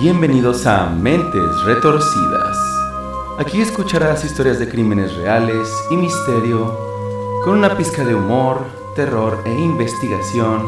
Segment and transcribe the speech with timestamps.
[0.00, 2.56] Bienvenidos a Mentes Retorcidas.
[3.38, 6.74] Aquí escucharás historias de crímenes reales y misterio,
[7.44, 8.64] con una pizca de humor,
[8.96, 10.66] terror e investigación,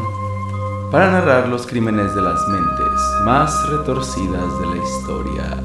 [0.91, 5.63] para narrar los crímenes de las mentes más retorcidas de la historia.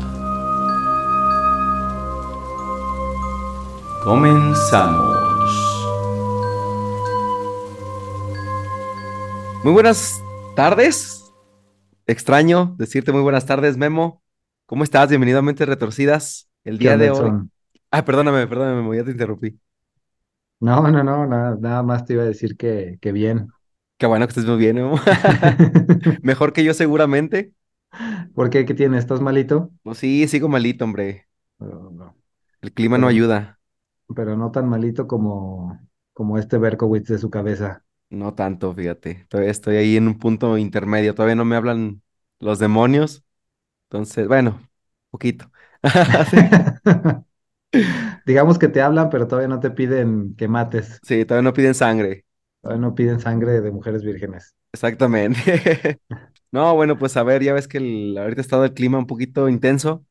[4.03, 5.19] Comenzamos.
[9.63, 10.23] Muy buenas
[10.57, 11.18] tardes.
[12.09, 14.23] Extraño decirte muy buenas tardes, Memo.
[14.65, 15.11] ¿Cómo estás?
[15.11, 16.49] Bienvenido a Mentes Retorcidas.
[16.65, 17.31] El día de hoy.
[17.91, 19.61] Ah, perdóname, perdóname, Memo, ya te interrumpí.
[20.61, 23.49] No, no, no, nada, nada más te iba a decir que, que bien.
[23.99, 24.97] Qué bueno que estés muy bien, Memo.
[26.23, 27.53] Mejor que yo seguramente.
[28.35, 28.65] ¿Por qué?
[28.65, 29.01] ¿Qué tienes?
[29.01, 29.71] ¿Estás malito?
[29.83, 31.27] Pues sí, sigo malito, hombre.
[31.59, 32.17] Pero no,
[32.61, 33.59] El clima no ayuda.
[34.15, 35.79] pero no tan malito como,
[36.13, 37.85] como este Berkowitz de su cabeza.
[38.11, 39.27] No tanto, fíjate.
[39.29, 41.15] Todavía estoy ahí en un punto intermedio.
[41.15, 42.03] Todavía no me hablan
[42.41, 43.23] los demonios.
[43.85, 44.69] Entonces, bueno,
[45.11, 45.51] poquito.
[48.27, 51.01] Digamos que te hablan, pero todavía no te piden que mates.
[51.03, 52.25] Sí, todavía no piden sangre.
[52.61, 54.55] Todavía no piden sangre de mujeres vírgenes.
[54.73, 56.01] Exactamente.
[56.51, 59.07] No, bueno, pues a ver, ya ves que el, ahorita ha estado el clima un
[59.07, 60.07] poquito intenso,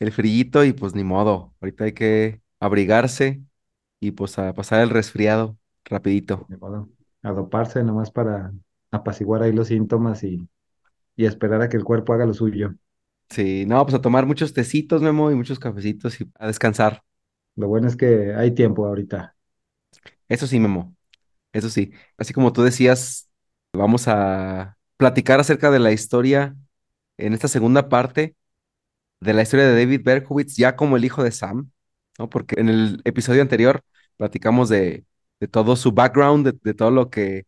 [0.00, 1.54] el frillito y pues ni modo.
[1.60, 3.42] Ahorita hay que abrigarse
[4.00, 6.46] y pues a pasar el resfriado rapidito.
[6.48, 6.88] Ni modo.
[7.24, 8.52] A doparse nomás para
[8.92, 10.48] apaciguar ahí los síntomas y,
[11.16, 12.74] y esperar a que el cuerpo haga lo suyo.
[13.30, 17.02] Sí, no, pues a tomar muchos tecitos, Memo, y muchos cafecitos y a descansar.
[17.56, 19.34] Lo bueno es que hay tiempo ahorita.
[20.28, 20.96] Eso sí, Memo,
[21.52, 21.92] eso sí.
[22.18, 23.30] Así como tú decías,
[23.74, 26.56] vamos a platicar acerca de la historia
[27.18, 28.36] en esta segunda parte
[29.20, 31.70] de la historia de David Berkowitz ya como el hijo de Sam,
[32.18, 32.30] ¿no?
[32.30, 33.82] Porque en el episodio anterior
[34.16, 35.06] platicamos de,
[35.44, 37.46] de todo su background, de, de todo lo que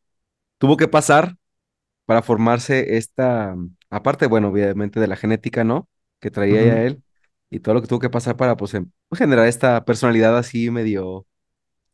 [0.58, 1.36] tuvo que pasar
[2.06, 3.56] para formarse esta,
[3.90, 5.88] aparte, bueno, obviamente de la genética, ¿no?
[6.20, 6.86] Que traía Ujú.
[6.86, 7.02] él
[7.50, 11.26] y todo lo que tuvo que pasar para, pues, em- generar esta personalidad así medio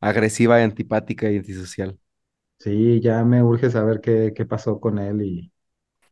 [0.00, 1.98] agresiva y antipática y antisocial.
[2.58, 5.52] Sí, ya me urge saber qué, qué pasó con él y,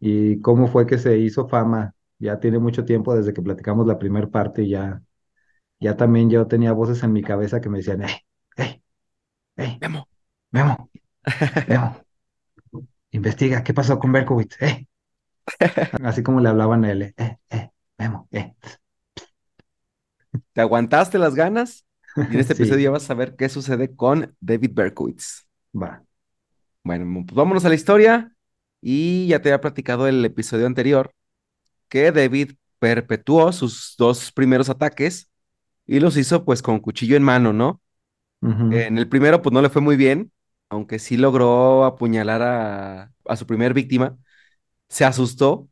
[0.00, 1.94] y cómo fue que se hizo fama.
[2.18, 5.02] Ya tiene mucho tiempo desde que platicamos la primera parte y ya,
[5.80, 8.14] ya también yo tenía voces en mi cabeza que me decían, ¡Ey,
[8.58, 8.82] ey,
[9.60, 10.08] ey, Memo.
[10.50, 10.90] Memo,
[11.68, 12.04] Memo,
[13.10, 14.60] investiga, ¿qué pasó con Berkowitz?
[14.62, 14.86] ¡Eh!
[16.04, 18.54] Así como le hablaban a él, ¡eh, eh, eh, Memo, eh!
[20.52, 21.84] ¿Te aguantaste las ganas?
[22.16, 25.46] Y en este episodio ya vas a ver qué sucede con David Berkowitz.
[25.74, 26.02] va.
[26.82, 28.32] Bueno, pues vámonos a la historia.
[28.80, 31.12] Y ya te había platicado el episodio anterior
[31.88, 35.30] que David perpetuó sus dos primeros ataques
[35.86, 37.82] y los hizo pues con cuchillo en mano, ¿no?
[38.68, 40.32] En el primero pues no le fue muy bien,
[40.68, 44.16] aunque sí logró apuñalar a, a su primer víctima.
[44.88, 45.68] Se asustó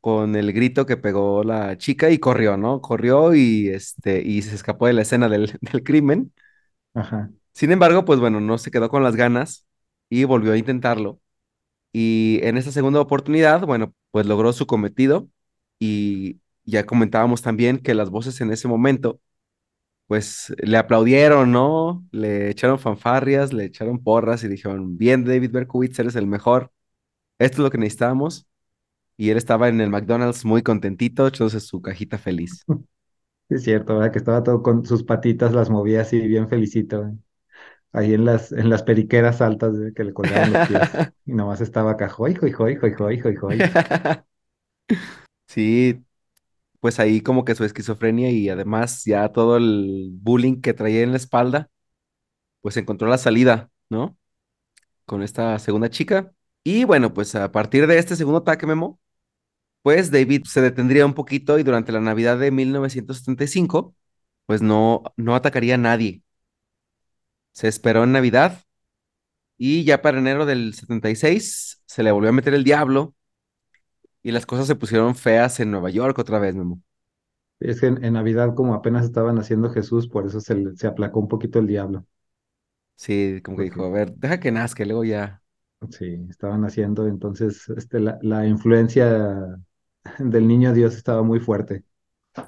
[0.00, 2.80] con el grito que pegó la chica y corrió, ¿no?
[2.82, 6.32] Corrió y, este, y se escapó de la escena del, del crimen.
[6.94, 7.30] Ajá.
[7.52, 9.66] Sin embargo, pues bueno, no se quedó con las ganas
[10.08, 11.20] y volvió a intentarlo.
[11.92, 15.28] Y en esta segunda oportunidad, bueno, pues logró su cometido
[15.80, 19.20] y ya comentábamos también que las voces en ese momento,
[20.08, 22.04] pues le aplaudieron, ¿no?
[22.10, 26.72] Le echaron fanfarrias, le echaron porras y dijeron, bien, David Berkowitz, eres el mejor,
[27.38, 28.48] esto es lo que necesitamos.
[29.16, 32.64] Y él estaba en el McDonald's muy contentito, echándose su cajita feliz.
[33.50, 34.12] Es cierto, ¿verdad?
[34.12, 37.14] Que estaba todo con sus patitas, las movía así bien felicito, ¿eh?
[37.92, 39.92] Ahí en las, en las periqueras altas ¿eh?
[39.94, 40.80] que le colgaban los pies.
[41.24, 43.58] Y nomás estaba acá, joy, joy, joy, joy, joy, joy, joy.
[45.46, 46.04] Sí,
[46.80, 51.10] pues ahí como que su esquizofrenia y además ya todo el bullying que traía en
[51.12, 51.70] la espalda,
[52.60, 54.16] pues encontró la salida, ¿no?
[55.06, 56.32] Con esta segunda chica.
[56.64, 59.00] Y bueno, pues a partir de este segundo ataque, Memo,
[59.82, 63.94] pues David se detendría un poquito y durante la Navidad de 1975,
[64.46, 66.22] pues no, no atacaría a nadie.
[67.52, 68.62] Se esperó en Navidad
[69.56, 73.14] y ya para enero del 76 se le volvió a meter el diablo
[74.22, 76.82] y las cosas se pusieron feas en Nueva York otra vez, Memo.
[77.60, 81.20] Es que en, en Navidad, como apenas estaban haciendo Jesús, por eso se, se aplacó
[81.20, 82.04] un poquito el diablo.
[82.96, 85.42] Sí, como que dijo, a ver, deja que nazca, luego ya,
[85.90, 89.58] sí, estaban haciendo, entonces este, la, la influencia
[90.18, 91.84] del niño Dios estaba muy fuerte.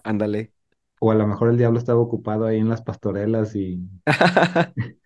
[0.05, 0.53] ándale.
[0.99, 3.83] O a lo mejor el diablo estaba ocupado ahí en las pastorelas y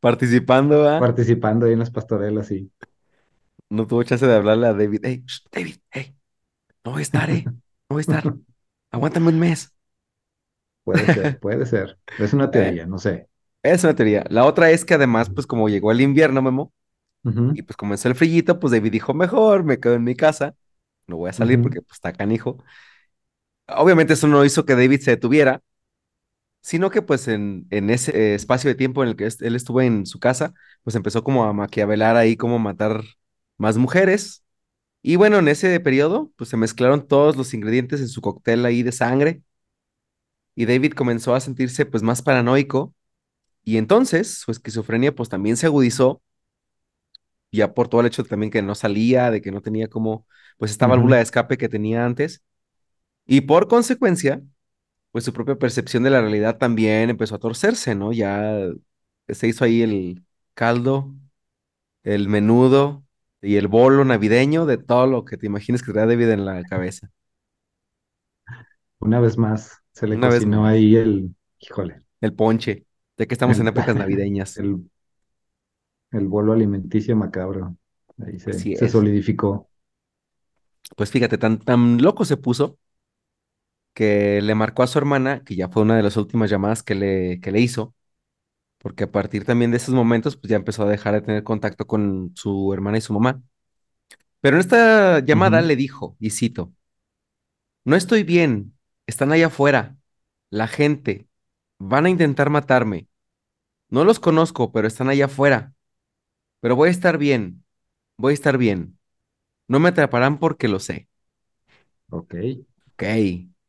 [0.00, 0.98] Participando, ¿ah?
[0.98, 2.70] participando ahí en las pastorelas y
[3.70, 5.00] No tuvo chance de hablarle a David.
[5.04, 6.16] Hey, David, hey,
[6.84, 7.50] no voy a estar, eh.
[7.90, 8.32] No voy a estar.
[8.92, 9.74] Aguántame un mes.
[10.84, 11.98] puede ser, puede ser.
[12.16, 13.28] Es una Eh, teoría, no sé.
[13.62, 14.24] es una teoría.
[14.30, 16.72] La otra es que además, pues como llegó el invierno, Memo,
[17.52, 20.54] y pues comenzó el frillito, pues David dijo, mejor me quedo en mi casa.
[21.08, 22.58] no voy a salir porque pues, está canijo.
[23.68, 25.62] Obviamente eso no hizo que David se detuviera,
[26.60, 30.06] sino que pues en, en ese espacio de tiempo en el que él estuvo en
[30.06, 33.02] su casa, pues empezó como a maquiavelar ahí, como matar
[33.60, 34.44] más mujeres.
[35.02, 38.82] Y bueno, en ese periodo, pues se mezclaron todos los ingredientes en su cóctel ahí
[38.82, 39.42] de sangre.
[40.54, 42.94] Y David comenzó a sentirse pues más paranoico.
[43.64, 46.22] Y entonces su esquizofrenia pues también se agudizó,
[47.52, 50.26] ya por todo el hecho también que no salía, de que no tenía como
[50.58, 52.42] pues esta válvula de escape que tenía antes.
[53.26, 54.42] Y por consecuencia
[55.12, 58.12] pues su propia percepción de la realidad también empezó a torcerse, ¿no?
[58.12, 58.68] Ya
[59.28, 60.24] se hizo ahí el
[60.54, 61.14] caldo,
[62.04, 63.04] el menudo
[63.42, 66.62] y el bolo navideño de todo lo que te imagines que trae David en la
[66.64, 67.10] cabeza.
[69.00, 72.86] Una vez más se le Una cocinó ahí el, híjole, el ponche,
[73.18, 74.58] ya que estamos en épocas navideñas.
[74.58, 74.90] el,
[76.12, 77.76] el bolo alimenticio macabro.
[78.24, 79.68] Ahí se, se solidificó.
[80.96, 82.78] Pues fíjate, tan, tan loco se puso
[83.94, 86.94] que le marcó a su hermana, que ya fue una de las últimas llamadas que
[86.94, 87.94] le, que le hizo,
[88.80, 91.86] porque a partir también de esos momentos, pues ya empezó a dejar de tener contacto
[91.86, 93.42] con su hermana y su mamá.
[94.40, 96.72] Pero en esta llamada le dijo, y cito,
[97.84, 99.96] no estoy bien, están allá afuera,
[100.50, 101.28] la gente,
[101.78, 103.08] van a intentar matarme.
[103.90, 105.74] No los conozco, pero están allá afuera.
[106.60, 107.64] Pero voy a estar bien,
[108.18, 108.98] voy a estar bien.
[109.68, 111.08] No me atraparán porque lo sé.
[112.10, 112.34] Ok.
[112.92, 113.02] Ok,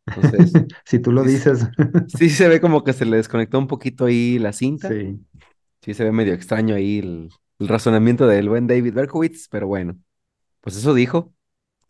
[0.08, 1.68] entonces, Si tú lo dices,
[2.08, 5.00] sí se ve como que se le desconectó un poquito ahí la cinta.
[5.00, 5.20] sí.
[5.82, 10.00] Sí se ve medio extraño ahí el, el razonamiento del buen David Berkowitz, pero bueno,
[10.62, 11.34] pues eso dijo.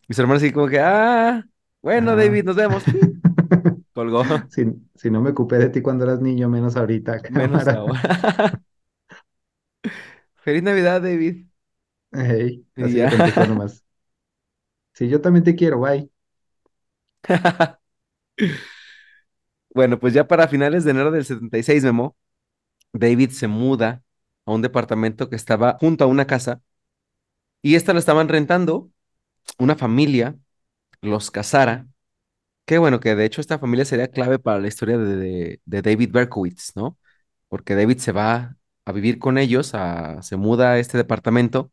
[0.08, 1.44] Y su hermano así como que, ah,
[1.82, 2.16] bueno, Ah.
[2.16, 2.84] David, nos vemos.
[3.94, 4.64] Colgó, Si,
[4.94, 8.06] si no me ocupé de ti cuando eras niño, menos ahorita, menos ahora.
[10.44, 11.46] Feliz Navidad, David.
[12.12, 13.10] Ey, Y así ya.
[13.46, 13.84] nomás.
[14.94, 16.10] Sí, yo también te quiero, bye.
[19.74, 22.16] Bueno, pues ya para finales de enero del 76, Memo,
[22.92, 24.02] David se muda
[24.46, 26.62] a un departamento que estaba junto a una casa
[27.62, 28.90] y esta la estaban rentando
[29.58, 30.36] una familia,
[31.02, 31.88] los Casara,
[32.66, 35.82] que bueno, que de hecho esta familia sería clave para la historia de, de- de
[35.82, 36.98] David Berkowitz, ¿no?
[37.48, 38.56] Porque David se va
[38.86, 41.72] a vivir con ellos, a- se muda a este departamento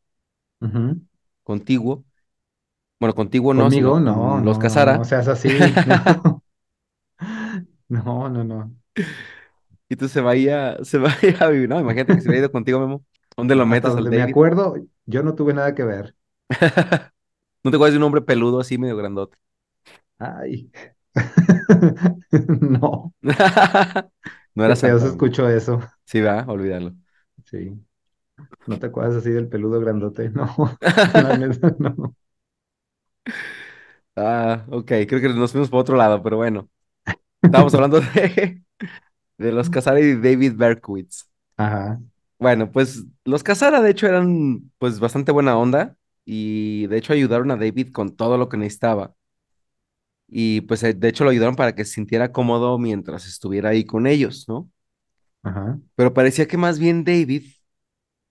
[0.62, 1.02] Ujú.
[1.44, 2.06] contiguo,
[3.00, 5.50] bueno, contiguo no, Conmigo, no, los no, no Casara, seas así.
[5.86, 6.44] No,
[7.90, 8.76] no, no, no.
[9.90, 11.80] y tú se va a ir a, se va a ir a vivir, ¿no?
[11.80, 13.06] Imagínate que se hubiera ido contigo, Memo.
[13.38, 14.24] ¿Dónde lo No, hasta metes al donde me David?
[14.24, 14.76] acuerdo,
[15.06, 16.16] yo no tuve nada que ver.
[17.64, 19.38] ¿No te acuerdas de un hombre peludo así, medio grandote?
[20.20, 20.70] Ay.
[22.62, 23.14] No,
[24.56, 25.80] No era Santa, se escuchó eso.
[26.06, 26.96] Sí, va, olvídalo.
[27.46, 27.72] Sí,
[28.66, 30.30] no te acuerdas así del peludo grandote.
[30.32, 30.56] No,
[31.14, 32.16] la neta, no.
[34.16, 36.70] Ah, ok, creo que nos fuimos por otro lado, pero bueno.
[37.46, 38.64] Estábamos hablando de,
[39.40, 41.30] de los Casara y David Berkowitz.
[41.58, 42.00] Ajá,
[42.38, 47.52] Bueno, pues los Casara de hecho eran pues bastante buena onda y de hecho ayudaron
[47.52, 49.14] a David con todo lo que necesitaba.
[50.28, 53.86] Y pues eh, de hecho lo ayudaron para que se sintiera cómodo mientras estuviera ahí
[53.86, 54.70] con ellos, ¿no?
[55.44, 57.44] ajá, Pero parecía que más bien David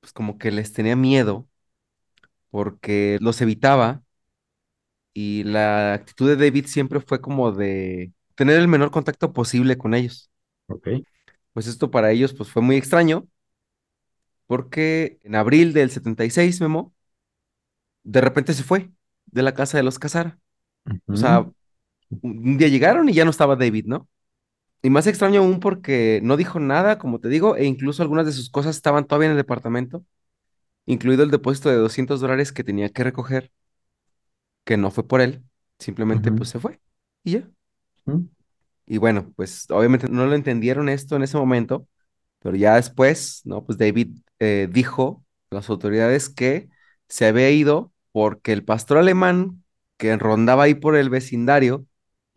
[0.00, 1.49] pues como que les tenía miedo
[2.50, 4.02] porque los evitaba
[5.14, 9.95] y la actitud de David siempre fue como de tener el menor contacto posible con
[9.95, 10.31] ellos.
[10.69, 10.89] ok.
[11.53, 13.29] Pues esto para ellos pues fue muy extraño
[14.47, 16.95] porque en abril del 76, Memo,
[18.03, 18.91] de repente se fue
[19.27, 20.39] de la casa de los Casara.
[21.11, 21.51] O sea,
[22.23, 24.09] un día llegaron y ya no estaba David, ¿no?
[24.83, 28.33] Y más extraño aún porque no dijo nada, como te digo, e incluso algunas de
[28.33, 30.05] sus cosas estaban todavía en el departamento,
[30.87, 33.53] incluido el depósito de 200 dólares que tenía que recoger,
[34.65, 35.45] que no fue por él,
[35.79, 36.81] simplemente pues se fue
[37.25, 37.51] y ya.
[38.86, 41.86] Y bueno, pues obviamente no lo entendieron esto en ese momento,
[42.41, 43.65] pero ya después, ¿no?
[43.65, 46.69] Pues David eh, dijo a las autoridades que
[47.08, 49.62] se había ido porque el pastor alemán
[49.98, 51.86] que rondaba ahí por el vecindario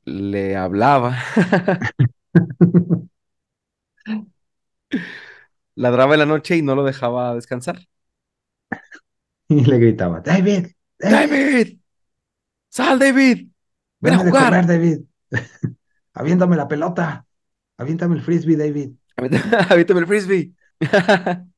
[0.04, 1.18] le hablaba,
[5.76, 7.80] ladraba en la noche y no lo dejaba descansar.
[9.48, 11.78] Y le gritaba, David, David, David,
[12.70, 13.48] sal David,
[14.00, 14.68] ven a comer, jugar.
[14.68, 15.00] David.
[16.14, 17.26] Aviéntame la pelota.
[17.78, 18.92] Aviéntame el frisbee, David.
[19.70, 20.54] Aviéntame el frisbee.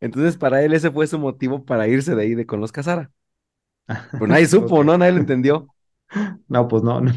[0.00, 3.10] Entonces para él ese fue su motivo para irse de ahí de con los Casara.
[3.86, 4.84] Pero nadie supo.
[4.84, 4.98] ¿no?
[4.98, 5.68] Nadie lo entendió.
[6.48, 7.12] No, pues no, no.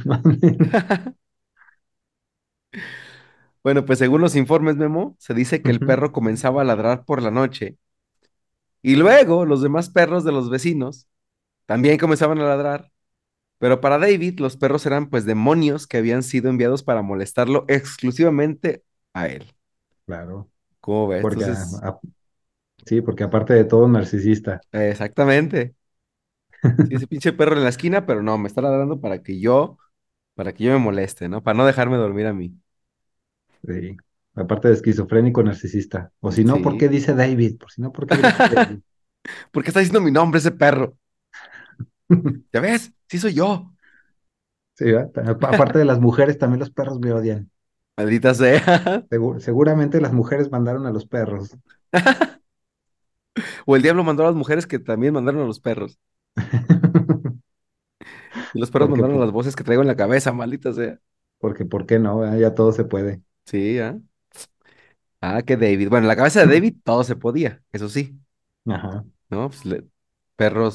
[3.64, 7.22] Bueno, pues según los informes, Memo, se dice que el perro comenzaba a ladrar por
[7.22, 7.78] la noche
[8.82, 11.08] y luego los demás perros de los vecinos
[11.66, 12.92] también comenzaban a ladrar
[13.60, 18.84] Pero para David, los perros eran pues demonios que habían sido enviados para molestarlo exclusivamente
[19.14, 19.46] a él.
[20.06, 20.50] Claro.
[20.82, 21.22] ¿Cómo ves?
[21.22, 22.00] Porque, Entonces, a- a-
[22.86, 24.62] sí, porque aparte de todo, narcisista.
[24.72, 25.76] exactamente.
[26.84, 29.78] Sí, ese pinche perro en la esquina, pero no, me está ladrando para que yo,
[30.36, 31.44] para que yo me moleste, ¿no?
[31.44, 32.56] Para no dejarme dormir a mí.
[33.66, 33.98] Sí.
[34.36, 36.12] Aparte de esquizofrénico, narcisista.
[36.20, 37.58] O si no, ¿por qué dice David?
[37.58, 38.80] Por si no, ¿por qué David?
[39.52, 40.98] ¿Por qué está diciendo mi nombre ese perro?
[42.54, 42.92] ¿Ya ves?
[43.10, 43.74] Sí soy yo.
[44.78, 47.52] Sí, Aparte de las mujeres, también los perros me odian.
[47.98, 49.04] Maldita sea.
[49.12, 51.56] Segu- seguramente las mujeres mandaron a los perros.
[53.66, 55.98] O el diablo mandó a las mujeres que también mandaron a los perros.
[58.54, 61.00] Y los perros Porque, mandaron las voces que traigo en la cabeza, maldita sea.
[61.40, 62.20] porque, ¿por qué no?
[62.20, 62.38] ¿verdad?
[62.40, 63.22] Ya todo se puede.
[63.46, 64.00] Sí, ¿ah?
[65.22, 65.90] Ah, que David.
[65.90, 68.20] Bueno, en la cabeza de David todo se podía, eso sí,
[68.66, 69.04] Ajá.
[69.30, 69.50] ¿no?
[69.50, 69.88] Pues le-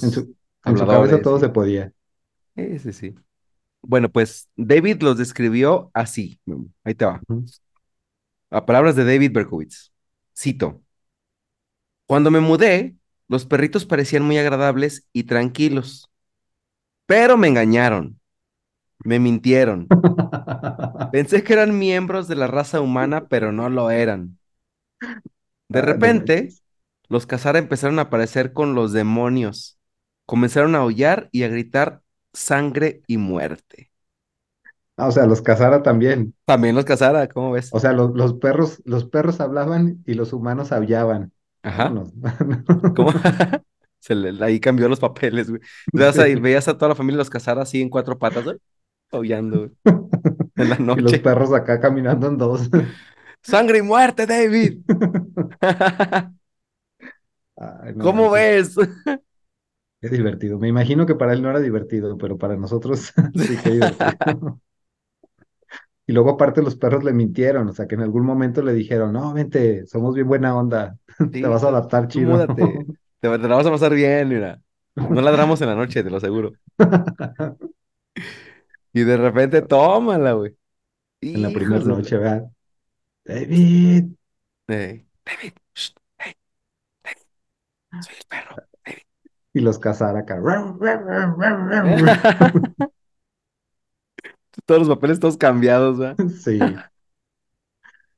[0.01, 0.37] En perros su,
[0.67, 1.93] en su cabeza todo se podía.
[2.57, 3.15] Sí, sí.
[3.83, 6.41] Bueno, pues David los describió así.
[6.85, 7.23] Ahí te va.
[8.51, 9.93] A palabras de David Berkowitz.
[10.37, 10.83] Cito.
[12.07, 12.97] Cuando me mudé,
[13.29, 16.11] los perritos parecían muy agradables y tranquilos,
[17.07, 18.21] pero me engañaron,
[19.05, 19.91] me mintieron.
[21.11, 24.39] Pensé que eran miembros de la raza humana, pero no lo eran.
[25.69, 26.57] De Ah, repente,
[27.09, 29.79] los Casara empezaron a aparecer con los demonios.
[30.27, 32.03] Comenzaron a aullar y a gritar
[32.35, 33.91] sangre y muerte.
[34.97, 36.35] Ah, o sea, los cazara también.
[36.45, 37.71] También los Casara, ¿cómo ves?
[37.73, 41.33] O sea, los, los perros, los perros hablaban y los humanos aullaban.
[41.63, 41.93] Ajá.
[42.95, 43.11] ¿Cómo?
[43.99, 45.63] Se le- ahí cambió los papeles, güey.
[45.93, 46.41] Veías, ahí- Sí.
[46.41, 48.57] veías a toda la familia los Casara así en cuatro patas, güey,
[49.11, 49.71] aullando, güey,
[50.57, 51.19] en la Y los noche.
[51.21, 52.69] perros acá caminando en dos.
[53.43, 54.81] ¡Sangre y muerte, David!
[57.57, 58.77] Ay, no ¿Cómo ves?
[60.05, 60.59] Qué divertido.
[60.59, 64.61] Me imagino que para él no era divertido, pero para nosotros sí, qué divertido.
[66.07, 69.15] Y luego aparte los perros le mintieron, o sea, que en algún momento le dijeron,
[69.15, 70.99] no, vente, somos bien buena onda,
[71.33, 72.33] te vas a adaptar chido.
[72.33, 72.87] múdate.
[73.21, 74.61] Te, te la vas a pasar bien, mira.
[74.97, 76.53] No ladramos en la noche, te lo aseguro.
[78.93, 80.55] Y de repente, tómala, güey.
[81.21, 82.51] En la primera noche, ¿verdad?
[83.25, 84.07] David.
[84.69, 86.35] Ey, David, shh, hey,
[87.05, 87.23] David,
[88.01, 88.57] soy el perro.
[89.55, 90.39] Y los cazara acá.
[94.67, 96.17] Todos los papeles todos cambiados, ¿verdad?
[96.41, 96.59] Sí.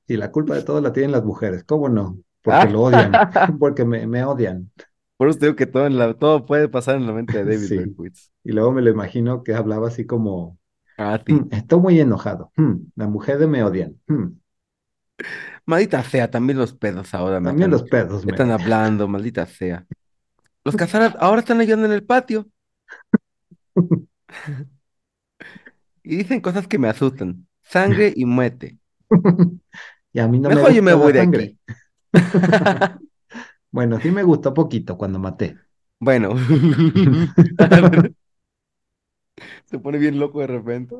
[0.09, 1.65] Y la culpa de todo la tienen las mujeres.
[1.65, 2.19] ¿Cómo no?
[2.43, 3.13] Porque lo odian.
[3.59, 4.71] Porque me, me odian.
[5.17, 7.45] Por eso te digo que todo, en la, todo puede pasar en la mente de
[7.45, 7.77] David Sí.
[7.79, 8.31] Berkowitz.
[8.45, 10.59] Y luego me lo imagino que hablaba así como,
[10.97, 11.33] A ti.
[11.33, 12.53] "Mm, estoy muy enojado.
[12.57, 13.97] Mm, La mujer de me odian.
[14.07, 14.27] Mm,
[15.65, 19.47] Maldita sea, también los pedos ahora me También están, los pedos me están hablando, maldita
[19.47, 19.85] sea.
[20.67, 22.47] Los cazaras ahora están ayudando en el patio
[26.03, 27.47] y dicen cosas que me asustan.
[27.63, 28.79] Sangre y muerte.
[30.13, 31.45] Y a mí no me Mejor yo me gusta voy de sangre.
[31.47, 31.59] aquí.
[33.71, 35.59] Bueno, sí me gustó poquito cuando maté.
[36.01, 36.35] Bueno.
[39.67, 40.97] Se pone bien loco de repente.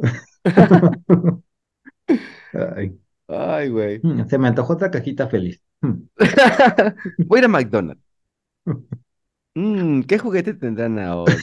[2.53, 4.01] Ay, Ay, güey.
[4.03, 5.63] mm, se me antojó otra cajita feliz.
[5.81, 5.93] Mm.
[7.29, 8.03] Voy a ir a McDonald's.
[9.57, 11.35] Mm, ¿qué juguete tendrán ahora?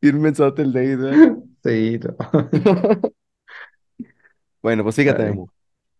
[0.00, 1.36] Y un mensaje el David, ¿verdad?
[1.64, 3.12] Sí, no.
[4.60, 5.32] Bueno, pues fíjate.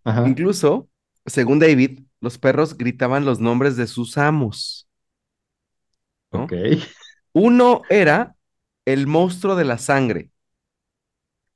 [0.02, 0.26] Ajá.
[0.26, 0.88] Incluso,
[1.26, 4.88] según David, los perros gritaban los nombres de sus amos.
[6.32, 6.42] ¿no?
[6.42, 6.52] Ok.
[7.32, 8.34] Uno era
[8.84, 10.30] el monstruo de la sangre.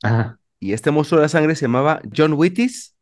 [0.03, 0.39] Ajá.
[0.61, 2.95] Y este monstruo de la sangre se llamaba John Wittis.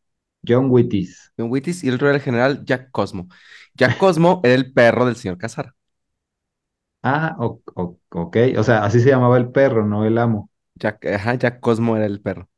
[0.46, 1.30] John Wittis.
[1.36, 3.28] John Wittis y el otro era el general Jack Cosmo.
[3.80, 5.74] Jack Cosmo era el perro del señor Casar.
[7.02, 8.36] Ah, o- o- ok.
[8.58, 10.50] O sea, así se llamaba el perro, no el amo.
[10.74, 12.48] Jack, ajá, Jack Cosmo era el perro.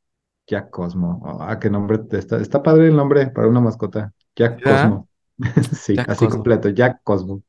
[0.47, 1.21] Jack Cosmo.
[1.41, 1.99] Ah, qué nombre.
[2.17, 4.13] Está, está padre el nombre para una mascota.
[4.35, 4.99] Jack ¿Verdad?
[5.01, 5.09] Cosmo.
[5.73, 6.29] Sí, Jack así Cosmo.
[6.29, 6.69] completo.
[6.69, 7.43] Jack Cosmo.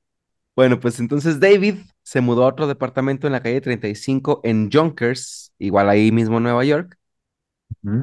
[0.56, 5.52] Bueno, pues entonces David se mudó a otro departamento en la calle 35 en Yonkers,
[5.58, 6.96] igual ahí mismo en Nueva York,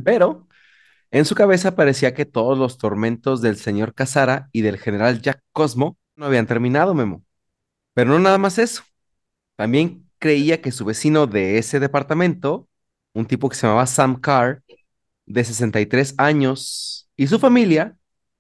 [0.03, 0.47] pero
[1.11, 5.43] en su cabeza parecía que todos los tormentos del señor Casara y del general Jack
[5.51, 7.23] Cosmo no habían terminado, Memo.
[7.93, 8.83] Pero no nada más eso.
[9.57, 12.69] También creía que su vecino de ese departamento,
[13.13, 14.63] un tipo que se llamaba Sam Carr,
[15.25, 17.97] de 63 años, y su familia Ajá.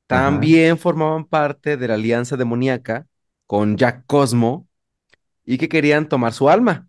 [0.07, 3.07] también formaban parte de la alianza demoníaca
[3.47, 4.67] con Jack Cosmo
[5.45, 6.87] y que querían tomar su alma.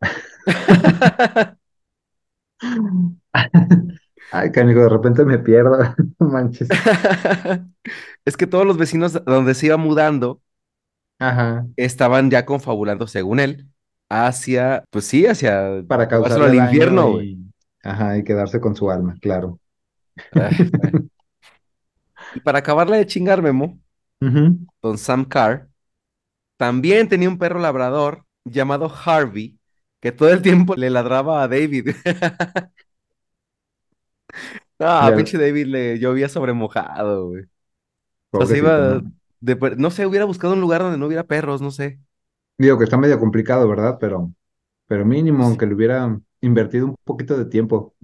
[4.32, 5.78] Ay, canijo, de repente me pierdo.
[6.18, 6.68] Manches.
[8.24, 10.42] Es que todos los vecinos donde se iba mudando
[11.20, 11.64] Ajá.
[11.76, 13.68] estaban ya confabulando, según él,
[14.08, 17.28] hacia, pues sí, hacia para al daño infierno, güey.
[17.28, 17.52] y,
[17.84, 19.60] ajá, y quedarse con su alma, claro.
[20.32, 20.70] Ay.
[22.34, 23.78] Y para acabarla de chingar, Memo,
[24.82, 25.68] don Sam Carr
[26.58, 29.58] también tenía un perro labrador llamado Harvey
[30.00, 31.90] que todo el tiempo le ladraba a David.
[34.78, 37.44] Ah, Ya, pinche David le llovía sobre mojado, güey.
[37.44, 37.48] O
[38.38, 39.12] sea, se pobrecito, iba ¿no?
[39.40, 42.00] de, per- no sé, hubiera buscado un lugar donde no hubiera perros, no sé.
[42.58, 43.98] Digo que está medio complicado, ¿verdad?
[44.00, 44.32] Pero,
[44.86, 47.94] pero mínimo, Pues aunque le hubiera invertido un poquito de tiempo.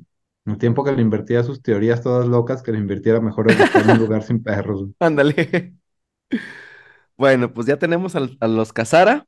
[0.46, 3.56] El tiempo que le invertía a sus teorías todas locas, que le invirtiera mejor en
[3.58, 4.88] buscar un lugar sin perros.
[5.00, 5.34] Ándale.
[7.16, 9.26] Bueno, pues ya tenemos al- a, los Casara,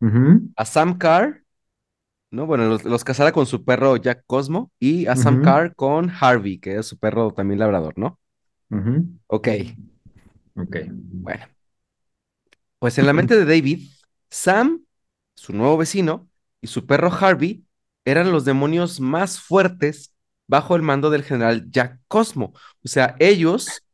[0.00, 1.43] Ujú, a Sam Carr,
[2.34, 2.46] ¿no?
[2.46, 6.58] Bueno, los, los Casara con su perro Jack Cosmo y a Sam Carr con Harvey,
[6.58, 8.18] que es su perro también labrador, ¿no?
[8.70, 9.06] ujú.
[9.26, 9.48] Ok,
[10.56, 10.76] Ok.
[11.22, 11.46] bueno.
[12.78, 13.88] Pues en la mente de David,
[14.30, 14.84] Sam,
[15.36, 16.28] su nuevo vecino,
[16.60, 17.64] y su perro Harvey
[18.04, 20.14] eran los demonios más fuertes
[20.46, 22.52] bajo el mando del general Jack Cosmo.
[22.84, 23.84] O sea, ellos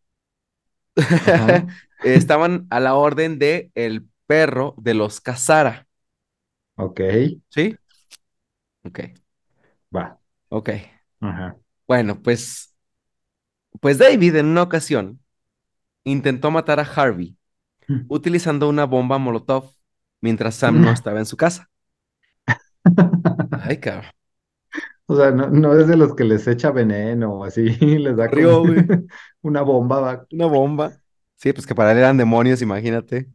[2.03, 5.87] estaban a la orden de el perro de los Casara,
[6.77, 7.01] Ok.
[7.51, 7.79] ¿sí?
[8.85, 9.01] Ok,
[9.97, 10.19] Va.
[10.49, 10.71] ok.
[11.21, 11.57] Ajá.
[11.87, 12.75] Bueno, pues,
[13.81, 15.21] pues David en una ocasión
[16.05, 17.37] intentó matar a Harvey
[18.09, 19.73] utilizando una bomba Molotov
[20.23, 21.71] mientras Sam no estaba en su casa.
[23.51, 24.11] Ay, cabrón.
[25.07, 27.63] O sea, no, no es de los que les echa veneno o así,
[27.99, 28.91] les da güey.
[29.43, 30.27] una bomba, va.
[30.31, 31.01] Una bomba.
[31.37, 33.31] Sí, pues que para él eran demonios, imagínate.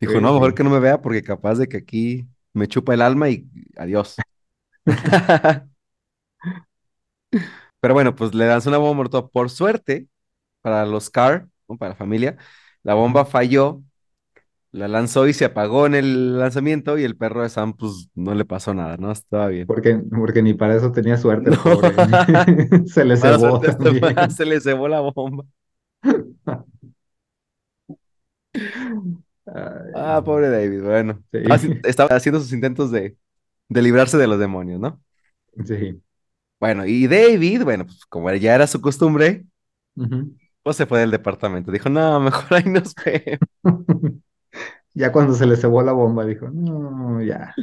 [0.00, 0.54] Dijo, Sí, no, mejor sí.
[0.54, 4.24] que no me vea porque capaz de que aquí me chupa el alma y adiós.
[7.80, 9.30] Pero bueno, pues le lanzó una bomba molotov.
[9.30, 10.08] Por suerte,
[10.62, 11.76] para los Carr, ¿no?
[11.76, 12.36] para la familia,
[12.82, 13.82] la bomba falló,
[14.72, 18.34] la lanzó y se apagó en el lanzamiento y el perro de Sam, pues no
[18.34, 19.12] le pasó nada, ¿no?
[19.12, 19.66] Estaba bien.
[19.66, 21.94] Porque, porque ni para eso tenía suerte el No, pobre.
[22.86, 25.44] Se le cebó suerte este se le cebó la bomba.
[29.94, 31.22] Ah, pobre David, bueno.
[31.32, 33.16] Sí, estaba haciendo sus intentos de,
[33.68, 35.02] de librarse de los demonios, ¿no?
[35.64, 36.00] sí.
[36.60, 39.44] Bueno, y David, bueno, pues como ya era su costumbre,
[40.62, 41.70] pues se fue del departamento.
[41.70, 43.38] Dijo, no, mejor ahí nos vemos.
[44.94, 47.54] Ya cuando se le cebó la bomba, dijo, no, ya.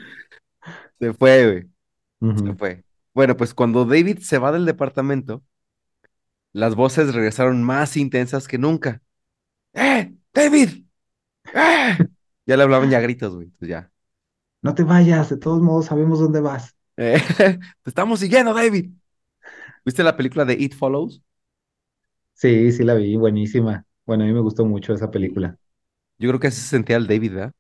[1.00, 1.70] Se fue,
[2.22, 2.84] güey, se fue.
[3.14, 5.44] Bueno, pues cuando David se va del departamento,
[6.54, 9.02] las voces regresaron más intensas que nunca.
[9.74, 10.86] ¡Eh, David!
[11.54, 11.98] ¡Eh!
[12.46, 13.92] Ya le hablaban ya a gritos, güey, pues ya.
[14.66, 16.76] No te vayas, de todos modos sabemos dónde vas.
[16.98, 17.18] Eh,
[17.84, 18.92] te estamos siguiendo, David.
[19.86, 21.24] ¿Viste la película de It Follows?
[22.34, 23.86] Sí, sí la vi, buenísima.
[24.06, 25.58] Bueno, a mí me gustó mucho esa película.
[26.18, 27.54] Yo creo que así se sentía el David, ¿verdad?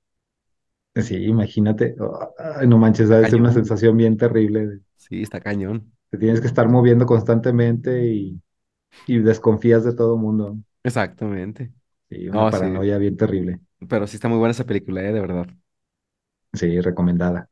[0.96, 1.96] Sí, imagínate.
[2.38, 4.80] Ay, no manches, ser una sensación bien terrible.
[4.98, 5.94] Sí, está cañón.
[6.10, 8.42] Te tienes que estar moviendo constantemente y,
[9.08, 10.58] y desconfías de todo mundo.
[10.84, 11.74] Exactamente.
[12.10, 13.60] Sí, una No, sí, paranoia bien terrible.
[13.90, 15.14] pero sí está muy buena esa película, ¿eh?
[15.14, 15.48] De verdad.
[16.56, 17.50] Sí, recomendada.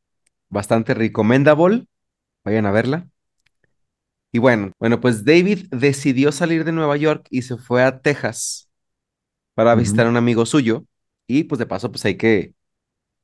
[0.50, 1.88] Bastante recomendable.
[2.46, 3.10] Vayan a verla.
[4.32, 8.70] Y bueno, bueno, pues David decidió salir de Nueva York y se fue a Texas
[9.56, 10.86] para visitar a un amigo suyo.
[11.28, 12.56] Y pues de paso, pues hay que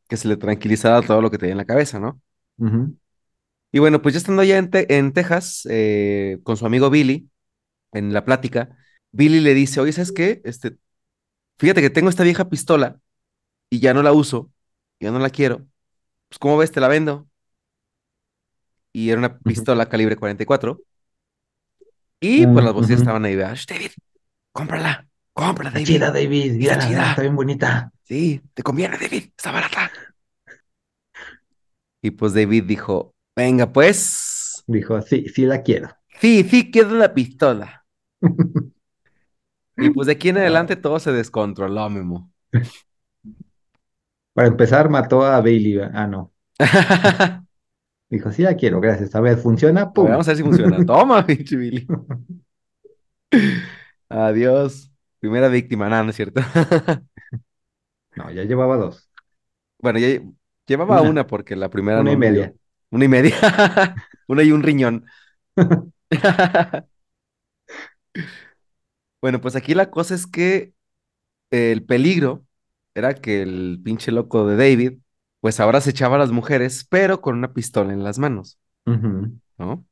[0.10, 2.22] que se le tranquilizara todo lo que tenía en la cabeza, ¿no?
[3.72, 7.30] Y bueno, pues ya estando allá en, Te- en Texas, eh, con su amigo Billy,
[7.94, 8.78] en la plática,
[9.12, 10.42] Billy le dice, oye, ¿sabes qué?
[10.46, 10.78] Este,
[11.60, 13.00] fíjate que tengo esta vieja pistola
[13.70, 14.52] y ya no la uso,
[15.00, 15.68] ya no la quiero.
[16.30, 16.72] Pues, ¿cómo ves?
[16.72, 17.30] Te la vendo.
[18.94, 20.84] Y era una pistola calibre 44.
[22.22, 22.98] Y pues Mm, las voces ujú.
[22.98, 23.56] estaban ahí, ¿verdad?
[23.56, 23.92] "Shh, David,
[24.54, 25.88] cómprala, cómprala, Está David.
[25.88, 26.54] chida, David.
[26.60, 27.22] Está mira, está chida.
[27.22, 27.92] bien bonita.
[28.04, 29.92] Sí, te conviene, David, está barata.
[32.02, 35.90] Y pues David dijo, venga, pues, Dijo, sí, sí la quiero.
[36.20, 37.86] sí, sí, quiero la pistola.
[39.80, 42.32] Y pues de aquí en adelante todo se descontroló, Memo.
[44.34, 45.80] Para empezar, mató a Bailey.
[45.94, 46.34] Ah, no.
[48.10, 49.14] Dijo, sí la quiero, gracias.
[49.16, 49.92] A ver, ¿funciona?
[49.94, 50.84] vamos a ver si funciona.
[50.86, 51.88] Toma, pinche Billy.
[54.10, 54.92] Adiós.
[55.20, 56.42] Primera víctima, nada, no es cierto.
[58.16, 59.10] No, ya llevaba dos.
[59.78, 60.20] Bueno, ya
[60.66, 62.54] llevaba Una, una porque la primera una no y media.
[62.90, 63.36] Una y media.
[64.28, 65.06] Una y un riñón.
[69.22, 70.74] Bueno, pues aquí la cosa es que
[71.52, 72.46] el peligro
[73.00, 75.00] era que el pinche loco de David,
[75.42, 78.60] pues ahora se echaba a las mujeres, pero con una pistola en las manos,
[79.58, 79.86] ¿no?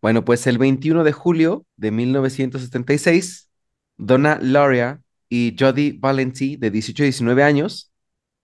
[0.00, 3.50] Bueno, pues el 21 de julio de 1976,
[3.96, 7.92] Donna Lauria y Jody Valenti, de 18 y 19 años,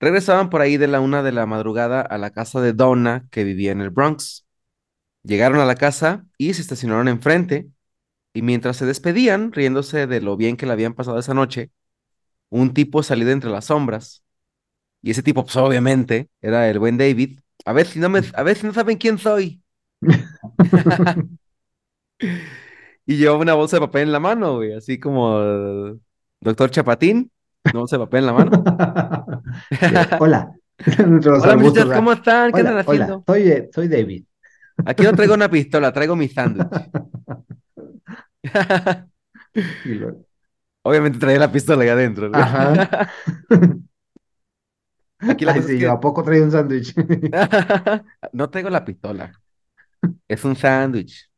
[0.01, 3.43] Regresaban por ahí de la una de la madrugada a la casa de Donna, que
[3.45, 4.47] vivía en el Bronx.
[5.25, 7.69] Llegaron a la casa y se estacionaron enfrente,
[8.33, 11.73] y mientras se despedían, riéndose de lo bien que le habían pasado esa noche,
[12.51, 14.23] un tipo salió de entre las sombras.
[15.03, 17.41] Y ese tipo, pues obviamente, era el buen David.
[17.65, 19.63] A ver si no me, a ver si no saben quién soy.
[23.09, 25.99] Y llevaba una bolsa de papel en la mano, güey, así como el
[26.43, 27.33] doctor Chapatín,
[27.65, 28.63] una bolsa de papel en la mano.
[30.21, 30.53] Hola.
[31.25, 31.95] Hola, muchachos.
[31.95, 32.53] ¿cómo están?
[32.53, 33.25] ¿Qué Hola, hola, haciendo?
[33.27, 34.25] soy, eh, soy David.
[34.85, 36.69] Aquí no traigo una pistola, traigo mi sándwich.
[40.89, 42.31] Obviamente traía la pistola ahí adentro.
[42.33, 43.11] Ajá.
[45.21, 46.95] Aquí la Ay, sí, es yo que- a poco traía un sándwich.
[48.33, 49.33] No traigo la pistola.
[50.29, 51.31] Es un sándwich.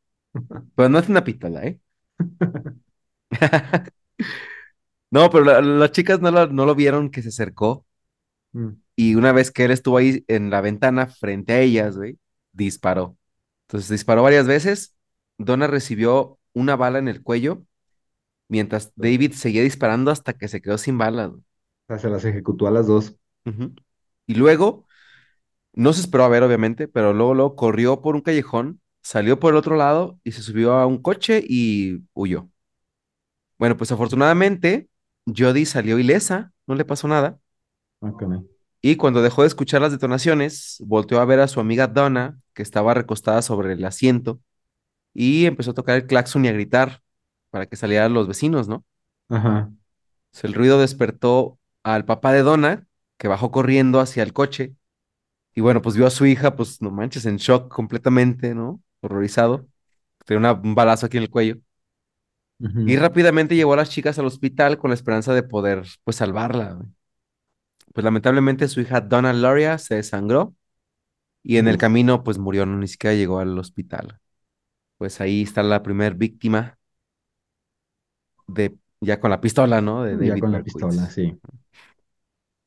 [0.76, 1.80] Pero no es una pistola, ¿eh?
[5.10, 7.84] No, pero la- las chicas no, lo- no lo vieron que se acercó.
[8.52, 12.18] Mm, Y una vez que él estuvo ahí en la ventana frente a ellas, güey,
[12.52, 13.16] disparó.
[13.68, 14.96] Entonces disparó varias veces.
[15.38, 17.64] Donna recibió una bala en el cuello,
[18.50, 21.30] mientras David seguía disparando hasta que se quedó sin balas.
[21.30, 21.40] güey.
[21.40, 21.44] o
[21.86, 23.16] sea, se las ejecutó a las dos.
[24.26, 24.86] Y luego,
[25.72, 29.52] no se esperó a ver, obviamente, pero luego, luego corrió por un callejón, salió por
[29.52, 32.50] el otro lado y se subió a un coche y huyó.
[33.56, 34.88] Bueno, pues afortunadamente,
[35.26, 37.38] Jody salió ilesa, no le pasó nada.
[38.00, 38.12] Ah.
[38.82, 42.62] Y cuando dejó de escuchar las detonaciones, volteó a ver a su amiga Donna, que
[42.62, 44.40] estaba recostada sobre el asiento,
[45.14, 47.00] y empezó a tocar el claxon y a gritar
[47.50, 48.84] para que salieran los vecinos, ¿no?
[49.28, 49.70] Ajá.
[50.42, 52.86] El ruido despertó al papá de Donna,
[53.18, 54.74] que bajó corriendo hacia el coche,
[55.54, 58.82] y bueno, pues vio a su hija, pues no manches, en shock completamente, ¿no?
[59.02, 59.68] Horrorizado.
[60.26, 61.58] Tenía una- un balazo aquí en el cuello.
[62.84, 66.72] Y rápidamente llevó a las chicas al hospital con la esperanza de poder, pues, salvarla.
[66.74, 66.88] güey.
[67.94, 70.54] Pues lamentablemente su hija Donna Loria se desangró
[71.44, 74.20] y en el camino, pues, murió, no ni siquiera llegó al hospital.
[74.98, 76.78] Pues ahí está la primer víctima
[78.52, 80.04] de, ya con la pistola, ¿no?
[80.04, 81.38] De Ya con la pistola, sí.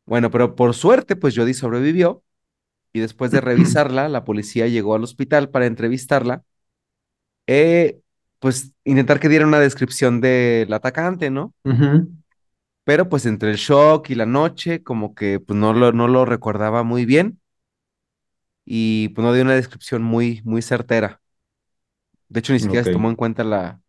[0.05, 2.23] Bueno, pero por suerte, pues Jody sobrevivió
[2.93, 6.43] y después de revisarla, la policía llegó al hospital para entrevistarla.
[7.47, 7.99] Eh,
[8.39, 11.53] pues intentar que diera una descripción del atacante, ¿no?
[11.65, 12.09] Ujú.
[12.83, 16.25] Pero pues entre el shock y la noche, como que pues no lo, no lo
[16.25, 17.39] recordaba muy bien
[18.65, 21.21] y pues no dio una descripción muy, muy certera.
[22.29, 23.79] De hecho, ni siquiera se tomó en cuenta la,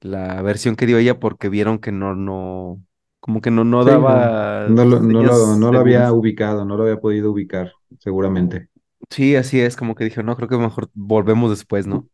[0.00, 2.82] la versión que dio ella porque vieron que no, no,
[3.20, 6.76] como que no, no Sí, daba no lo, no lo, no lo había ubicado, no
[6.76, 8.68] lo había podido ubicar, seguramente.
[9.10, 12.08] Sí, así es, como que dijo, no, creo que mejor volvemos después, ¿no?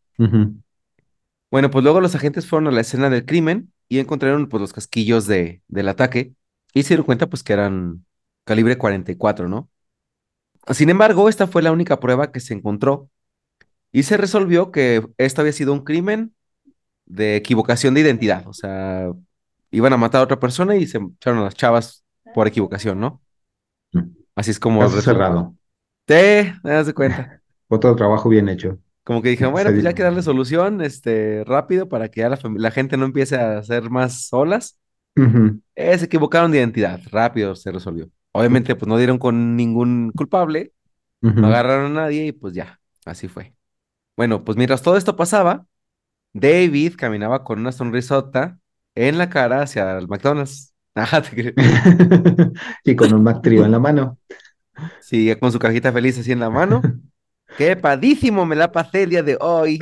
[1.51, 4.73] Bueno, pues luego los agentes fueron a la escena del crimen y encontraron pues los
[4.73, 6.33] casquillos de, del ataque
[6.73, 8.05] y se dieron cuenta pues que eran
[8.43, 9.69] calibre 44, ¿no?
[10.73, 13.09] Sin embargo, esta fue la única prueba que se encontró
[13.91, 16.35] y se resolvió que esto había sido un crimen
[17.05, 19.11] de equivocación de identidad, o sea,
[19.71, 23.21] iban a matar a otra persona y se echaron a las chavas por equivocación, ¿no?
[24.35, 25.55] Así es como Caso cerrado.
[26.07, 27.41] Sí, me das de cuenta.
[27.67, 28.77] Otro trabajo bien hecho.
[29.03, 32.29] Como que dijeron, bueno, pues ya hay que darle solución, este, rápido para que ya
[32.29, 34.79] la, gente no empiece a hacer más olas.
[35.15, 35.61] Ujú.
[35.75, 38.09] Eh, se equivocaron de identidad, rápido se resolvió.
[38.31, 40.73] Obviamente, pues no dieron con ningún culpable,
[41.21, 43.53] no agarraron a nadie y pues ya, así fue.
[44.17, 45.65] Bueno, pues mientras todo esto pasaba,
[46.35, 48.59] David caminaba con una sonrisota
[48.93, 50.73] en la cara hacia el McDonald's.
[50.95, 51.53] Te.
[52.83, 54.19] Y con un Mac Trio en la mano.
[54.99, 56.81] Sí, con su cajita feliz así en la mano.
[57.57, 59.79] ¡Qué padísimo me la pasé el día de hoy!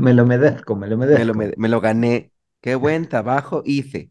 [0.00, 1.24] Me lo merezco, me lo Me merezco.
[1.24, 2.32] lo, me, me lo gané.
[2.60, 4.10] ¡Qué buen trabajo hice!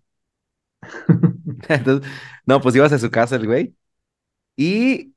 [1.68, 2.10] Entonces,
[2.46, 3.76] no, pues ibas a su casa el güey.
[4.56, 5.14] Y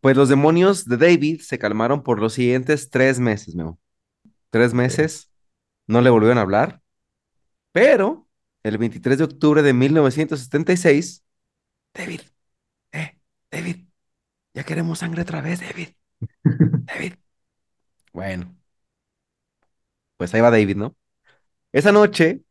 [0.00, 3.78] pues los demonios de David se calmaron por los siguientes tres meses, Memo.
[4.50, 5.30] Tres meses,
[5.86, 6.82] no le volvieron a hablar.
[7.72, 8.28] Pero
[8.62, 11.24] el 23 de octubre de 1976,
[11.94, 12.22] David,
[12.92, 13.18] eh,
[13.50, 13.86] David,
[14.54, 15.90] ya queremos sangre otra vez, David,
[16.86, 17.14] David.
[18.12, 18.56] Bueno,
[20.16, 20.96] pues ahí va David, ¿no?
[21.72, 22.42] Esa noche,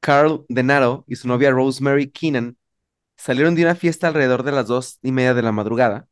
[0.00, 2.58] Carl Denaro y su novia Rosemary Keenan
[3.18, 6.08] salieron de una fiesta alrededor de las dos y media de la madrugada.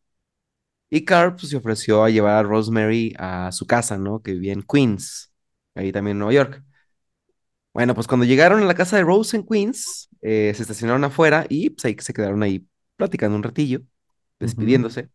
[0.90, 4.22] Y Carl pues, se ofreció a llevar a Rosemary a su casa, ¿no?
[4.22, 5.33] Que vivía en Queens,
[5.74, 6.64] ahí también en Nueva York.
[7.72, 11.46] Bueno, pues cuando llegaron a la casa de Rose en Queens, eh, se estacionaron afuera
[11.48, 13.83] y pues ahí se quedaron ahí platicando un ratillo,
[14.40, 15.11] despidiéndose.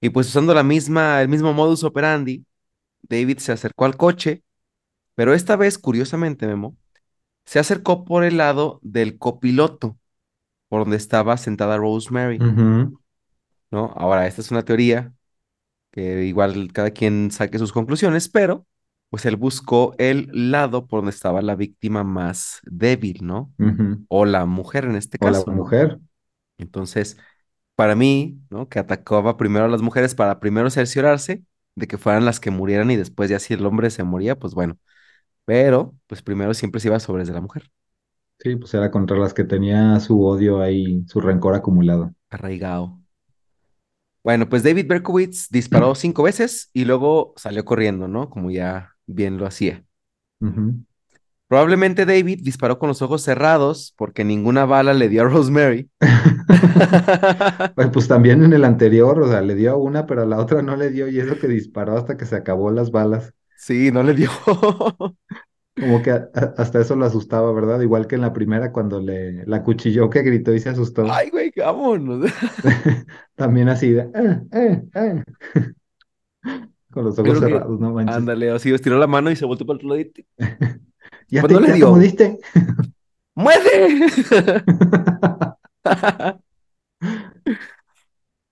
[0.00, 2.44] Y pues usando la misma, el mismo modus operandi,
[3.02, 4.44] David se acercó al coche,
[5.14, 6.76] pero esta vez, curiosamente, Memo,
[7.46, 9.98] se acercó por el lado del copiloto.
[10.68, 12.42] por donde estaba sentada Rosemary,
[13.70, 13.92] ¿no?
[13.96, 15.12] Ahora, esta es una teoría
[15.92, 18.66] que igual cada quien saque sus conclusiones, pero
[19.10, 23.52] pues él buscó el lado por donde estaba la víctima más débil, ¿no?
[24.08, 26.00] O la mujer en este O la caso, mujer.
[26.58, 27.16] Entonces,
[27.74, 28.68] para mí, ¿no?
[28.68, 31.44] Que atacaba primero a las mujeres para primero cerciorarse
[31.76, 34.54] de que fueran las que murieran y después ya si el hombre se moría, pues
[34.54, 34.78] bueno.
[35.46, 37.70] Pero, pues primero siempre se iba sobre de la mujer,
[38.40, 42.12] Sí, pues era contra las que tenía su odio ahí, su rencor acumulado.
[42.30, 42.98] arraigado.
[44.22, 48.30] Bueno, pues David Berkowitz disparó cinco veces y luego salió corriendo, ¿no?
[48.30, 49.84] Como ya bien lo hacía.
[51.46, 55.90] Probablemente David disparó con los ojos cerrados porque ninguna bala le dio a Rosemary.
[56.00, 60.38] Ay, Pues también en el anterior, o sea, le dio a una, pero a la
[60.38, 63.32] otra no le dio, y eso que disparó hasta que se acabó las balas.
[63.56, 64.30] Sí, no le dio.
[65.80, 67.80] Como que a- a- hasta eso lo asustaba, ¿verdad?
[67.80, 71.06] Igual que en la primera cuando le la cuchilló que gritó y se asustó.
[71.10, 72.30] Ay, güey, vámonos.
[73.36, 75.22] También así de "Ah, ah, ah",
[76.90, 78.16] con los ojos Creo que, cerrados, no manches.
[78.16, 80.00] ándale, así estiró la mano y se volteó para el otro lado.
[80.00, 80.26] y-
[81.30, 81.90] Ya Pues te, le ya te dio.
[81.90, 82.38] moriste.
[83.34, 84.02] ¡Muerde!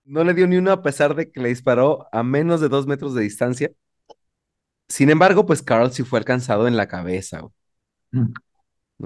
[0.05, 2.87] No le dio ni uno a pesar de que le disparó a menos de dos
[2.87, 3.73] metros de distancia.
[4.89, 7.43] Sin embargo, pues Carl sí fue alcanzado en la cabeza.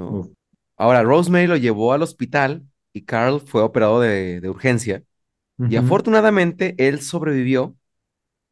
[0.06, 0.28] Uf.
[0.76, 5.04] Ahora, Rosemary lo llevó al hospital y Carl fue operado de, de urgencia.
[5.68, 7.76] Y afortunadamente él sobrevivió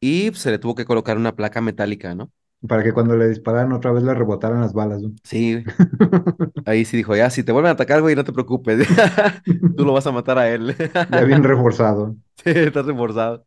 [0.01, 2.31] y se le tuvo que colocar una placa metálica, ¿no?
[2.67, 5.01] Para que cuando le dispararan otra vez le rebotaran las balas.
[5.01, 5.11] ¿no?
[5.23, 5.63] Sí.
[6.65, 8.87] Ahí sí dijo, ya, si te vuelven a atacar, güey, no te preocupes.
[9.75, 10.75] Tú lo vas a matar a él.
[11.11, 12.15] Ya bien reforzado.
[12.43, 13.45] Sí, estás reforzado.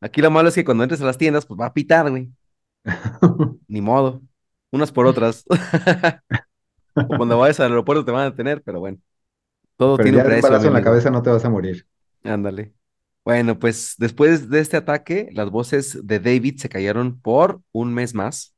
[0.00, 2.30] Aquí lo malo es que cuando entres a las tiendas, pues va a pitar, güey.
[3.68, 4.22] Ni modo.
[4.70, 5.44] Unas por otras.
[6.94, 8.98] Cuando vayas al aeropuerto te van a detener, pero bueno.
[9.76, 11.86] Todo Pero tiene ya precio, en la cabeza no te vas a morir.
[12.22, 12.72] Ándale.
[13.24, 18.14] Bueno, pues después de este ataque, las voces de David se cayeron por un mes
[18.14, 18.54] más.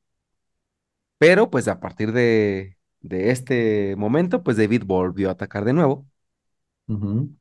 [1.19, 6.07] Pero pues a partir de, de este momento, pues David volvió a atacar de nuevo.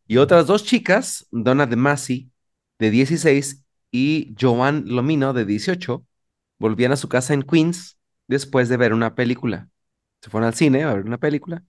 [0.08, 2.32] Y otras dos chicas, Donna de Masi,
[2.80, 6.06] de 16, y Joan Lomino, de 18,
[6.60, 9.70] volvían a su casa en Queens después de ver una película.
[10.22, 11.64] Se fueron al cine a ver una película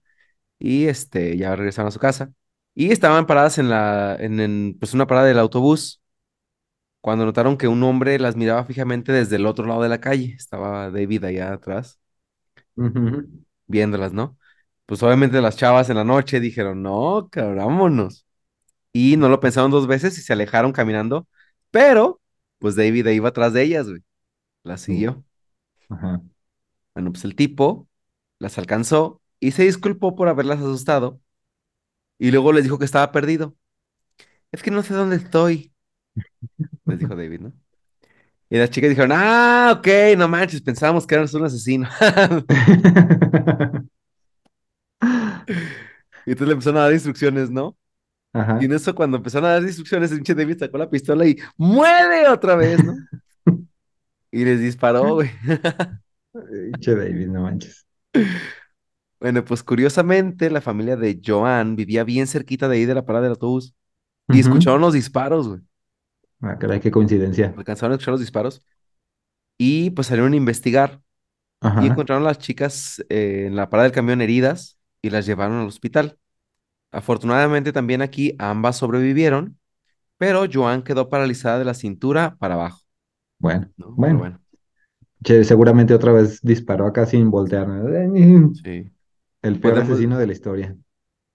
[0.59, 2.33] y este, ya regresaron a su casa.
[2.75, 6.01] Y estaban paradas en la, en, en, pues una parada del autobús
[7.01, 10.33] cuando notaron que un hombre las miraba fijamente desde el otro lado de la calle.
[10.37, 11.99] Estaba David allá atrás
[13.67, 14.37] viéndolas, ¿no?
[14.85, 18.25] Pues obviamente las chavas en la noche dijeron, no, cabrón, vámonos.
[18.93, 21.27] Y no lo pensaron dos veces y se alejaron caminando,
[21.71, 22.21] pero
[22.59, 24.03] pues David iba atrás de ellas, güey.
[24.67, 25.23] Las siguió.
[25.89, 26.21] Ajá.
[26.93, 27.87] Bueno, pues el tipo
[28.39, 31.21] las alcanzó y se disculpó por haberlas asustado
[32.19, 33.55] y luego les dijo que estaba perdido.
[34.51, 35.73] Es que no sé dónde estoy,
[36.85, 37.53] les dijo David, ¿no?
[38.49, 41.87] Y las chicas dijeron, ah, ok, no manches, pensábamos que eras un asesino.
[46.25, 47.77] Y entonces le empezaron a dar instrucciones, ¿no?
[48.33, 48.59] Ajá.
[48.61, 51.37] Y en eso, cuando empezaron a dar instrucciones, el pinche David sacó la pistola y
[51.55, 52.93] ¡muere otra vez, ¿no?
[54.31, 55.29] Y les disparó, güey.
[56.79, 57.85] Che David, no manches.
[59.19, 63.23] Bueno, pues curiosamente, la familia de Joan vivía bien cerquita de ahí de la parada
[63.23, 63.75] del autobús
[64.29, 65.61] y escucharon los disparos, güey.
[66.41, 67.53] Ah, caray, qué coincidencia.
[67.57, 68.61] Alcanzaron a escuchar los disparos
[69.57, 71.01] y pues salieron a investigar
[71.81, 75.59] y encontraron a las chicas eh, en la parada del camión heridas y las llevaron
[75.59, 76.19] al hospital.
[76.91, 79.59] Afortunadamente también aquí ambas sobrevivieron,
[80.17, 82.81] pero Joan quedó paralizada de la cintura para abajo,
[83.39, 84.19] Bueno, bueno.
[84.19, 84.41] bueno,
[85.23, 87.67] Che, seguramente otra vez disparó acá sin voltear.
[87.67, 88.53] ¿no?
[88.63, 88.91] sí.
[89.41, 90.77] El peor Podemos, asesino de la historia.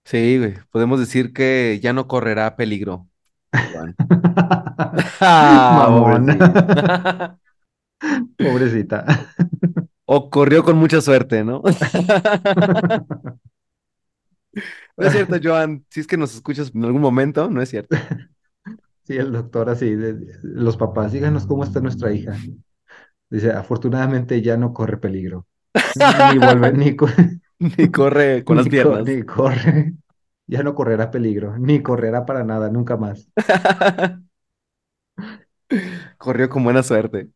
[0.04, 3.08] sí, güey, podemos decir que ya no correrá peligro.
[5.20, 6.26] Ah, Mamón.
[8.36, 9.04] Pobrecita.
[10.06, 11.62] O corrió con mucha suerte, ¿no?
[14.96, 15.84] No es cierto, Joan.
[15.90, 17.96] Si es que nos escuchas en algún momento, no es cierto.
[19.04, 22.36] Sí, el doctor así, de- los papás, díganos cómo está nuestra hija.
[23.30, 25.46] Dice, afortunadamente ya no corre peligro.
[26.22, 27.08] Ni vuelve, ni, co-
[27.58, 29.06] Ni corre con las ni co- piernas.
[29.06, 29.94] ni corre.
[30.46, 33.28] Ya no correrá peligro, ni correrá para nada, nunca más.
[36.18, 37.28] Corrió con buena suerte.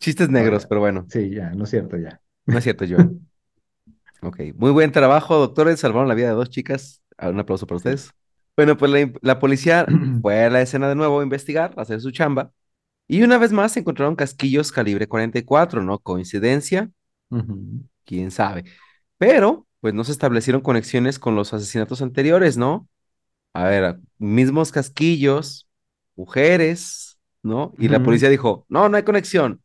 [0.00, 2.20] Chistes negros, pero bueno, sí, ya, no es cierto, ya.
[2.46, 3.14] no es cierto, Joan.
[4.20, 5.80] Ok, muy buen trabajo, doctores.
[5.80, 7.02] Salvaron la vida de dos chicas.
[7.18, 8.14] Ah, Un aplauso para ustedes.
[8.56, 12.00] Bueno, pues la, la policía fue a la escena de nuevo a investigar, a hacer
[12.00, 12.52] su chamba.
[13.08, 15.98] Y una vez más encontraron casquillos calibre 44, ¿no?
[16.00, 16.90] ¿Coincidencia?
[18.04, 18.64] ¿Quién sabe?
[19.18, 22.88] Pero pues no se establecieron conexiones con los asesinatos anteriores, ¿no?
[23.54, 25.68] A ver, mismos casquillos,
[26.16, 27.74] mujeres, ¿no?
[27.78, 29.62] Y la policía dijo, no, no hay conexión.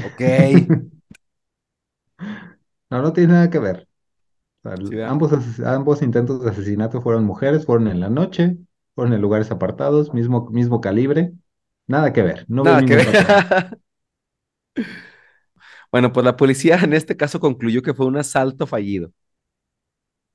[0.00, 0.20] Ok,
[2.90, 3.88] No, no tiene nada que ver.
[4.64, 5.10] O sea, sí, ¿verdad?
[5.10, 8.56] ambos, ambos intentos de asesinato fueron mujeres, fueron en la noche,
[8.94, 11.32] fueron en lugares apartados, mismo, mismo calibre.
[11.86, 13.06] Nada que ver, no Nada que ver.
[15.92, 19.12] Bueno, pues la policía en este caso concluyó que fue un asalto fallido.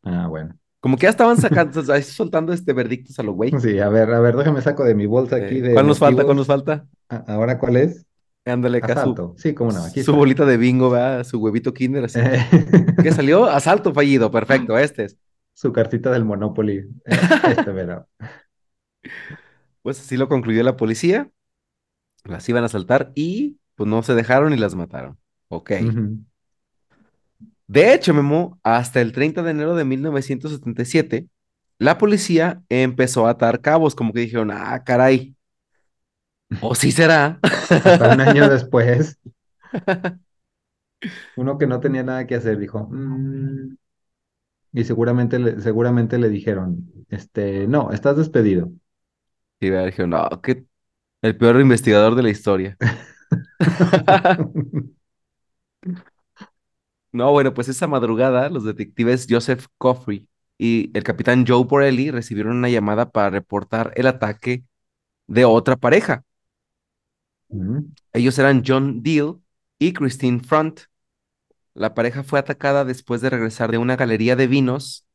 [0.03, 0.57] Ah, bueno.
[0.79, 3.51] Como que ya estaban sacando, soltando este verdictos a lo güey.
[3.59, 6.23] Sí, a ver, a ver, déjame saco de mi bolsa aquí de ¿cuál nos falta?
[6.23, 6.87] ¿Cuál nos falta?
[7.09, 8.05] ¿Ahora cuál es?
[8.45, 9.35] Ándale acá su.
[9.37, 11.23] Sí, cómo no, aquí su bolita de bingo, ¿verdad?
[11.23, 12.19] Su huevito Kinder así.
[13.03, 13.45] ¿Qué salió?
[13.45, 15.17] Asalto fallido, perfecto, este es.
[15.53, 16.77] Su cartita del Monopoly.
[17.05, 17.17] Eh,
[17.49, 18.05] este, verá.
[19.81, 21.31] Pues así lo concluyó la policía,
[22.25, 25.17] las iban a asaltar y pues no se dejaron y las mataron.
[25.47, 25.71] Ok.
[27.65, 31.27] De hecho, Memo, hasta el 30 de enero de 1977,
[31.77, 35.33] la policía empezó a atar cabos, como que dijeron, ah, caray,
[36.61, 37.39] o sí será.
[37.43, 39.19] Hasta un año después,
[41.35, 43.75] uno que no tenía nada que hacer dijo, "Mm",
[44.73, 48.71] y seguramente le, seguramente le dijeron, este, no, estás despedido.
[49.59, 50.65] Y me dijeron, no, que
[51.21, 52.77] el peor investigador de la historia.
[57.11, 62.57] No, bueno, pues esa madrugada los detectives Joseph Coffey y el capitán Joe Borelli recibieron
[62.57, 64.63] una llamada para reportar el ataque
[65.27, 66.23] de otra pareja.
[68.13, 69.35] Ellos eran John Deal
[69.79, 70.81] y Christine Front.
[71.73, 75.07] La pareja fue atacada después de regresar de una galería de vinos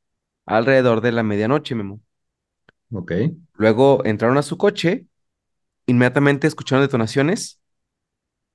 [0.47, 2.01] alrededor de la medianoche, Memo.
[2.93, 3.13] Ok,
[3.55, 5.07] Luego entraron a su coche,
[5.87, 7.61] inmediatamente escucharon detonaciones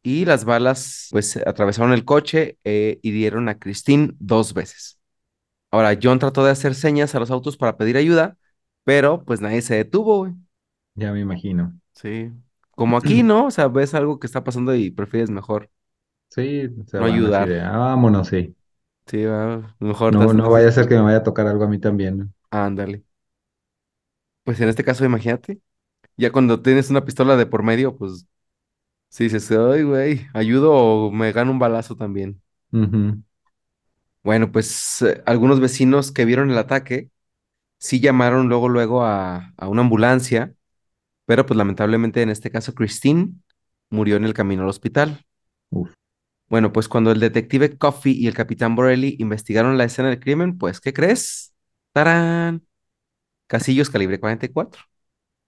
[0.02, 5.00] y las balas pues atravesaron el coche e hirieron a Christine dos veces.
[5.72, 8.38] Ahora, John trató de hacer señas a los autos para pedir ayuda,
[8.84, 10.34] pero pues nadie se detuvo, güey.
[10.96, 11.80] ya me imagino.
[11.94, 12.32] Sí.
[12.80, 13.46] Como aquí, ¿no?
[13.48, 15.70] O sea, ves algo que está pasando y prefieres mejor
[16.30, 17.46] Sí, se no van así ayudar.
[17.46, 18.56] de, "Ah, vámonos, sí.
[19.08, 21.64] Sí, va, mejor te No, no vaya a ser que me vaya a tocar algo
[21.64, 22.34] a mí también.
[22.52, 23.04] Ándale.
[24.44, 25.60] Pues en este caso, imagínate,
[26.18, 28.28] ya cuando tienes una pistola de por medio, pues
[29.10, 32.42] sí dices, ay, güey, ayudo o me gano un balazo también.
[32.74, 33.22] Ujú,
[34.24, 37.10] Bueno, pues eh, algunos vecinos que vieron el ataque
[37.80, 40.56] sí llamaron luego, luego a, a una ambulancia,
[41.30, 43.34] pero pues lamentablemente en este caso Christine
[43.92, 45.24] murió en el camino al hospital.
[45.72, 45.92] uf.
[46.48, 50.58] Bueno, pues cuando el detective Coffey y el capitán Borelli investigaron la escena del crimen,
[50.58, 51.54] pues, ¿qué crees?
[51.94, 52.66] ¡Tarán!
[53.46, 54.82] Casillos calibre 44,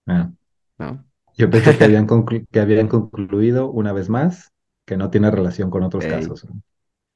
[0.08, 0.30] Ah,
[0.78, 1.04] ¿no?
[1.36, 4.52] yo pensé que habían conclu- que habían concluido una vez más
[4.86, 6.08] que no tiene relación con otros Ey.
[6.12, 6.46] casos.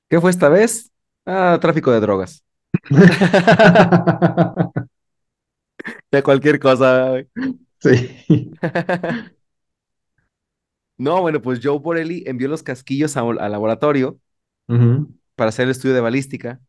[0.10, 0.92] ¿Qué fue esta vez?
[1.26, 2.44] Ah, tráfico de drogas.
[6.12, 7.14] De cualquier cosa.
[7.86, 8.52] Sí.
[10.98, 14.20] No, bueno, pues Joe Borelli envió los casquillos al laboratorio
[15.36, 16.60] para hacer el estudio de balística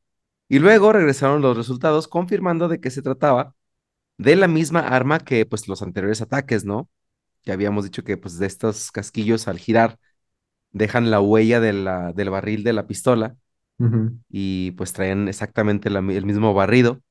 [0.49, 3.55] y luego regresaron los resultados confirmando de que se trataba
[4.19, 6.91] de la misma arma que pues los anteriores ataques, ¿no?
[7.45, 9.99] Ya habíamos dicho que pues de estos casquillos al girar
[10.73, 13.37] dejan la huella de la, del barril de la pistola
[14.31, 17.03] y pues traían exactamente la el mismo barrido,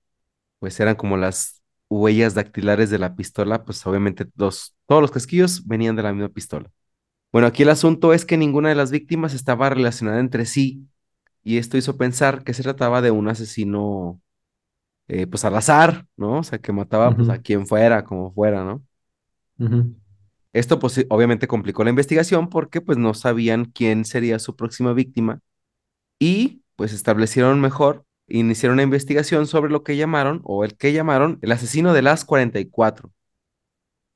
[0.60, 5.65] pues eran como las huellas dactilares de la pistola, pues obviamente los, todos los casquillos
[5.67, 6.69] venían de la misma pistola.
[7.32, 10.88] Bueno, aquí el asunto es que ninguna de las víctimas estaba relacionada entre sí
[11.43, 14.21] y esto hizo pensar que se trataba de un asesino
[15.08, 16.39] eh, pues al azar, ¿no?
[16.39, 18.84] O sea, que mataba pues a quien fuera, como fuera, ¿no?
[20.54, 25.41] Esto pues obviamente complicó la investigación porque pues no sabían quién sería su próxima víctima
[26.19, 31.40] y pues establecieron mejor, iniciaron una investigación sobre lo que llamaron o el que llamaron
[31.42, 33.12] el asesino de las 44,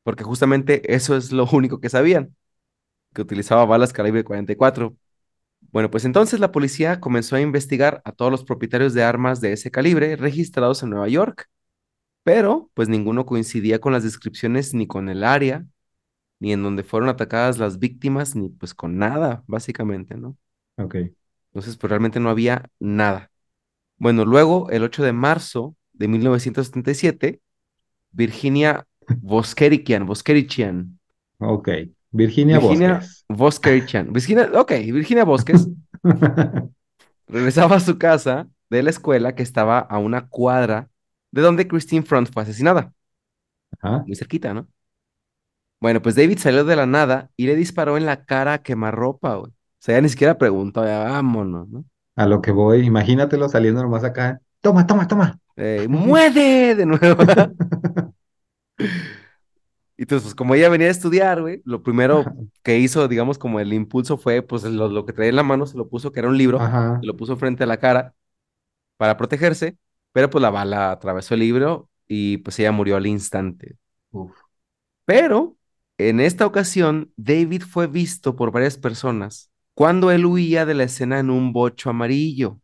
[0.03, 2.35] porque justamente eso es lo único que sabían,
[3.13, 4.95] que utilizaba balas calibre 44.
[5.71, 9.53] Bueno, pues entonces la policía comenzó a investigar a todos los propietarios de armas de
[9.53, 11.49] ese calibre registrados en Nueva York,
[12.23, 15.65] pero pues ninguno coincidía con las descripciones ni con el área,
[16.39, 20.37] ni en donde fueron atacadas las víctimas, ni pues con nada, básicamente, ¿no?
[20.77, 20.95] Ok.
[21.51, 23.31] Entonces, pues realmente no había nada.
[23.99, 27.41] Bueno, luego, el 8 de marzo de 1977,
[28.11, 28.87] Virginia
[29.21, 30.99] Voskerichian, Voskerichian,
[31.39, 31.69] Ok.
[32.11, 33.01] Virginia Virginia.
[33.29, 35.67] Voskerichian, Virginia, ok, Virginia Bosques
[37.27, 40.89] regresaba a su casa de la escuela que estaba a una cuadra
[41.31, 42.93] de donde Christine Front fue asesinada,
[43.81, 44.05] Ajá.
[44.05, 44.67] muy cerquita, ¿no?
[45.79, 49.35] Bueno, pues David salió de la nada y le disparó en la cara a quemarropa,
[49.35, 49.51] güey.
[49.51, 51.85] O sea, ya ni siquiera preguntó, ya vámonos, ¿no?
[52.19, 54.41] A lo que voy, imagínatelo saliendo nomás acá.
[54.59, 55.39] Toma, toma, toma.
[55.55, 55.87] eh.
[56.77, 57.23] De nuevo.
[59.97, 62.23] Y entonces, pues como ella venía a estudiar, güey, lo primero
[62.63, 65.65] que hizo, digamos, como el impulso fue, pues lo, lo que traía en la mano
[65.65, 66.99] se lo puso, que era un libro, Ajá.
[67.01, 68.13] se lo puso frente a la cara
[68.95, 69.77] para protegerse,
[70.13, 73.75] pero pues la bala atravesó el libro y pues ella murió al instante.
[74.11, 74.31] Uf.
[75.03, 75.57] Pero
[75.97, 79.48] en esta ocasión, David fue visto por varias personas
[79.79, 82.59] cuando él huía de la escena en un bocho amarillo.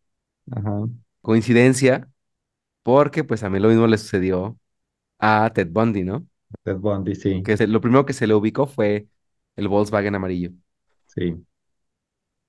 [0.51, 0.88] Ajá.
[1.22, 2.09] Coincidencia,
[2.84, 4.59] porque pues a mí lo mismo le sucedió
[5.20, 6.28] a Ted Bundy, ¿no?
[6.63, 7.43] Ted Bundy, sí.
[7.43, 9.07] Que se- lo primero que se le ubicó fue
[9.55, 10.51] el Volkswagen amarillo.
[11.07, 11.45] Sí.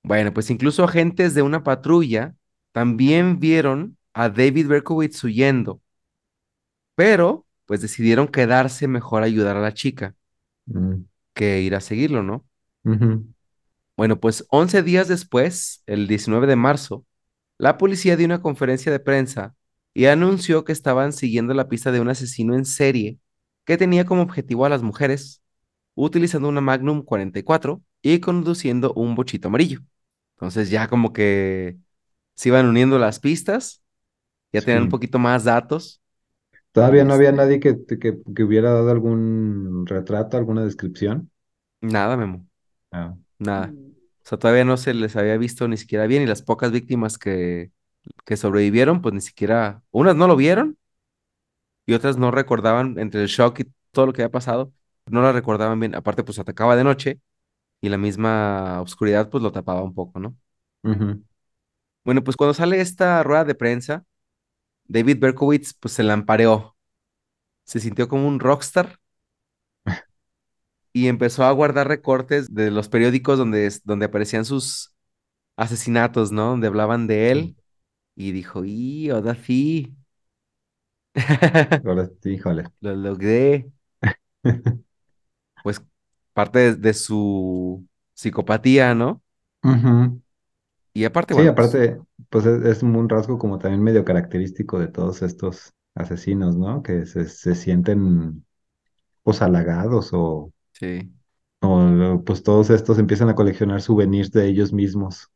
[0.03, 2.35] Bueno, pues incluso agentes de una patrulla
[2.73, 5.81] también vieron a David Berkowitz huyendo,
[6.95, 10.15] pero pues decidieron quedarse mejor a ayudar a la chica
[10.67, 11.07] Mm.
[11.35, 12.45] que ir a seguirlo, ¿no?
[12.85, 13.27] Ujú.
[13.97, 17.05] Bueno, pues 11 días después, el 19 de marzo,
[17.59, 19.55] la policía dio una conferencia de prensa
[19.95, 23.19] y anunció que estaban siguiendo la pista de un asesino en serie
[23.65, 25.43] que tenía como objetivo a las mujeres,
[25.95, 29.81] utilizando una Magnum 44 y conduciendo un bochito amarillo.
[30.37, 31.79] Entonces ya como que
[32.37, 33.83] se iban uniendo las pistas,
[34.53, 36.03] ya tenían un poquito más datos.
[36.73, 41.31] Todavía no había Este, nadie que, que, que hubiera dado algún retrato, alguna descripción.
[41.81, 42.47] Nada, Memo,
[42.93, 43.17] Ah.
[43.39, 43.77] nada.
[44.27, 47.17] O sea, todavía no se les había visto ni siquiera bien y las pocas víctimas
[47.17, 47.71] que,
[48.25, 50.79] que sobrevivieron, pues ni siquiera, unas no lo vieron
[51.87, 54.73] y otras no recordaban entre el shock y todo lo que había pasado,
[55.07, 55.95] no la recordaban bien.
[55.95, 57.21] Aparte, pues atacaba de noche
[57.81, 60.37] y la misma oscuridad pues lo tapaba un poco, ¿no?
[62.05, 64.05] Bueno, pues cuando sale esta rueda de prensa,
[64.87, 66.77] David Berkowitz pues se lampareó,
[67.65, 68.99] se sintió como un rockstar
[70.97, 74.95] y empezó a guardar recortes de los periódicos donde, donde aparecían sus
[75.57, 76.51] asesinatos, ¿no?
[76.51, 77.57] Donde hablaban de él
[78.17, 79.97] y dijo, y ahora sí,
[82.25, 82.65] híjole.
[82.81, 83.71] lo logré.
[85.63, 85.83] Pues
[86.33, 89.23] parte de, de su psicopatía, ¿no?
[90.95, 94.79] Y aparte, Sí, bueno, pues aparte, pues es, es un rasgo como también medio característico
[94.79, 96.83] de todos estos asesinos, ¿no?
[96.83, 98.45] Que se, se sienten
[99.23, 101.13] pues halagados o, sí.
[101.61, 105.31] o pues todos estos empiezan a coleccionar souvenirs de ellos mismos.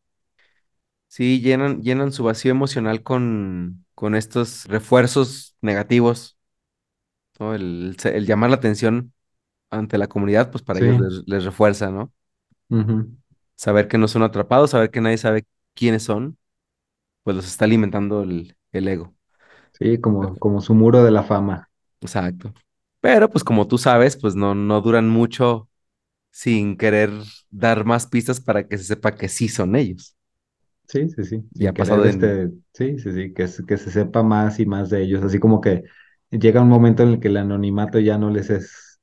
[1.09, 6.39] Sí, llenan, llenan su vacío emocional con, con estos refuerzos negativos,
[7.39, 7.55] ¿no?
[7.55, 9.13] El, el llamar la atención
[9.71, 10.87] ante la comunidad, pues para Sí.
[10.87, 12.13] ellos les, les refuerza, ¿no?
[13.57, 16.39] Saber que no son atrapados, saber que nadie sabe quiénes son,
[17.25, 19.15] pues los está alimentando el, el ego.
[19.73, 21.69] Sí, como, como su muro de la fama.
[22.03, 22.53] Exacto.
[23.01, 25.69] Pero pues como tú sabes, pues no, no duran mucho
[26.33, 27.11] sin querer
[27.51, 30.17] dar más pistas para que se sepa que sí son ellos.
[30.89, 31.45] Sí, sí, sí.
[31.55, 32.35] Ya ha pasado en...
[32.35, 35.23] este, sí, sí, sí, que, se- que se sepa más y más de ellos.
[35.23, 35.85] Así como que
[36.31, 39.01] llega un momento en el que el anonimato ya no les es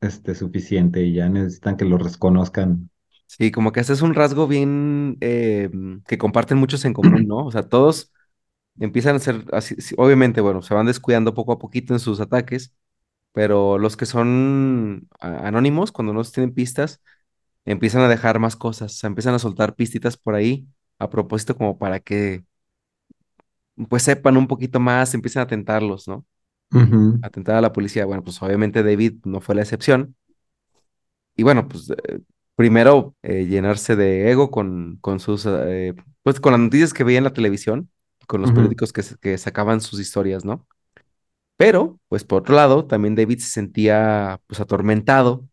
[0.00, 2.90] este, suficiente y ya necesitan que lo reconozcan.
[3.26, 5.70] Sí, como que ese es un rasgo bien eh,
[6.06, 7.46] que comparten muchos en común, ¿no?
[7.46, 8.12] O sea, todos
[8.80, 12.20] empiezan a ser así, sí, obviamente, bueno, se van descuidando poco a poquito en sus
[12.20, 12.74] ataques,
[13.32, 17.00] pero los que son anónimos, cuando no tienen pistas,
[17.66, 20.68] empiezan a dejar más cosas, o sea, empiezan a soltar pistitas por ahí
[20.98, 22.44] a propósito como para que
[23.88, 26.26] pues sepan un poquito más, empiecen a tentarlos, ¿no?
[27.22, 28.06] A tentar a la policía.
[28.06, 30.16] Bueno, pues obviamente David no fue la excepción.
[31.36, 32.20] Y bueno, pues eh,
[32.56, 37.18] primero eh, llenarse de ego con, con sus, eh, pues con las noticias que veía
[37.18, 37.90] en la televisión,
[38.26, 38.52] con los ujú.
[38.52, 40.66] periódicos que, que sacaban sus historias, ¿no?
[41.60, 45.46] Pero, pues por otro lado, también David se sentía pues atormentado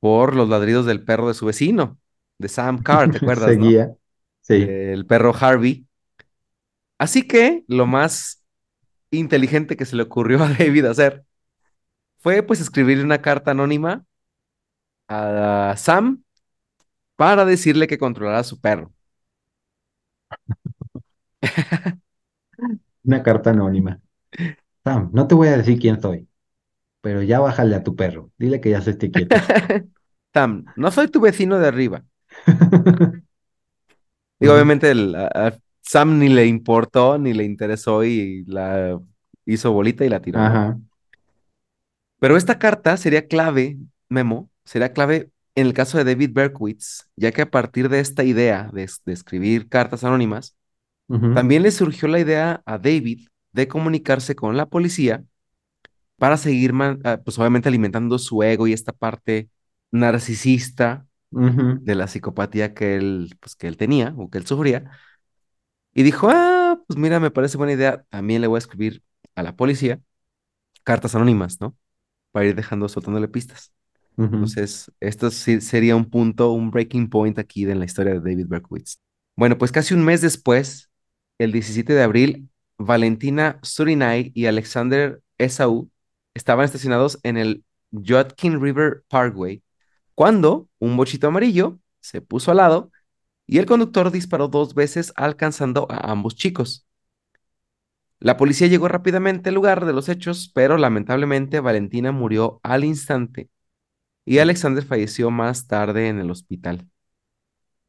[0.00, 1.96] por los ladridos del perro de su vecino,
[2.38, 3.66] de Sam Carr, ¿te acuerdas, no?
[3.66, 3.94] Seguía.
[4.40, 4.64] Sí.
[4.64, 5.86] Del perro Harvey.
[6.98, 8.42] Así que lo más
[9.12, 11.24] inteligente que se le ocurrió a David hacer
[12.18, 14.04] fue pues escribirle una carta anónima
[15.06, 16.24] a Sam
[17.14, 18.92] para decirle que controlara a su perro.
[23.04, 24.00] Una carta anónima.
[24.86, 26.28] Sam, no te voy a decir quién soy,
[27.02, 28.30] pero ya bájale a tu perro.
[28.38, 29.36] Dile que ya se esté quieto.
[30.34, 32.04] Sam, no soy tu vecino de arriba.
[34.40, 39.00] Digo, obviamente el- a, a Sam ni le importó, ni le interesó y la
[39.44, 40.40] hizo bolita y la tiró.
[40.40, 40.78] Ajá.
[42.18, 43.78] Pero esta carta sería clave,
[44.08, 48.24] Memo, sería clave en el caso de David Berkowitz, ya que a partir de esta
[48.24, 50.56] idea de, es- de escribir cartas anónimas,
[51.32, 55.24] también le surgió la idea a David de comunicarse con la policía
[56.16, 56.72] para seguir,
[57.04, 59.50] ah, pues obviamente alimentando su ego y esta parte
[59.92, 61.06] narcisista
[61.84, 64.90] de la psicopatía que él, pues, que él tenía o que él sufría.
[65.94, 68.04] Y dijo, ah, pues mira, me parece buena idea.
[68.10, 69.02] También le voy a escribir
[69.34, 70.00] a la policía
[70.84, 71.76] cartas anónimas, ¿no?
[72.32, 73.72] Para ir dejando, soltándole pistas.
[74.32, 78.46] Entonces, esto sí sería un punto, un breaking point aquí en la historia de David
[78.48, 79.00] Berkowitz.
[79.36, 80.90] Bueno, pues casi un mes después,
[81.38, 85.90] el 17 de abril, Valentina Surinay y Alexander Esau
[86.34, 89.62] estaban estacionados en el Yadkin River Parkway
[90.14, 92.90] cuando un bochito amarillo se puso al lado
[93.46, 96.86] y el conductor disparó dos veces alcanzando a ambos chicos.
[98.18, 103.50] La policía llegó rápidamente al lugar de los hechos, pero lamentablemente Valentina murió al instante
[104.24, 106.88] y Alexander falleció más tarde en el hospital.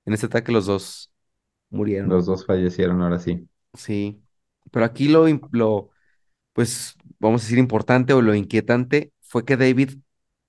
[0.05, 1.11] En este ataque los dos
[1.69, 2.09] murieron.
[2.09, 3.47] Los dos fallecieron ahora sí.
[3.73, 4.21] Sí,
[4.71, 5.89] pero aquí lo,
[6.53, 9.99] pues, vamos a decir importante o lo inquietante fue que David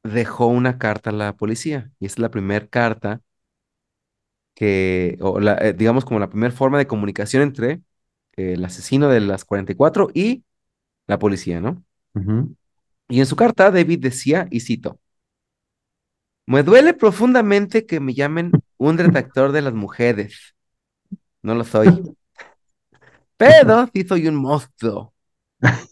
[0.05, 3.23] dejó una carta a la policía y es la primera carta
[4.55, 7.83] que, o la, eh, digamos como la primera forma de comunicación entre
[8.37, 10.45] eh, el asesino de las 44 y
[11.07, 11.85] la policía, ¿no?
[13.09, 14.99] Y en su carta David decía, y cito,
[16.47, 20.55] me duele profundamente que me llamen un detractor de las mujeres.
[21.43, 22.05] No lo soy.
[23.39, 25.15] Pero sí soy un monstruo.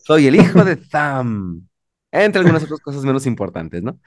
[0.02, 1.68] Soy el hijo de Sam.
[2.12, 4.00] Entre algunas otras cosas menos importantes, ¿no?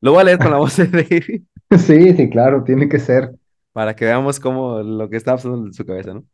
[0.00, 1.44] Lo voy a leer con la voz de David
[1.78, 3.32] Sí, sí, claro, tiene que ser
[3.72, 6.24] para que veamos cómo lo que está pasando en su cabeza, ¿no?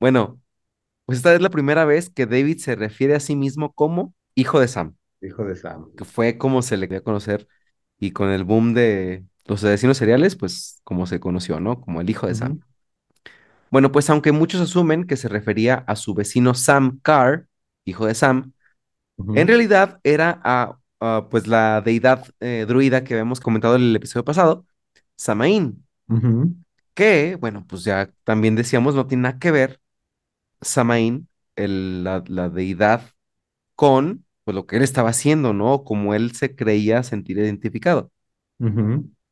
[0.00, 0.40] Bueno,
[1.06, 4.60] pues esta es la primera vez que David se refiere a sí mismo como hijo
[4.60, 5.90] de Sam, hijo de Sam.
[5.96, 7.48] que fue como se le dio a conocer
[7.98, 11.80] y con el boom de los asesinos seriales, pues como se conoció, ¿no?
[11.80, 12.60] Como el hijo de Sam.
[13.76, 17.48] Bueno, pues aunque muchos asumen que se refería a su vecino Sam Carr,
[17.84, 18.52] hijo de Sam,
[19.34, 23.96] En realidad era a, a, pues la deidad eh, druida que habíamos comentado en el
[23.96, 24.66] episodio pasado,
[25.16, 25.86] Samaín,
[26.94, 29.80] que, bueno, pues ya también decíamos, no tiene nada que ver
[30.62, 33.02] Samaín, el- la, la deidad,
[33.76, 35.84] con pues, lo que él estaba haciendo, ¿no?
[35.84, 38.12] Como él se creía sentir identificado.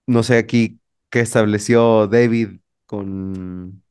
[0.07, 0.81] No sé aquí
[1.11, 3.84] qué estableció David con,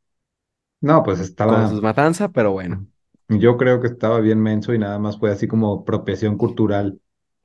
[0.84, 2.88] No, pues con estaba, sus matanzas, pero bueno,
[3.28, 7.02] yo creo que estaba bien menso y nada más fue así como apropiación cultural.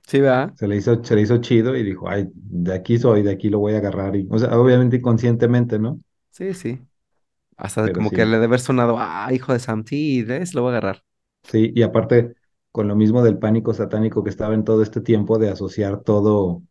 [0.07, 0.55] sí, ¿verdad?
[0.55, 3.49] Se le hizo, se le hizo chido y dijo, ay, de aquí soy, de aquí
[3.49, 4.14] lo voy a agarrar.
[4.16, 6.01] Y, o sea, obviamente inconscientemente, ¿no?
[6.30, 6.80] Sí, sí.
[7.57, 10.55] Hasta Pero como que le debe haber sonado, ah, hijo de Sam, sí, ¿ves?
[10.55, 11.05] Lo voy a agarrar.
[11.45, 12.34] sí, y aparte,
[12.72, 16.62] con lo mismo del pánico satánico que estaba en todo este tiempo de asociar todo,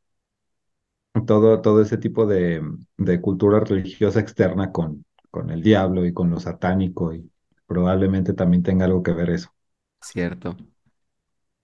[1.26, 2.62] todo, todo ese tipo de,
[2.98, 5.06] de cultura religiosa externa con,
[5.38, 7.30] con el diablo y con lo satánico, y
[7.68, 9.54] probablemente también tenga algo que ver eso,
[10.02, 10.56] Cierto.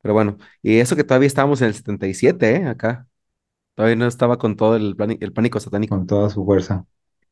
[0.01, 2.65] Pero bueno, y eso que todavía estábamos en el 77, ¿eh?
[2.67, 3.07] Acá.
[3.73, 4.95] Todavía no estaba con todo el,
[5.33, 5.95] pánico satánico.
[5.95, 6.85] con toda su fuerza.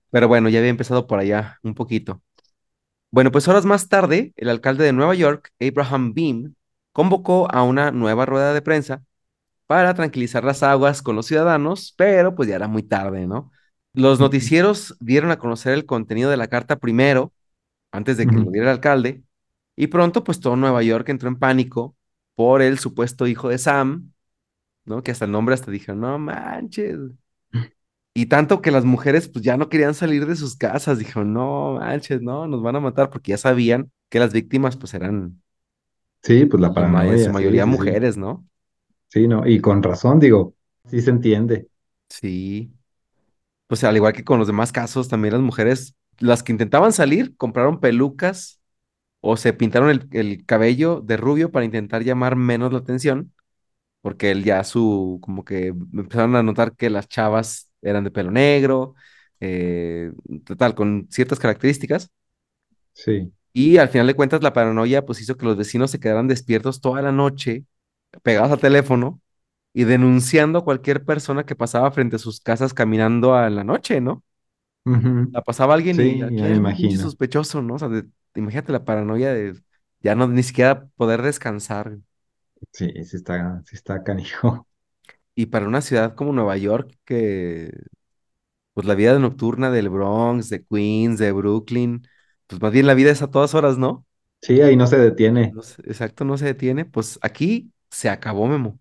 [0.10, 2.24] Pero bueno, ya había empezado por allá un poquito.
[3.12, 6.56] Bueno, pues horas más tarde, el alcalde de Nueva York, Abraham Beam,
[6.92, 9.04] convocó a una nueva rueda de prensa
[9.68, 13.52] para tranquilizar las aguas con los ciudadanos, pero pues ya era muy tarde, ¿no?
[13.94, 17.34] Los noticieros dieron a conocer el contenido de la carta primero,
[17.92, 19.24] antes de que lo diera el alcalde,
[19.76, 21.96] y pronto pues todo Nueva York entró en pánico
[22.36, 24.14] por el supuesto hijo de Sam,
[24.86, 25.04] ¿no?
[25.04, 26.98] Que hasta el nombre hasta dijeron, no manches.
[28.14, 31.76] Y tanto que las mujeres pues ya no querían salir de sus casas, dijeron, no
[31.80, 35.42] manches, no, nos van a matar porque ya sabían que las víctimas pues eran
[36.24, 36.74] Sí, pues la
[37.12, 38.46] en su sí, mayoría sí, mujeres, ¿no?
[39.10, 40.56] Sí, no, y con razón, digo,
[40.90, 41.68] sí se entiende.
[42.10, 42.72] Sí.
[43.72, 47.38] Pues al igual que con los demás casos, también las mujeres, las que intentaban salir,
[47.38, 48.60] compraron pelucas
[49.22, 53.34] o se pintaron el, el cabello de rubio para intentar llamar menos la atención,
[54.02, 58.32] porque él ya su, como que empezaron a notar que las chavas eran de pelo
[58.32, 58.96] negro,
[59.40, 60.12] eh,
[60.46, 62.12] total, con ciertas características.
[62.94, 63.32] Sí.
[63.54, 66.82] Y al final de cuentas, la paranoia pues hizo que los vecinos se quedaran despiertos
[66.82, 67.66] toda la noche,
[68.24, 69.22] pegados al teléfono
[69.74, 74.02] y denunciando a cualquier persona que pasaba frente a sus casas caminando a la noche,
[74.02, 74.24] ¿no?
[75.32, 76.98] La pasaba alguien y Sí, ya hay me imagino.
[76.98, 77.76] sospechoso, ¿no?
[77.76, 78.06] O sea, de-
[78.36, 79.62] imagínate la paranoia de
[80.02, 81.98] ya no ni siquiera poder descansar.
[82.74, 84.68] Sí, sí está, sí está canijo.
[85.36, 87.72] Y para una ciudad como Nueva York, que
[88.74, 92.08] pues la vida nocturna del Bronx, de Queens, de Brooklyn,
[92.48, 94.06] pues más bien la vida es a todas horas, ¿no?
[94.42, 96.86] Sí, ahí no se detiene No exacto, no se detiene.
[96.86, 98.80] Pues aquí se acabó, Memo.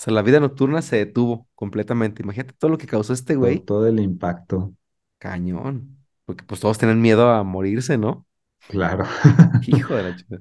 [0.00, 2.22] O sea, la vida nocturna se detuvo completamente.
[2.22, 3.58] Imagínate todo lo que causó este güey.
[3.58, 4.72] todo el impacto.
[5.18, 5.98] Cañón.
[6.24, 8.26] Porque pues todos tienen miedo a morirse, ¿no?
[8.68, 9.04] Claro.
[9.66, 10.38] Hijo de la chica.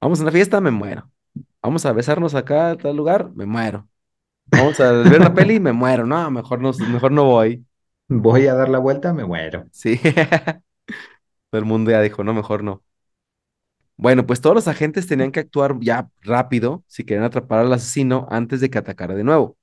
[0.00, 1.10] Vamos a una fiesta, me muero.
[1.60, 3.88] Vamos a besarnos acá a tal lugar, me muero.
[4.46, 6.06] Vamos a ver una peli, me muero.
[6.06, 7.66] No, mejor no, mejor no voy.
[8.06, 9.66] Voy a dar la vuelta, me muero.
[9.72, 9.98] Sí.
[11.50, 12.84] Todo el mundo ya dijo, no, mejor no.
[14.02, 18.26] Bueno, pues todos los agentes tenían que actuar ya rápido si querían atrapar al asesino
[18.30, 19.56] antes de que atacara de nuevo.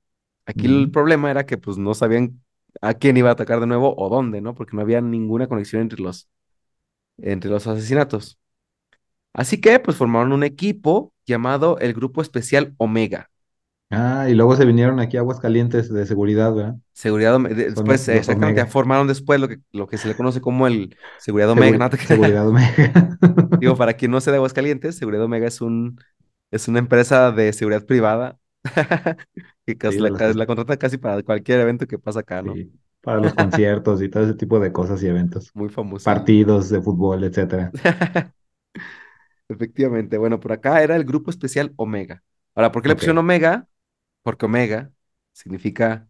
[0.46, 2.42] Aquí el problema era que pues no sabían
[2.80, 4.54] a quién iba a atacar de nuevo o dónde, ¿no?
[4.54, 6.30] Porque no había ninguna conexión entre los,
[7.18, 8.38] entre los asesinatos.
[9.34, 13.30] Así que pues formaron un equipo llamado el Grupo Especial Omega.
[13.92, 16.76] Ah, y luego se vinieron aquí a Aguascalientes de seguridad, ¿verdad?
[16.92, 20.68] Seguridad, después, los, los exactamente, formaron después lo que, lo que se le conoce como
[20.68, 21.90] el Seguridad Omega.
[22.06, 23.18] Seguridad Omega.
[23.60, 26.00] Digo, para quien no sea de Aguascalientes, Seguridad Omega es un,
[26.52, 28.38] es una empresa de seguridad privada
[29.66, 32.54] que casi la, los la contrata casi para cualquier evento que pasa acá, ¿no?
[32.54, 35.50] sí, para los conciertos y todo ese tipo de cosas y eventos.
[35.54, 36.14] Muy famosillo.
[36.14, 37.72] Partidos de fútbol, etcétera.
[39.48, 40.16] Efectivamente.
[40.18, 42.22] Bueno, por acá era el grupo especial Omega.
[42.54, 43.66] Ahora, ¿por qué le pusieron Omega?
[44.22, 44.92] Porque Omega
[45.32, 46.08] significa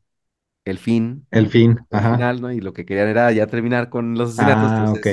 [0.64, 2.14] el fin, El fin, el ajá.
[2.14, 2.52] final, ¿no?
[2.52, 5.06] Y lo que querían era ya terminar con los asesinatos, Ah, ok.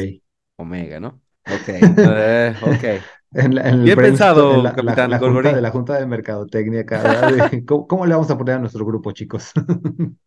[0.57, 1.21] Omega, ¿no?
[1.45, 1.69] Ok,
[2.03, 2.83] eh, ok.
[3.33, 6.05] En, la- en el Bien pensado, la, la- Capitán la junta de la junta de
[6.05, 6.83] mercadotecnia.
[6.83, 9.51] De ¿cómo, cómo le vamos a poner a nuestro grupo, chicos?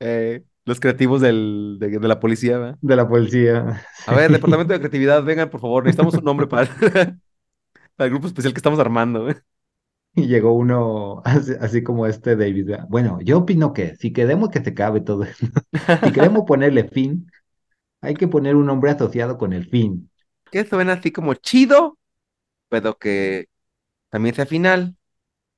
[0.00, 2.78] Eh, los creativos del, de, de la policía, ¿verdad?
[2.80, 3.82] De la policía.
[4.06, 6.66] A ver, departamento de creatividad, vengan, por favor, necesitamos un nombre para,
[7.96, 9.42] para el grupo especial que estamos armando, ¿eh?
[10.18, 12.70] Y llegó uno así, así como este David.
[12.88, 15.46] Bueno, yo opino que si queremos que se acabe todo esto,
[16.04, 17.30] si queremos ponerle fin,
[18.00, 20.10] hay que poner un nombre asociado con el fin.
[20.50, 21.98] Que suena así como chido,
[22.68, 23.46] pero que
[24.10, 24.96] también sea final.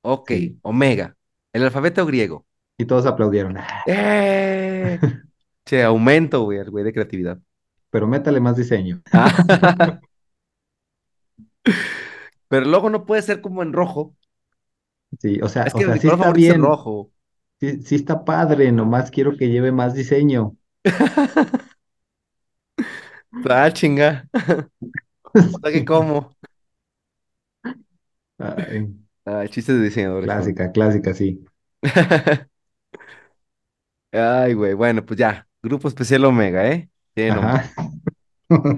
[0.03, 0.59] Ok, Sí.
[0.61, 1.15] Omega,
[1.53, 2.45] el alfabeto griego.
[2.77, 3.57] Y todos aplaudieron.
[3.87, 4.99] ¡Eh!
[5.65, 7.39] Che, aumento, güey, el güey de creatividad.
[7.91, 9.01] Pero métale más diseño.
[9.13, 9.31] Ah,
[12.47, 14.15] pero luego no puede ser como en rojo.
[15.19, 17.11] Sí, o sea, Es o que sea, mi sí está favorito es el bien, rojo.
[17.59, 20.57] sí, sí está padre, nomás quiero que lleve más diseño.
[23.49, 24.27] Ah, chinga.
[25.53, 26.35] O sea que como.
[28.37, 28.93] Ay,
[29.25, 31.45] Ah, chistes de diseñadores clásica, clásica, sí.
[34.11, 35.47] Ay, güey, bueno, pues ya.
[35.61, 36.89] Grupo especial Omega, ¿eh?
[37.13, 37.63] Tiene nombre.
[37.69, 38.71] Ajá.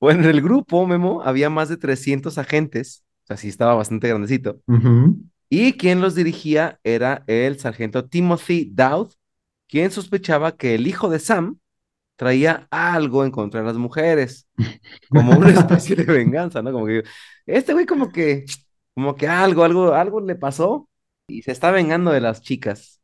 [0.00, 3.04] Bueno, en el grupo, Memo, había más de 300 agentes.
[3.24, 4.60] O sea, sí estaba bastante grandecito.
[4.68, 5.20] Ujú.
[5.52, 9.12] Y quien los dirigía era el sargento Timothy Dowd,
[9.68, 11.58] quien sospechaba que el hijo de Sam
[12.14, 14.48] traía algo en contra de las mujeres,
[15.08, 16.70] como una especie de venganza, ¿no?
[16.72, 17.02] Como que
[17.46, 18.44] este güey como que,
[18.94, 20.88] como que algo, algo, algo le pasó
[21.26, 23.00] y se está vengando de las chicas.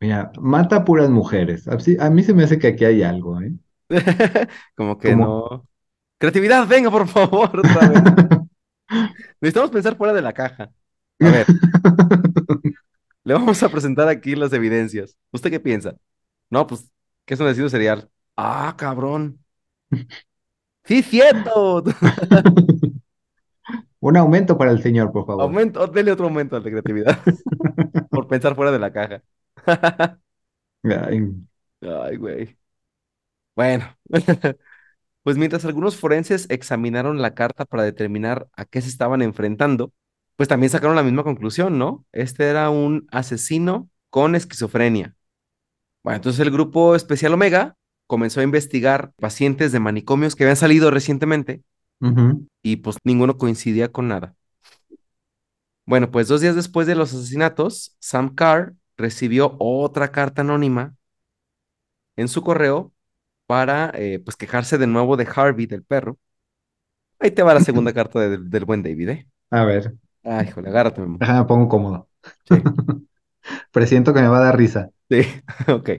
[0.00, 1.68] Mira, mata a puras mujeres.
[1.68, 3.52] A mí se me hace que aquí hay algo, ¿eh?
[4.74, 5.68] Como que no.
[6.18, 8.02] Creatividad, venga, por favor, otra vez.
[9.40, 10.72] Necesitamos pensar fuera de la caja.
[11.22, 11.46] A ver,
[13.24, 15.16] le vamos a presentar aquí las evidencias.
[15.30, 15.96] ¿Usted qué piensa?
[16.50, 16.90] No, pues,
[17.24, 18.10] ¿qué es un asesino serial?
[18.36, 19.38] Ah, cabrón.
[20.84, 21.84] Sí, cierto.
[24.00, 25.44] Un aumento para el señor, por favor.
[25.44, 27.20] Aumento, dele otro aumento al de creatividad
[28.10, 29.22] por pensar fuera de la caja.
[30.84, 31.20] Ay,
[31.80, 32.56] Ay, güey.
[33.54, 33.96] Bueno,
[35.22, 39.92] pues mientras algunos forenses examinaron la carta para determinar a qué se estaban enfrentando,
[40.36, 42.04] pues también sacaron la misma conclusión, ¿no?
[42.12, 45.14] Este era un asesino con esquizofrenia.
[46.02, 47.76] Bueno, entonces el grupo especial Omega
[48.06, 51.62] comenzó a investigar pacientes de manicomios que habían salido recientemente
[52.62, 54.34] y pues ninguno coincidía con nada.
[55.86, 60.94] Bueno, pues dos días después de los asesinatos, Sam Carr recibió otra carta anónima
[62.16, 62.92] en su correo
[63.46, 66.18] para eh, pues quejarse de nuevo de Harvey, del perro.
[67.18, 69.28] Ahí te va la segunda carta de- del buen David, ¿eh?
[69.50, 69.94] A ver,
[70.24, 71.20] Ay, híjole, agárrate, Memo.
[71.20, 72.08] déjame pongo cómodo.
[72.48, 72.54] Sí,
[73.72, 74.90] Presiento que me va a dar risa.
[75.08, 75.22] sí,
[75.68, 75.90] ok.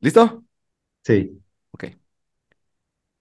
[0.00, 0.44] ¿Listo?
[1.04, 1.42] Sí.
[1.72, 1.84] Ok.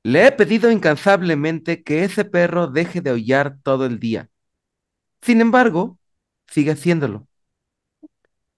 [0.03, 4.29] Le he pedido incansablemente que ese perro deje de aullar todo el día.
[5.21, 5.99] Sin embargo,
[6.47, 7.27] sigue haciéndolo.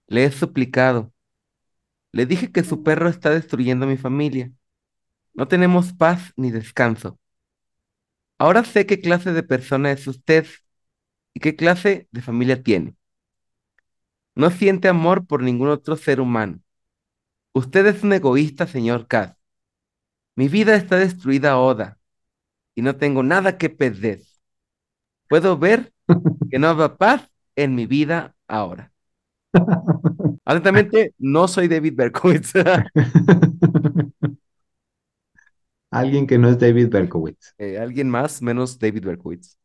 [0.08, 1.10] Le he suplicado.
[2.12, 4.52] Le dije que su perro está destruyendo a mi familia.
[5.34, 7.18] No tenemos paz ni descanso.
[8.38, 10.46] Ahora sé qué clase de persona es usted
[11.34, 12.96] y qué clase de familia tiene.
[14.34, 16.60] No siente amor por ningún otro ser humano.
[17.52, 19.36] Usted es un egoísta, señor Cass.
[20.36, 21.98] Mi vida está destruida, Oda,
[22.74, 24.20] y no tengo nada que perder.
[25.28, 25.92] Puedo ver
[26.50, 28.92] que no habrá paz en mi vida ahora.
[30.44, 32.52] Atentamente, no soy David Berkowitz.
[35.90, 37.54] Alguien que no es David Berkowitz.
[37.58, 39.58] Eh, alguien más menos David Berkowitz.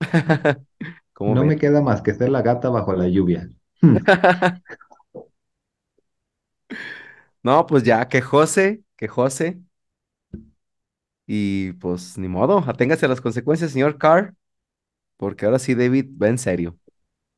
[1.12, 3.50] ¿Cómo No me queda más que ser la gata bajo la lluvia.
[3.80, 3.96] Hmm.
[7.42, 9.58] No, pues ya, quejóse, quejóse.
[11.26, 14.34] Y pues ni modo, aténgase a las consecuencias, señor Carr,
[15.16, 16.78] porque ahora sí David va en serio.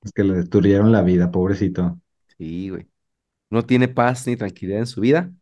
[0.02, 2.00] Es que le destruyeron la vida, pobrecito.
[2.38, 2.88] Sí, güey.
[3.50, 5.32] No tiene paz ni tranquilidad en su vida.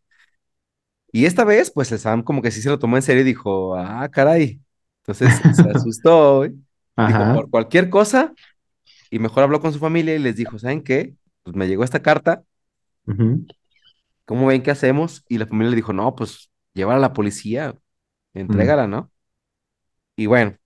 [1.11, 3.25] Y esta vez, pues el Sam como que sí se lo tomó en serio y
[3.25, 4.61] dijo, ah, caray.
[5.01, 6.53] Entonces se asustó, güey.
[7.05, 8.33] Dijo, por cualquier cosa,
[9.11, 11.15] y mejor habló con su familia y les dijo, ¿saben qué?
[11.43, 12.43] Pues me llegó esta carta,
[14.25, 15.23] ¿cómo ven qué hacemos?
[15.27, 19.11] Y la familia le dijo, no, pues llévala a la policía, mm, entrégala, ¿no?
[20.15, 20.57] Y bueno,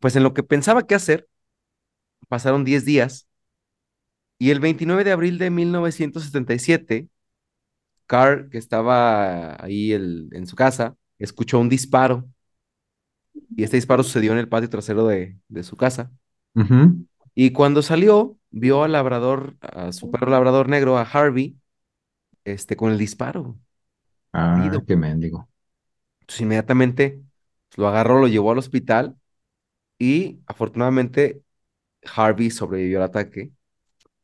[0.00, 1.28] pues en lo que pensaba qué hacer,
[2.28, 3.28] pasaron 10 días
[4.38, 7.08] y el 29 de abril de 1977,
[8.06, 12.28] Carr, que estaba ahí el- en su casa, escuchó un disparo
[13.56, 16.12] y este disparo sucedió en el patio trasero de, de su casa.
[17.34, 21.56] Y cuando salió, vio al labrador, a su perro labrador negro, a Harvey,
[22.44, 23.58] este, con el disparo.
[24.32, 24.84] Ah, herido.
[24.86, 25.48] qué mendigo.
[26.20, 27.20] Entonces inmediatamente
[27.68, 29.16] pues, lo agarró, lo llevó al hospital
[29.98, 31.42] y afortunadamente
[32.14, 33.52] Harvey sobrevivió al ataque.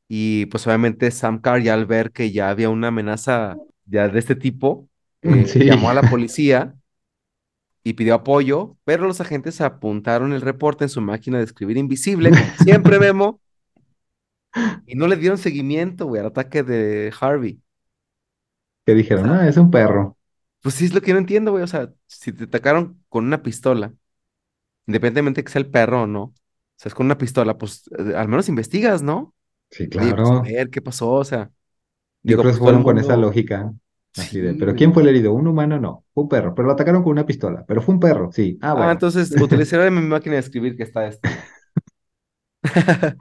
[0.09, 4.21] Y pues obviamente Sam Carr ya al ver que ya había una amenaza ya de
[4.21, 4.91] este tipo,
[5.23, 5.61] eh, Sí.
[5.65, 6.78] llamó a la policía
[7.89, 12.35] y pidió apoyo, pero los agentes apuntaron el reporte en su máquina de escribir invisible,
[12.35, 13.41] como siempre Memo,
[14.87, 17.61] y no le dieron seguimiento, güey, al ataque de Harvey.
[18.85, 20.17] Que dijeron, ah, es un perro.
[20.61, 23.43] Pues sí es lo que no entiendo, güey, o sea, si te atacaron con una
[23.43, 23.95] pistola,
[24.87, 26.35] independientemente que sea el perro o no, o
[26.77, 29.35] sea, es con una pistola, pues eh, al menos investigas, ¿no?
[29.71, 30.43] Sí, Oye, pues a claro.
[30.43, 31.53] ver qué pasó, o sea,
[32.23, 33.73] Yo digo, creo pues que el fueron con esa lógica.
[34.17, 34.75] Así de, pero.
[34.75, 35.33] ¿quién fue el herido?
[35.33, 35.79] ¿Un humano?
[35.81, 36.55] No, fue un perro.
[36.55, 37.65] Pero lo atacaron con una pistola.
[37.67, 38.59] Pero fue un perro, sí.
[38.61, 38.93] Ah, Ah, bueno.
[38.93, 41.31] entonces utilizaré mi máquina de escribir que está esto.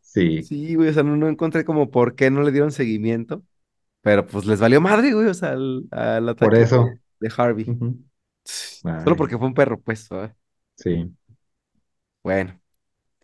[0.00, 3.42] Sí, Sí, güey, o sea, no, no encontré como por qué no le dieron seguimiento,
[4.02, 6.98] pero pues les valió madre, güey, o sea, al, al por ataque eso.
[7.20, 7.72] de, de Harvey.
[8.96, 10.08] Solo porque fue un perro, pues.
[10.10, 10.36] ¿verdad?
[10.76, 11.16] sí.
[12.22, 12.60] Bueno,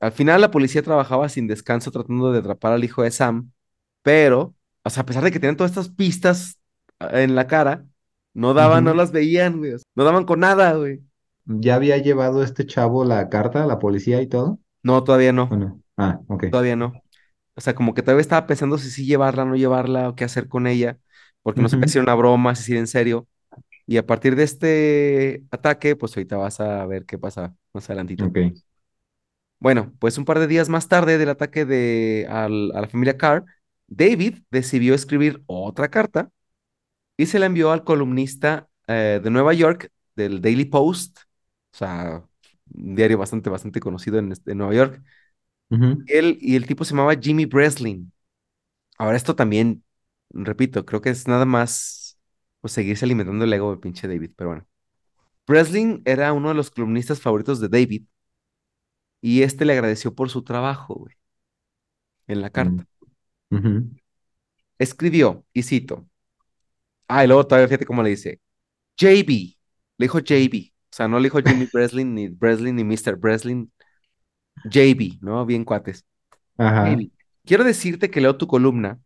[0.01, 3.53] al final la policía trabajaba sin descanso tratando de atrapar al hijo de Sam,
[4.03, 6.61] pero, o sea, a pesar de que tenían todas estas pistas
[7.01, 7.87] ah, en la cara,
[8.35, 11.03] no daban, no las veían, güey, no daban con nada, güey.
[11.45, 14.59] ¿Ya había llevado este chavo la carta a la policía y todo?
[14.83, 15.83] No, todavía no, ¿O no?
[15.97, 16.45] Ah, ok.
[16.51, 17.03] todavía no.
[17.57, 20.49] O sea, como que todavía estaba pensando si sí llevarla, no llevarla, o qué hacer
[20.49, 20.99] con ella,
[21.43, 21.89] porque no sabía Ujú.
[21.89, 23.29] si era una broma, si era en serio.
[23.87, 28.29] Y a partir de este ataque, pues ahorita vas a ver qué pasa más adelantito.
[28.29, 28.63] Ok.
[29.59, 33.17] Bueno, pues un par de días más tarde del ataque de, al- a la familia
[33.17, 33.45] Carr,
[33.87, 36.31] David decidió escribir otra carta
[37.23, 41.19] y se la envió al columnista eh, de Nueva York del Daily Post,
[41.75, 42.25] o sea,
[42.75, 45.03] un diario bastante, bastante conocido en, este- en Nueva York.
[46.07, 48.13] Él y el tipo se llamaba Jimmy Breslin.
[48.99, 49.85] Ahora esto también,
[50.31, 52.19] repito, creo que es nada más
[52.61, 54.67] pues, seguirse alimentando el ego del pinche David, pero bueno.
[55.47, 58.05] Breslin era uno de los columnistas favoritos de David
[59.23, 61.15] y este le agradeció por su trabajo, güey,
[62.27, 62.87] en la carta.
[63.51, 63.57] Mm.
[63.57, 63.91] Ujú.
[64.79, 66.07] Escribió, y cito,
[67.09, 68.41] ah, y luego todavía fíjate cómo le dice,
[68.97, 69.57] JB,
[69.99, 73.17] le dijo JB, o sea, no le dijo Jimmy Breslin, ni Breslin, ni Mr.
[73.17, 73.73] Breslin,
[74.65, 75.45] JB, ¿no?
[75.47, 76.05] Bien cuates.
[76.59, 76.91] Ajá.
[76.91, 77.11] JB,
[77.45, 78.99] quiero decirte que leo tu columna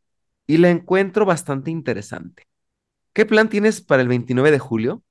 [0.46, 2.44] y la encuentro bastante interesante.
[3.12, 5.02] ¿Qué plan tienes para el 29 de julio?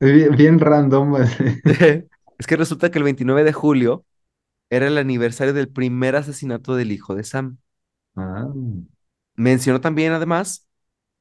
[0.00, 1.14] Bien, bien random.
[1.16, 1.44] así.
[2.38, 4.04] es que resulta que el 29 de julio
[4.70, 7.58] era el aniversario del primer asesinato del hijo de Sam.
[8.16, 8.48] Ah.
[9.36, 10.68] Mencionó también, además,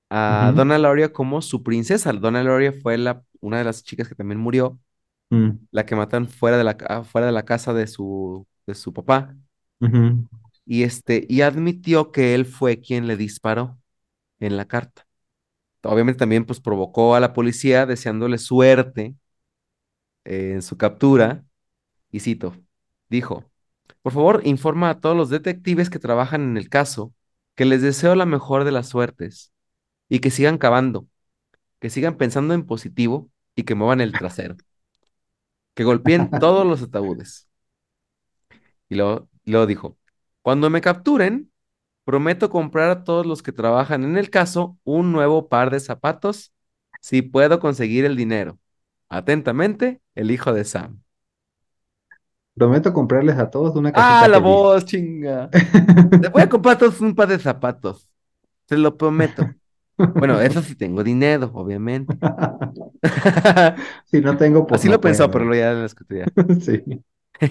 [0.09, 0.57] a Ujú.
[0.57, 2.13] Donna Lauria como su princesa.
[2.13, 4.79] Donna Lauria fue la, una de las chicas que también murió,
[5.31, 5.59] Mm.
[5.71, 9.35] la que matan fuera de la, fuera de la casa de su, de su papá.
[10.65, 13.77] Y, este, y admitió que él fue quien le disparó
[14.39, 15.07] en la carta.
[15.83, 19.15] Obviamente también pues provocó a la policía deseándole suerte
[20.25, 21.45] eh, en su captura.
[22.11, 22.55] Y cito,
[23.09, 23.51] dijo,
[24.03, 27.13] por favor, informa a todos los detectives que trabajan en el caso
[27.55, 29.53] que les deseo la mejor de las suertes
[30.09, 31.07] y que sigan cavando,
[31.79, 34.57] que sigan pensando en positivo y que muevan el trasero,
[35.73, 37.47] que golpeen todos los ataúdes.
[38.89, 39.97] Y luego, luego dijo,
[40.41, 41.51] cuando me capturen,
[42.05, 46.53] prometo comprar a todos los que trabajan en el caso un nuevo par de zapatos
[47.01, 48.59] si puedo conseguir el dinero.
[49.09, 51.03] Atentamente, el hijo de Sam.
[52.55, 54.43] Prometo comprarles a todos una ¡Ah, cajita la feliz.
[54.43, 55.49] voz, chinga!
[56.19, 58.07] Les voy a comprar a todos un par de zapatos.
[58.67, 59.49] Se lo prometo.
[59.97, 62.17] Bueno, eso sí tengo dinero, obviamente.
[64.05, 66.25] Si no tengo, pues Así no lo pensó, pero lo ya la escritura.
[66.61, 66.83] Sí.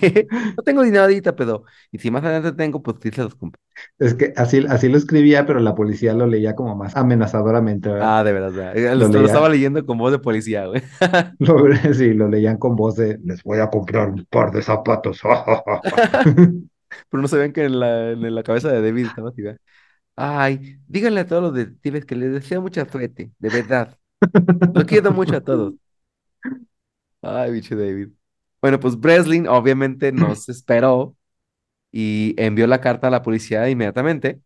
[0.57, 1.65] No tengo dinero ahorita, pero...
[1.91, 3.61] Y si más adelante tengo, pues sí se los compro.
[3.99, 8.19] Es que así, así lo escribía, pero la policía lo leía como más amenazadoramente, ¿verdad?
[8.19, 8.77] Ah, de verdad.
[8.77, 10.83] Eh, Lo Lo, lo estaba leyendo con voz de policía, güey.
[11.39, 11.57] Lo,
[11.95, 15.21] sí, lo leían con voz de, les voy a comprar un par de zapatos.
[17.11, 19.43] Pero no sabían que en la, en la cabeza de David estaba así.
[20.17, 23.99] Ay, díganle a todos los detectives que les deseo mucha suerte, de verdad.
[24.73, 25.75] Los quiero mucho a todos.
[27.23, 28.13] Ay, bicho David.
[28.63, 31.17] Bueno, pues Breslin obviamente no se esperó
[31.93, 34.43] y envió la carta a la policía inmediatamente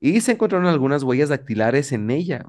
[0.00, 2.44] y se encontraron algunas huellas dactilares en ella.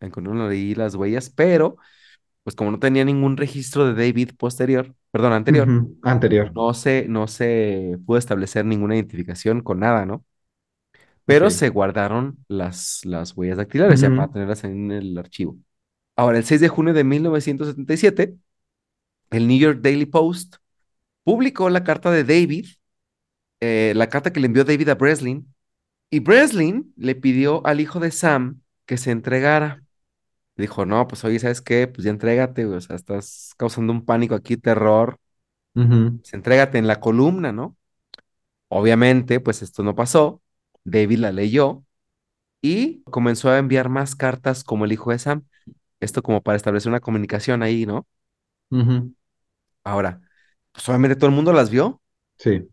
[0.00, 1.76] Encontraron ahí las huellas, pero
[2.44, 6.54] pues como no tenía ningún registro de David posterior, perdón, anterior, Anterior.
[6.54, 10.24] no se, no se pudo establecer ninguna identificación con nada, ¿no?
[11.26, 14.14] Pero se guardaron las, las huellas dactilares ya Ujú.
[14.14, 15.56] para tenerlas en el archivo.
[16.16, 18.36] Ahora, el 6 de junio de 1977,
[19.36, 20.56] el New York Daily Post
[21.24, 22.66] publicó la carta de David,
[23.60, 25.54] eh, la carta que le envió David a Breslin,
[26.10, 29.82] y Breslin le pidió al hijo de Sam que se entregara.
[30.56, 31.88] Dijo, no, pues oye, ¿sabes qué?
[31.88, 35.18] Pues ya entrégate, güey, o sea, estás causando un pánico aquí, terror,
[35.74, 36.20] Ujú.
[36.20, 37.76] pues entrégate en la columna, ¿no?
[38.68, 40.42] Obviamente, pues esto no pasó.
[40.84, 41.84] David la leyó
[42.62, 45.44] y comenzó a enviar más cartas como el hijo de Sam.
[46.00, 48.06] Esto como para establecer una comunicación ahí, ¿no?
[48.70, 49.14] Ujú.
[49.84, 50.20] Ahora,
[50.72, 52.02] pues obviamente todo el mundo las vio.
[52.38, 52.68] Sí.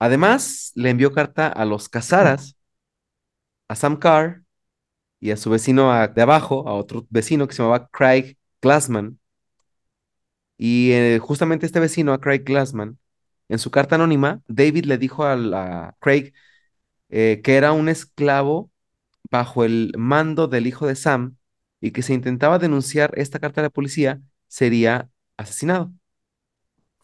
[0.00, 2.56] Además, le envió carta a los Casaras,
[3.68, 4.42] a Sam Carr
[5.20, 9.18] y a su vecino a- de abajo, a otro vecino que se llamaba Craig Glassman.
[10.56, 12.98] Y eh, justamente este vecino, a Craig Glassman,
[13.48, 16.32] en su carta anónima, David le dijo a, Craig
[17.10, 18.70] eh, que era un esclavo
[19.30, 21.36] bajo el mando del hijo de Sam
[21.80, 25.92] y que si intentaba denunciar esta carta a la policía, sería asesinado.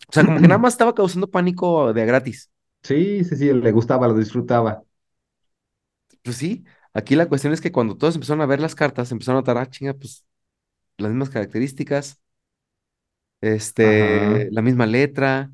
[0.09, 2.51] O sea, como que nada más estaba causando pánico de gratis.
[2.83, 4.83] Sí, sí, sí, le gustaba, lo disfrutaba.
[6.23, 9.39] Pues sí, aquí la cuestión es que cuando todos empezaron a ver las cartas, empezaron
[9.39, 10.25] a notar, ah, chinga, pues
[10.99, 12.21] las mismas características,
[13.83, 14.17] Ajá.
[14.21, 15.53] este, la misma letra.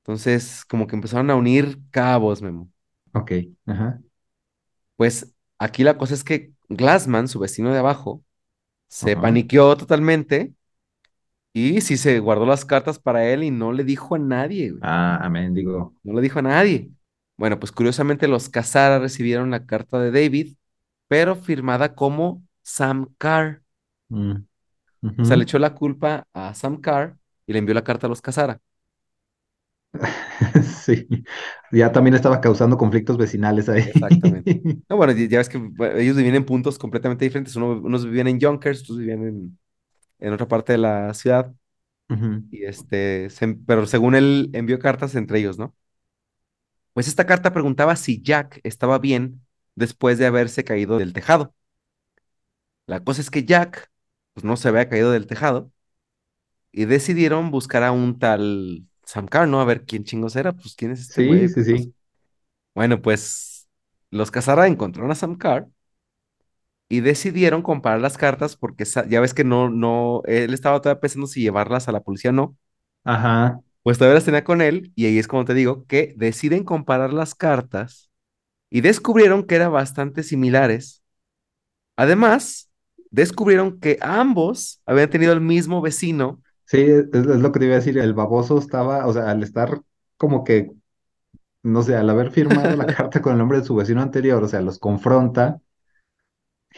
[0.00, 2.70] Entonces, como que empezaron a unir cabos, Memo.
[3.14, 3.32] Ok.
[3.66, 4.02] Ajá.
[4.96, 8.24] Pues aquí la cosa es que Glassman, su vecino de abajo,
[8.88, 9.18] se Ajá.
[9.18, 10.54] paniqueó totalmente
[11.52, 14.82] y sí se guardó las cartas para él y no le dijo a nadie, güey.
[14.82, 15.94] Ah, amén, digo.
[16.02, 16.90] No le dijo a nadie.
[17.36, 20.56] Bueno, pues curiosamente los Casara recibieron la carta de David,
[21.08, 23.62] pero firmada como Sam Carr.
[24.10, 24.44] Mm,
[25.20, 28.10] O sea, le echó la culpa a Sam Carr y le envió la carta a
[28.10, 28.60] los Casara.
[30.84, 31.06] Sí.
[31.70, 33.84] Ya también estaba causando conflictos vecinales ahí.
[33.84, 34.54] Exactamente.
[34.88, 35.58] No, bueno, ya ves que
[35.96, 37.56] ellos vivían en puntos completamente diferentes.
[37.56, 39.58] Uno- unos vivían en Yonkers, otros vivían en,
[40.22, 41.54] en otra parte de la ciudad.
[42.50, 45.76] Y este, se- pero según él envió cartas entre ellos, ¿no?
[46.94, 49.42] Pues esta carta preguntaba si Jack estaba bien
[49.74, 51.54] después de haberse caído del tejado.
[52.86, 53.90] La cosa es que Jack,
[54.34, 55.72] pues no se había caído del tejado
[56.72, 59.60] y decidieron buscar a un tal Sam Carr, ¿no?
[59.60, 61.94] A ver quién chingos era, pues quién es este Sí, sí, sí.
[62.74, 63.68] bueno, pues
[64.10, 65.68] los Casara encontraron a Sam Carr
[66.92, 71.26] y decidieron comparar las cartas porque ya ves que no, no, él estaba todavía pensando
[71.26, 72.56] si llevarlas a la policía o no.
[73.04, 73.62] Ajá.
[73.82, 77.14] Pues todavía las tenía con él y ahí es como te digo que deciden comparar
[77.14, 78.10] las cartas
[78.70, 81.02] y descubrieron que eran bastante similares.
[81.96, 82.70] Además,
[83.10, 86.42] descubrieron que ambos habían tenido el mismo vecino.
[86.66, 87.98] Sí, es, es lo que te iba a decir.
[87.98, 89.82] El baboso estaba, o sea, al estar
[90.18, 90.70] como que,
[91.62, 94.48] no sé, al haber firmado la carta con el nombre de su vecino anterior, o
[94.48, 95.60] sea, los confronta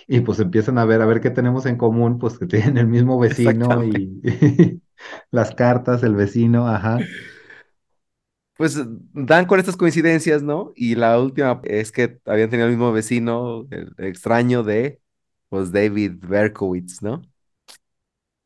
[0.07, 2.87] y pues empiezan a ver, a ver qué tenemos en común, pues que tienen el
[2.89, 4.23] mismo vecino y
[5.31, 7.11] las cartas, el vecino, ajá.
[8.57, 8.77] Pues
[9.13, 10.73] dan con estas coincidencias, ¿no?
[10.77, 15.01] Y la última es que habían tenido el mismo vecino, el extraño de,
[15.49, 17.23] pues, David Berkowitz, ¿no?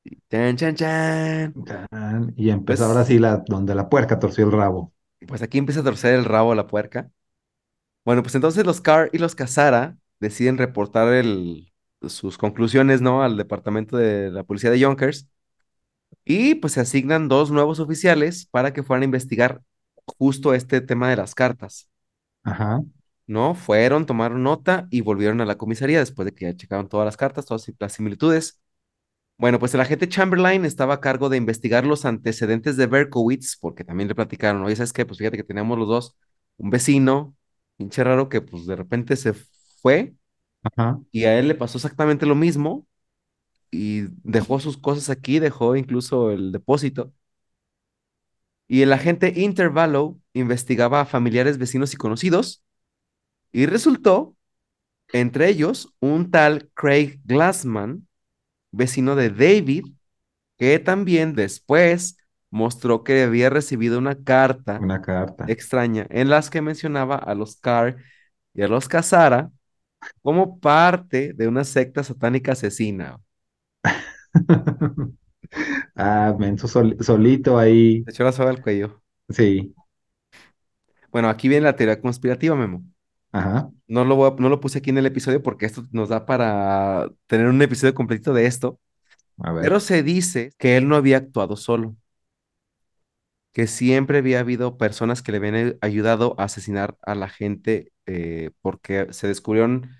[0.05, 1.55] Y Chan, chan, chan.
[2.37, 4.93] Y empezó ahora Pues, sí la, donde la puerca torció el rabo.
[5.27, 7.11] pues aquí empieza a torcer el rabo a la puerca.
[8.05, 13.23] Bueno, pues entonces los Carr y los Casara deciden reportar el, sus conclusiones, ¿no?
[13.23, 15.29] Al departamento de la policía de Yonkers.
[16.25, 19.63] Y pues se asignan dos nuevos oficiales para que fueran a investigar
[20.19, 21.89] justo este tema de las cartas.
[22.43, 22.83] Ajá.
[23.29, 23.55] ¿no?
[23.55, 27.17] Fueron, tomaron nota y volvieron a la comisaría después de que ya checaron todas las
[27.17, 28.61] cartas, todas las similitudes.
[29.39, 33.85] Bueno, pues el agente Chamberlain estaba a cargo de investigar los antecedentes de Berkowitz, porque
[33.85, 35.07] también le platicaron, oye, ¿sabes qué?
[35.07, 36.17] Pues fíjate que teníamos los dos
[36.57, 37.37] un vecino,
[37.77, 39.35] pinche raro, que pues de repente se
[39.83, 40.15] fue
[40.63, 41.01] Ajá.
[41.13, 42.87] y a él le pasó exactamente lo mismo
[43.71, 47.13] y dejó sus cosas aquí, dejó incluso el depósito.
[48.67, 52.63] Y el agente Intervalo investigaba a familiares, vecinos y conocidos
[53.53, 54.37] y resultó,
[55.13, 58.09] entre ellos, un tal Craig Glassman,
[58.73, 59.85] vecino de David,
[60.59, 62.19] que también después
[62.51, 65.47] mostró que había recibido una carta Una carta.
[65.47, 67.97] extraña en las que mencionaba a los Carr
[68.55, 69.51] y a los Casara
[70.23, 73.21] como parte de una secta satánica asesina.
[75.97, 78.07] Ah, menso sol- solito ahí.
[78.07, 79.03] Se echó la soga al cuello.
[79.29, 79.75] Sí.
[81.11, 82.83] Bueno, aquí viene la teoría conspirativa, Memo.
[83.33, 83.71] Ajá.
[83.87, 86.27] No lo, voy a- no lo puse aquí en el episodio porque esto nos da
[86.27, 88.81] para tener un episodio completito de esto,
[89.39, 89.65] A ver.
[89.65, 91.97] pero se dice que él no había actuado solo,
[93.59, 98.53] que siempre había habido personas que le habían ayudado a asesinar a la gente eh,
[98.63, 99.91] porque se descubrieron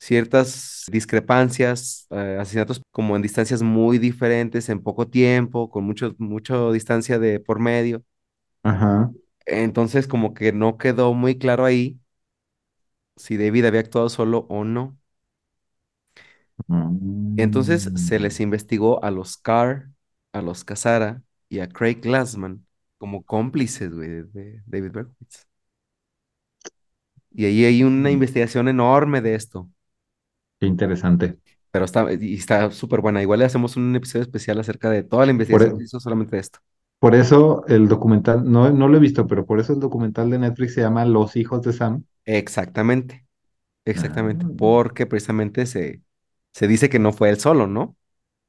[0.00, 6.72] ciertas discrepancias, eh, asesinatos como en distancias muy diferentes, en poco tiempo, con mucho, mucho
[6.72, 8.04] distancia de por medio.
[8.62, 9.12] Ajá.
[9.46, 11.98] Entonces, como que no quedó muy claro ahí
[13.16, 14.96] si David había actuado solo o no.
[17.36, 18.40] Entonces se les Mm.
[18.40, 19.90] investigó a los Carr,
[20.32, 22.63] a los Casara y a Craig Glassman
[22.98, 25.46] como cómplices, güey, de David Berkowitz.
[27.34, 28.10] Y ahí hay una Mm.
[28.10, 29.70] investigación enorme de esto,
[30.58, 31.38] Qué interesante.
[31.70, 33.22] pero está, y está súper buena.
[33.22, 35.84] Igual le hacemos un episodio especial acerca de toda la Por, investigación que e- se
[35.86, 36.60] hizo solamente de esto.
[36.98, 40.38] por eso el documental, no, no lo he visto, pero por eso el documental de
[40.40, 42.04] Netflix se llama Los hijos de Sam.
[42.26, 43.26] Exactamente,
[43.96, 46.02] Ah, exactamente, porque precisamente se,
[46.52, 47.96] se dice que no fue él solo, ¿no?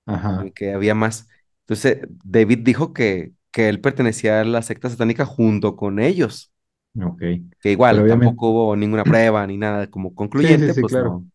[0.05, 0.51] ajá.
[0.55, 1.27] Que había más.
[1.61, 6.53] Entonces, David dijo que, que él pertenecía a la secta satánica junto con ellos.
[7.01, 7.21] Ok.
[7.59, 10.85] que Pero igual obviamente, tampoco hubo ninguna prueba ni nada como sí, sí, concluyente, sí,
[10.85, 10.99] pues claro.
[10.99, 11.25] no,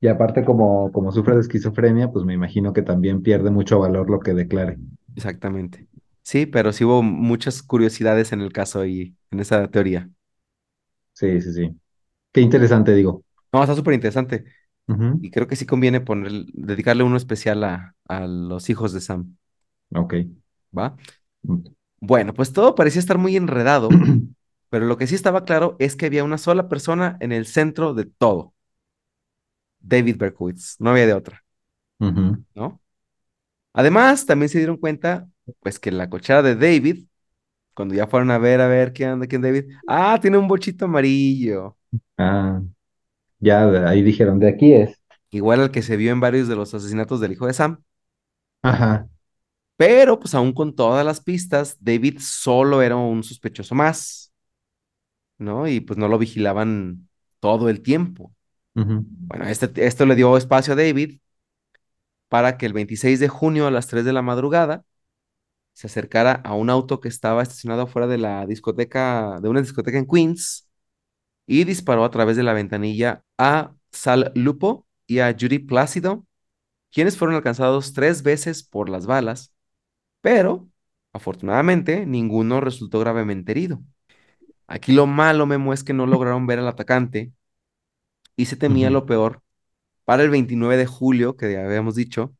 [0.00, 4.10] Y aparte, como, como sufre de esquizofrenia, pues me imagino que también pierde mucho valor
[4.10, 4.80] lo que declare.
[5.14, 5.88] exactamente.
[6.22, 10.10] Sí, pero sí hubo muchas curiosidades en el caso y en esa teoría.
[11.14, 11.80] Sí, sí, sí.
[12.32, 13.24] Qué interesante, digo.
[13.52, 14.44] No, está súper interesante
[15.20, 19.36] y creo que sí conviene poner, dedicarle uno especial a, a los hijos de Sam,
[19.94, 20.14] Ok.
[20.72, 20.96] ¿va?
[22.00, 23.88] Bueno, pues todo parecía estar muy enredado,
[24.70, 27.94] pero lo que sí estaba claro es que había una sola persona en el centro
[27.94, 28.54] de todo,
[29.80, 31.42] David Berkowitz, no había de otra.
[32.54, 32.80] ¿no?
[33.72, 35.28] Además, también se dieron cuenta,
[35.60, 37.06] pues, que la cochera de David
[37.74, 39.66] cuando ya fueron a ver, a ver qué anda, quién David.
[39.86, 41.76] Ah, tiene un bochito amarillo,
[42.16, 42.62] Ah,
[43.38, 44.98] ya ahí dijeron, de aquí es.
[45.30, 47.82] igual al que se vio en varios de los asesinatos del hijo de Sam.
[48.62, 49.08] Ajá.
[49.76, 54.32] Pero, pues aún con todas las pistas, David solo era un sospechoso más,
[55.38, 55.68] ¿no?
[55.68, 57.08] Y pues no lo vigilaban
[57.40, 58.32] todo el tiempo.
[59.28, 61.18] Bueno, este, esto le dio espacio a David
[62.28, 64.84] para que el 26 de junio a las 3 de la madrugada
[65.74, 69.98] se acercara a un auto que estaba estacionado afuera de la discoteca, de una discoteca
[69.98, 70.68] en Queens,
[71.46, 76.26] y disparó a través de la ventanilla a Sal Lupo y a Judy Plácido,
[76.92, 79.54] quienes fueron alcanzados tres veces por las balas,
[80.26, 80.68] pero
[81.12, 83.80] afortunadamente ninguno resultó gravemente herido.
[84.66, 87.30] Aquí lo malo, Memo, es que no lograron ver al atacante
[88.34, 89.40] y se temía lo peor
[90.04, 92.34] para el 29 de julio, que ya habíamos dicho,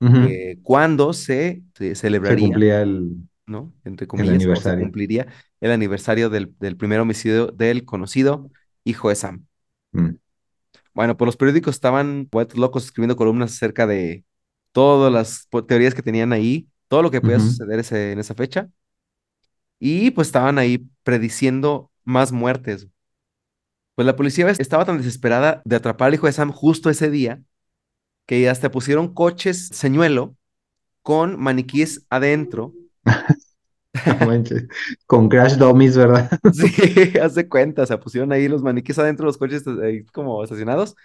[0.00, 3.12] eh, cuando se, se Se celebraría, cumplía el,
[3.46, 3.72] ¿no?
[3.84, 4.84] Entre el comillas, o se aniversario.
[4.86, 5.28] cumpliría
[5.60, 8.50] el aniversario del, del primer homicidio del conocido
[8.82, 9.46] hijo de Sam.
[9.92, 10.16] Mm.
[10.94, 14.24] Bueno, pues los periódicos estaban locos escribiendo columnas acerca de
[14.72, 17.48] todas las teorías que tenían ahí, todo lo que podía Ujú.
[17.48, 18.70] suceder ese- en esa fecha,
[19.78, 22.88] y pues estaban ahí prediciendo más muertes.
[23.94, 27.42] Pues la policía estaba tan desesperada de atrapar al hijo de Sam justo ese día
[28.26, 30.36] que hasta pusieron coches señuelo
[31.02, 32.74] con maniquíes adentro.
[35.06, 36.30] Con Crash Dummies, ¿verdad?
[36.52, 36.72] Sí,
[37.20, 40.96] haz de cuenta, o sea, pusieron ahí los maniquíes adentro, los coches ahí como estacionados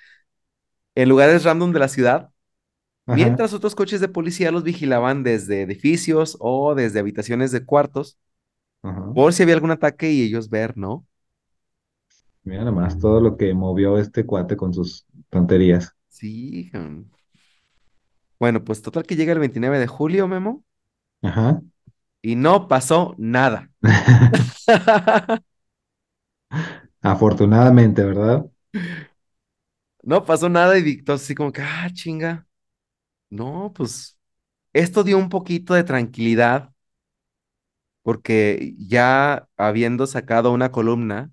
[0.96, 2.30] en lugares random de la ciudad
[3.08, 3.18] Ajá.
[3.18, 8.18] Mientras otros coches de policía los vigilaban desde edificios o desde habitaciones de cuartos,
[8.84, 9.14] Ajá.
[9.14, 11.06] por si había algún ataque y ellos ver, ¿no?
[12.44, 15.94] Mira nomás todo lo que movió este cuate con sus tonterías.
[16.10, 16.72] Sí.
[18.40, 20.64] Bueno, pues total que llega el 29 de julio, Memo,
[21.22, 21.62] Ajá.
[22.22, 23.72] y no pasó nada.
[27.02, 28.46] Afortunadamente, ¿verdad?
[30.04, 32.48] No pasó nada y Víctor así como que, ah, chinga.
[33.30, 34.18] No, pues
[34.74, 36.74] esto dio un poquito de tranquilidad
[38.04, 41.32] porque ya habiendo sacado una columna,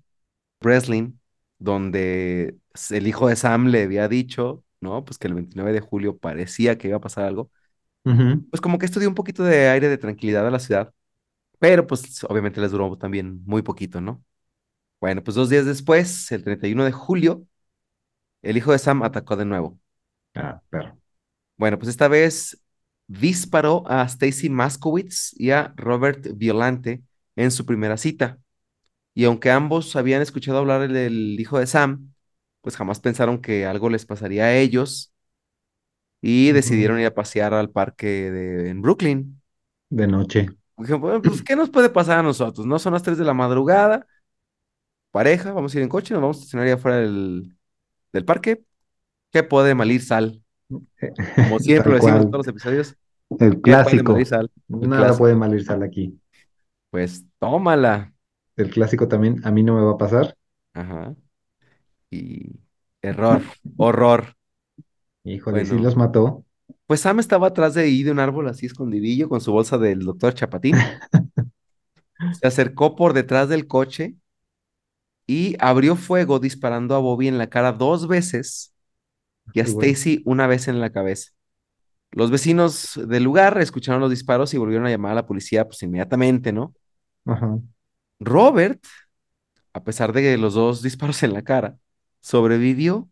[0.61, 1.19] Breslin,
[1.59, 2.57] donde
[2.91, 5.05] el hijo de Sam le había dicho, ¿no?
[5.05, 7.51] Pues que el 29 de julio parecía que iba a pasar algo.
[8.49, 10.93] Pues como que esto dio un poquito de aire de tranquilidad a la ciudad,
[11.59, 14.23] pero pues obviamente les duró también muy poquito, ¿no?
[15.01, 17.47] Bueno, pues dos días después, el 31 de julio,
[18.43, 19.79] el hijo de Sam atacó de nuevo.
[20.35, 20.97] Ah, perro.
[21.57, 22.61] Bueno, pues esta vez
[23.07, 27.03] disparó a Stacy Maskowitz y a Robert Violante
[27.35, 28.39] en su primera cita.
[29.15, 32.13] Y aunque ambos habían escuchado hablar del hijo de Sam,
[32.61, 35.13] pues jamás pensaron que algo les pasaría a ellos
[36.21, 39.41] y decidieron ir a pasear al parque de, en Brooklyn.
[39.89, 40.47] De noche.
[40.77, 42.65] Dijeron, "Bueno, pues, ¿qué nos puede pasar a nosotros?
[42.65, 44.07] No son las 3 de la madrugada,
[45.11, 47.55] pareja, vamos a ir en coche, nos vamos a estacionar ahí afuera del,
[48.13, 48.65] del parque.
[49.31, 50.42] ¿Qué puede malir sal?
[51.37, 52.95] Como siempre lo decimos en todos los episodios,
[53.39, 54.13] El ¿qué puede malir clásico.
[54.67, 55.17] Nada clásico.
[55.17, 56.19] puede mal ir sal aquí.
[56.91, 58.13] Pues tómala.
[58.55, 60.35] El clásico también a mí no me va a pasar.
[60.73, 61.15] Ajá.
[62.11, 62.59] Y
[63.01, 63.41] error,
[63.77, 64.35] horror.
[65.23, 65.83] Híjole, sí Bueno.
[65.83, 66.45] los mató.
[66.87, 69.99] Pues Sam estaba atrás de ahí de un árbol así escondidillo con su bolsa del
[70.01, 70.75] doctor Chapatín.
[72.41, 74.15] Se acercó por detrás del coche
[75.27, 78.72] y abrió fuego disparando a Bobby en la cara dos veces
[79.51, 79.63] y a.
[79.63, 81.31] Stacy una vez en la cabeza.
[82.11, 85.81] Los vecinos del lugar escucharon los disparos y volvieron a llamar a la policía pues
[85.81, 86.75] inmediatamente, ¿no?
[87.25, 87.59] Ajá.
[88.19, 88.83] Robert,
[89.73, 91.75] a pesar de los dos disparos en la cara,
[92.21, 93.09] sobrevivió,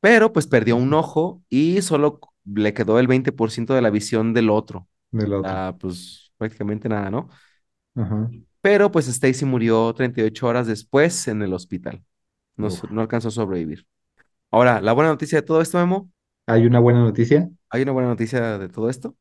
[0.00, 4.50] pero pues perdió un ojo y solo le quedó el 20% de la visión del
[4.50, 4.88] otro.
[5.10, 5.50] Del otro.
[5.50, 7.28] Ah, pues prácticamente nada, ¿no?
[7.94, 8.30] Ajá.
[8.60, 12.02] Pero pues Stacy murió 38 horas después en el hospital.
[12.56, 13.86] No, no alcanzó a sobrevivir.
[14.52, 16.10] Ahora, la buena noticia de todo esto, Memo,
[16.46, 17.50] ¿Hay una buena noticia?
[17.70, 19.16] hay una buena noticia de todo esto.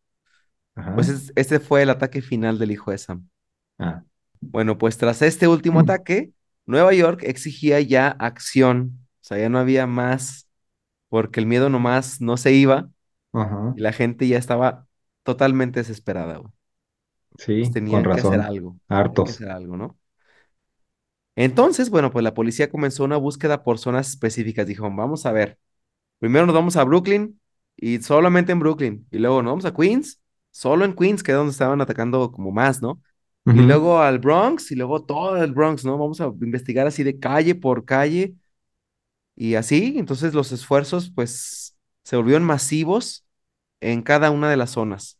[0.76, 0.96] Ajá.
[0.96, 3.28] Pues es- este fue el ataque final del hijo de Sam.
[3.80, 4.04] Ah,
[4.42, 6.32] Bueno, pues tras este último ataque,
[6.66, 9.00] Nueva York exigía ya acción.
[9.22, 10.48] O sea, ya no había más,
[11.10, 12.90] porque el miedo nomás no se iba
[13.34, 13.76] ajá.
[13.76, 14.88] y la gente ya estaba
[15.24, 16.54] totalmente desesperada, güey.
[17.38, 18.42] Sí, Pues con tenían que hacer razón.
[18.42, 18.80] algo,
[19.24, 19.32] que Hartos.
[19.32, 19.99] hacer algo, ¿no?
[21.36, 24.68] Entonces, bueno, pues la policía comenzó una búsqueda por zonas específicas.
[24.68, 25.58] Dijo, vamos a ver,
[26.20, 27.40] primero nos vamos a Brooklyn
[27.78, 30.22] y solamente en Brooklyn, y luego nos vamos a Queens,
[30.52, 33.02] solo en Queens, que es donde estaban atacando como más, ¿no?
[33.46, 35.98] Y luego al Bronx y luego todo el Bronx, ¿no?
[35.98, 38.36] Vamos a investigar así de calle por calle
[39.36, 39.96] y así.
[39.98, 43.26] Entonces los esfuerzos pues se volvieron masivos
[43.80, 45.20] en cada una de las zonas.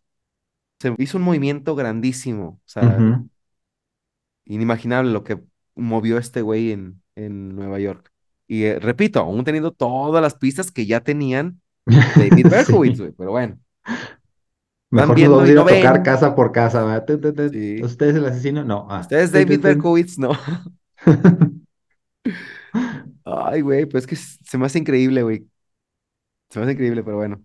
[0.80, 3.24] Se hizo un movimiento grandísimo, o sea,
[4.46, 5.42] inimaginable lo que
[5.80, 8.12] movió este güey en, en Nueva York.
[8.48, 13.04] Y eh, repito, aún teniendo todas las pistas que ya tenían David Berkowitz, Sí.
[13.04, 13.60] güey, pero bueno,
[14.92, 17.06] Mejor viendo no tocar casa por casa,
[17.52, 17.82] sí.
[17.84, 18.64] ¿Usted es el asesino?
[18.64, 18.88] No.
[18.90, 19.02] Ah.
[19.02, 19.62] Ustedes Te, te, David.
[19.62, 20.32] Berkowitz, no.
[23.24, 25.48] Ay, güey, pues es que se me hace increíble, güey.
[26.50, 27.44] Se me hace increíble, pero bueno.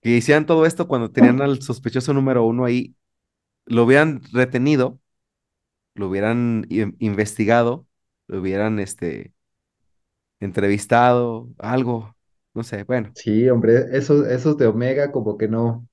[0.00, 2.96] Que hicieran todo esto cuando tenían al sospechoso número uno ahí,
[3.66, 5.00] lo hubieran retenido,
[5.94, 7.86] lo hubieran in- investigado,
[8.28, 9.32] lo hubieran, este,
[10.40, 12.14] entrevistado, algo,
[12.54, 15.86] no sé, bueno, Sí, hombre, esos, esos de Omega como que no,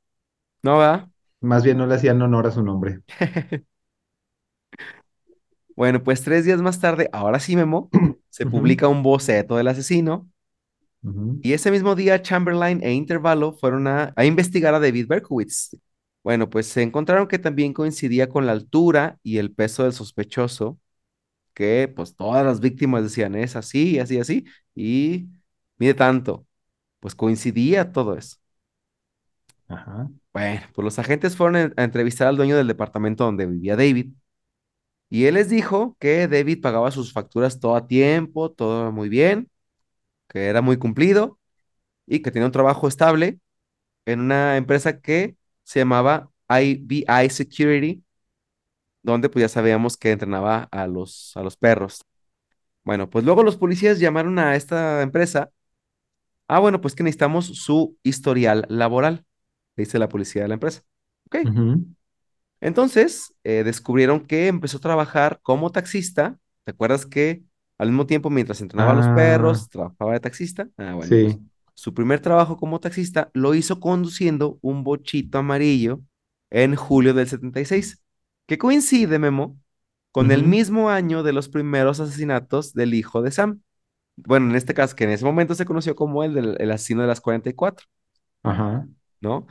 [0.63, 1.09] no va.
[1.41, 3.01] más bien no le hacían honor a su nombre.
[5.75, 7.89] Bueno, pues tres días más tarde, ahora sí, Memo,
[8.29, 10.29] se publica un boceto del asesino
[11.41, 15.71] y ese mismo día Chamberlain e Intervalo fueron a, a investigar a David Berkowitz.
[16.23, 20.79] Bueno, pues se encontraron que también coincidía con la altura y el peso del sospechoso,
[21.53, 25.29] que pues todas las víctimas decían es así, así, así, y
[25.77, 26.47] mide tanto.
[26.99, 28.37] Pues coincidía todo eso.
[29.67, 30.09] Ajá.
[30.33, 34.13] Bueno, pues los agentes fueron a entrevistar al dueño del departamento donde vivía David
[35.09, 39.49] y él les dijo que David pagaba sus facturas todo a tiempo, todo muy bien,
[40.29, 41.39] que era muy cumplido
[42.07, 43.39] y que tenía un trabajo estable
[44.05, 45.37] en una empresa que
[45.69, 48.03] se llamaba IBI Security,
[49.03, 52.03] donde pues ya sabíamos que entrenaba a los, a los perros.
[52.83, 55.51] Bueno, pues luego los policías llamaron a esta empresa.
[56.47, 59.25] Ah, bueno, pues que necesitamos su historial laboral,
[59.75, 60.83] le dice la policía de la empresa.
[61.27, 61.37] Ok.
[62.61, 66.37] Entonces, eh, descubrieron que empezó a trabajar como taxista.
[66.65, 67.43] ¿Te acuerdas que
[67.77, 70.67] al mismo tiempo, mientras entrenaba a los Ah, perros, trabajaba de taxista?
[70.77, 71.48] Ah, bueno, pues sí.
[71.79, 76.01] Su primer trabajo como taxista lo hizo conduciendo un bochito amarillo
[76.49, 78.03] en julio del 76,
[78.47, 79.57] que coincide, Memo,
[80.11, 83.61] con el mismo año de los primeros asesinatos del hijo de Sam.
[84.17, 87.01] Bueno, en este caso, que en ese momento se conoció como el del el asesino
[87.01, 87.87] de las 44,
[88.43, 88.85] Ajá.
[89.21, 89.47] ¿no?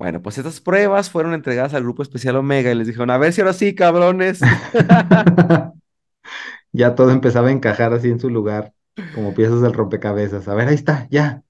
[0.00, 3.32] Bueno, pues estas pruebas fueron entregadas al grupo especial Omega y les dijeron, a ver
[3.32, 4.40] si ahora sí, cabrones.
[6.72, 8.74] Ya todo empezaba a encajar así en su lugar,
[9.14, 10.48] como piezas del rompecabezas.
[10.48, 11.42] A ver, ahí está, ya.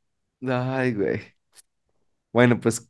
[0.43, 1.21] Ay, güey.
[2.33, 2.89] Bueno, pues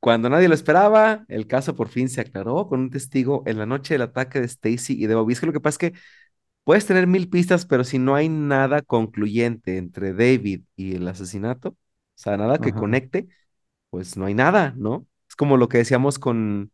[0.00, 3.66] Cuando nadie lo esperaba, el caso por fin se aclaró con un testigo en la
[3.66, 5.34] noche del ataque de Stacy y de Bobby.
[5.34, 6.00] Es que lo que pasa es que
[6.64, 11.70] puedes tener mil pistas, pero si no hay nada concluyente entre David y el asesinato,
[11.70, 11.76] o
[12.16, 12.76] sea, nada que Ajá.
[12.76, 13.28] conecte,
[13.90, 15.06] pues no hay nada, ¿no?
[15.28, 16.72] Es como lo que decíamos con,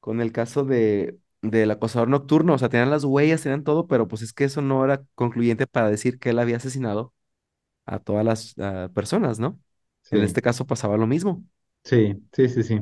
[0.00, 4.08] con el caso de, del acosador nocturno, o sea, tenían las huellas, tenían todo, pero
[4.08, 7.14] pues es que eso no era concluyente para decir que él había asesinado
[7.86, 9.60] a todas las ah, personas, ¿no?
[10.10, 11.44] En este caso pasaba lo mismo.
[11.84, 12.74] sí, sí, sí, sí.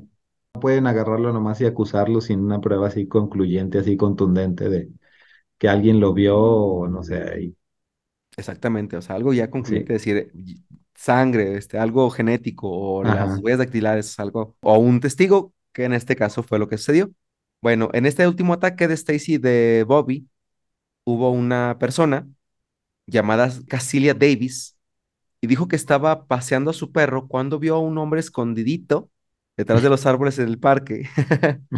[0.55, 4.91] No pueden agarrarlo nomás y acusarlo sin una prueba así concluyente, así contundente de
[5.59, 7.17] que alguien lo vio o no sé.
[7.23, 7.57] ahí.
[8.37, 10.61] Exactamente, o sea, algo ya concluyente, Sí, decir y-
[10.95, 16.17] sangre, este, algo genético o las huellas dactilares, algo, o un testigo, que en este
[16.17, 17.11] caso fue lo que sucedió.
[17.61, 20.29] Bueno, en este último ataque de Stacy de Bobby,
[21.05, 22.29] hubo una persona
[23.07, 24.77] llamada Casilia Davis
[25.45, 29.11] y dijo que estaba paseando a su perro cuando vio a un hombre escondidito
[29.59, 31.07] detrás de los árboles en el parque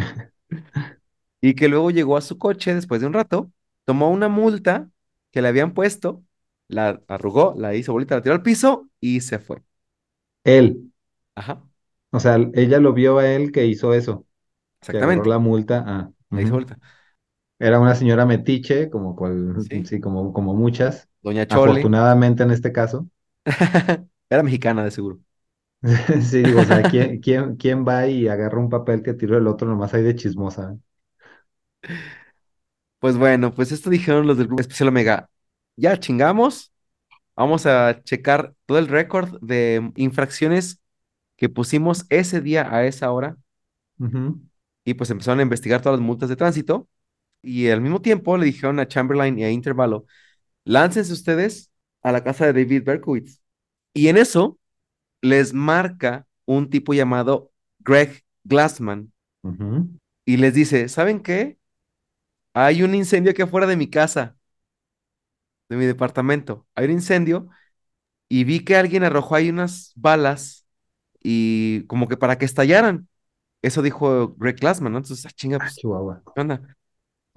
[1.41, 3.51] y que luego llegó a su coche después de un rato,
[3.85, 4.89] tomó una multa
[5.31, 6.23] que le habían puesto,
[6.67, 9.61] la arrugó, la hizo bolita, la tiró al piso y se fue.
[10.43, 10.91] Él,
[11.35, 11.63] Ajá,
[12.11, 14.25] o sea, ella lo vio a él que hizo eso,
[14.87, 15.83] que exactamente, la multa.
[15.87, 16.79] Ah, la hizo bolita.
[17.59, 21.09] Era una señora metiche, como cual, Sí, sí, como, como muchas.
[21.21, 23.07] Doña Chole, Afortunadamente en este caso.
[24.29, 25.19] era mexicana de seguro.
[26.21, 29.67] Sí, o sea, ¿quién, quién, quién va y agarra un papel que tiró el otro
[29.67, 30.77] nomás ahí de chismosa?
[32.99, 35.29] Pues bueno, pues esto dijeron los del Grupo Especial Omega.
[35.75, 36.73] Ya chingamos,
[37.35, 40.81] vamos a checar todo el récord de infracciones
[41.37, 43.37] que pusimos ese día a esa hora
[43.99, 44.39] Ujú,
[44.85, 46.87] y pues empezaron a investigar todas las multas de tránsito
[47.41, 50.05] y al mismo tiempo le dijeron a Chamberlain y a Intervalo,
[50.65, 51.71] láncense ustedes
[52.07, 53.41] a la casa de David Berkowitz.
[53.93, 54.59] Y en eso
[55.21, 59.13] les marca un tipo llamado Greg Glassman
[60.25, 61.57] y les dice, ¿saben qué?
[62.53, 64.37] Hay un incendio aquí afuera de mi casa,
[65.69, 66.67] de mi departamento.
[66.75, 67.49] Hay un incendio
[68.29, 70.67] y vi que alguien arrojó ahí unas balas
[71.23, 73.09] y como que para que estallaran.
[73.63, 74.99] Eso dijo Greg Glassman, ¿no?
[74.99, 76.23] Entonces, ah, chinga, Ah, pues, Chihuahua.
[76.35, 76.76] ¿qué onda?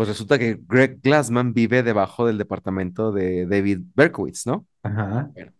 [0.01, 4.66] Pues resulta que Greg Glassman vive debajo del departamento de David Berkowitz, ¿no?
[4.82, 5.52] Ajá, Bueno,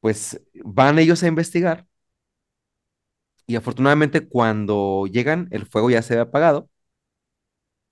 [0.00, 1.86] pues van ellos a investigar
[3.46, 6.70] y afortunadamente cuando llegan el fuego ya se había apagado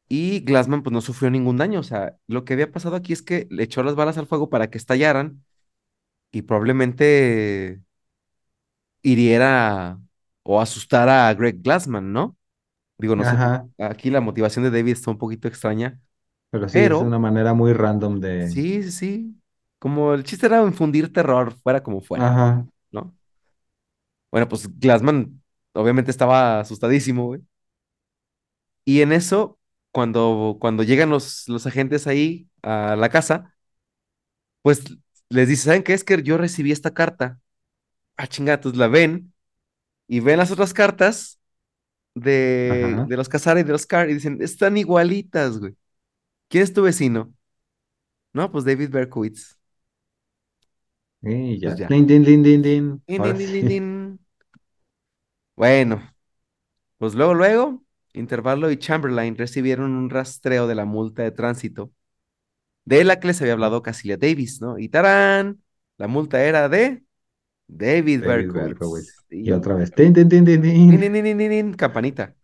[0.09, 1.81] y Glassman pues no sufrió ningún daño.
[1.81, 4.49] O sea, lo que había pasado aquí es que le echó las balas al fuego
[4.51, 5.45] para que estallaran
[6.33, 7.83] y probablemente
[9.03, 10.01] hiriera
[10.45, 12.38] o asustara a Greg Glassman, ¿no?
[12.99, 13.45] Digo, no sé,
[13.79, 16.01] aquí la motivación de David está un poquito extraña,
[16.51, 18.59] Pero sí, es una manera muy random de...
[18.63, 19.41] sí, sí, sí.
[19.79, 23.17] Como el chiste era infundir terror, fuera como fuera, Ajá, ¿no?
[24.31, 25.43] Bueno, pues Glassman
[25.73, 27.41] obviamente estaba asustadísimo, güey.
[28.85, 29.59] Y en eso,
[29.93, 33.55] cuando, cuando llegan los, los agentes ahí a la casa,
[34.63, 34.85] pues
[35.31, 35.95] les dice, ¿saben qué?
[35.95, 37.39] Es que yo recibí esta carta.
[38.17, 39.35] Ah, chingatos, la ven
[40.09, 41.38] y ven las otras cartas
[42.21, 45.77] de, de los Casara y de los Carr y dicen, están igualitas, güey.
[46.49, 47.35] ¿Quién es tu vecino?
[48.33, 49.59] No, pues David Berkowitz.
[51.23, 51.77] Y Pues ya.
[51.77, 51.97] ya.
[53.07, 53.23] Din,
[53.67, 54.19] din.
[55.57, 56.03] Bueno,
[56.99, 57.85] pues luego, luego,
[58.15, 61.93] Intervalo y Chamberlain recibieron un rastreo de la multa de tránsito
[62.85, 64.79] de la que les había hablado Casilia Davis, ¿no?
[64.79, 65.63] Y tarán,
[65.99, 67.05] la multa era de
[67.69, 69.15] David David Berkowitz.
[69.31, 69.93] Y Y otra vez.
[71.77, 72.35] Campanita.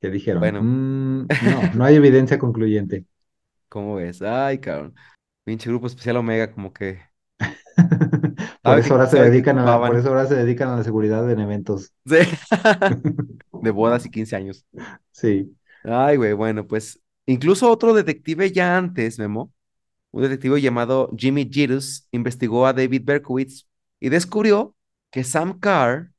[0.00, 1.28] Que dijeron, Bueno, "Mm, no,
[1.74, 3.04] no hay evidencia concluyente.
[3.68, 4.22] ¿cómo ves?
[4.22, 4.94] Ay, cabrón.
[5.44, 7.00] Pinche grupo especial Omega, como que
[8.62, 11.40] Por eso ahora se dedican a, por eso ahora se dedican a la seguridad en
[11.40, 11.92] eventos.
[12.06, 12.16] Sí.
[13.62, 14.66] De bodas y 15 años.
[15.12, 15.54] Sí.
[15.84, 19.52] Ay, güey, bueno, pues incluso otro detective ya antes, Memo,
[20.10, 23.66] un detective llamado Jimmy Gitus, investigó a David Berkowitz
[24.00, 24.76] y descubrió
[25.10, 26.12] que Sam Carr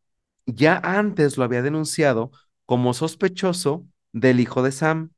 [0.46, 2.32] ya antes lo había denunciado
[2.66, 5.12] como sospechoso del hijo de Sam,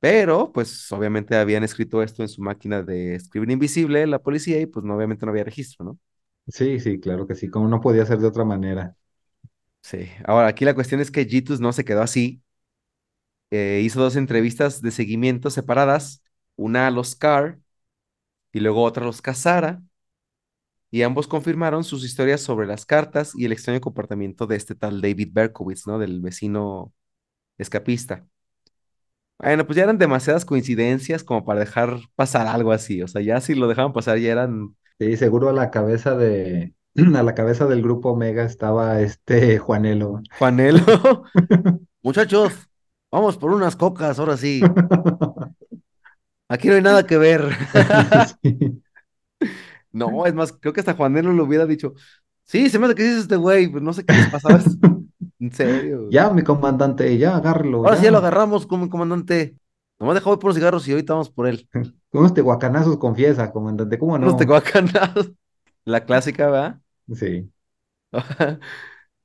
[0.00, 4.66] pero pues obviamente habían escrito esto en su máquina de escribir invisible la policía y
[4.66, 5.98] pues no, obviamente no había registro, ¿no?
[6.48, 7.48] Sí, sí, claro que sí.
[7.50, 8.96] Como no podía ser de otra manera.
[9.82, 12.42] Sí, ahora aquí la cuestión es que Gitus no se quedó así,
[13.50, 16.22] eh, hizo dos entrevistas de seguimiento separadas,
[16.56, 17.60] una a los Carr
[18.52, 19.82] y luego otra a los Casara,
[20.96, 25.02] y ambos confirmaron sus historias sobre las cartas y el extraño comportamiento de este tal
[25.02, 25.98] David Berkowitz, ¿no?
[25.98, 26.90] Del vecino
[27.58, 28.24] escapista.
[29.38, 33.42] Bueno, pues ya eran demasiadas coincidencias como para dejar pasar algo así, o sea, ya
[33.42, 36.72] si lo dejaban pasar ya eran, Sí, seguro a la cabeza de,
[37.14, 40.22] a la cabeza del grupo Omega estaba este Juanelo.
[40.38, 41.24] Juanelo.
[42.02, 42.70] Muchachos,
[43.12, 44.62] vamos por unas cocas, ahora sí.
[46.48, 47.50] Aquí no hay nada que ver.
[48.42, 48.80] Sí.
[49.96, 51.94] No, es más, creo que hasta Juanelo lo hubiera dicho.
[52.44, 54.60] Sí, se me hace que dices este güey, pues no sé qué les pasaba.
[55.38, 55.98] En serio.
[55.98, 56.12] güey.
[56.12, 57.78] Ya, mi comandante, ya agárralo.
[57.78, 58.06] Ahora sí ya.
[58.06, 59.54] ya lo agarramos como comandante.
[59.98, 61.68] Nomás dejó por los cigarros y ahorita vamos por él.
[62.12, 64.26] Unos tehuacanazos confiesa, comandante, ¿cómo no?
[64.26, 65.32] Los tehuacanados.
[65.84, 66.80] La clásica, ¿verdad?
[67.14, 67.50] Sí.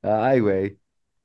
[0.02, 0.78] Ay, güey.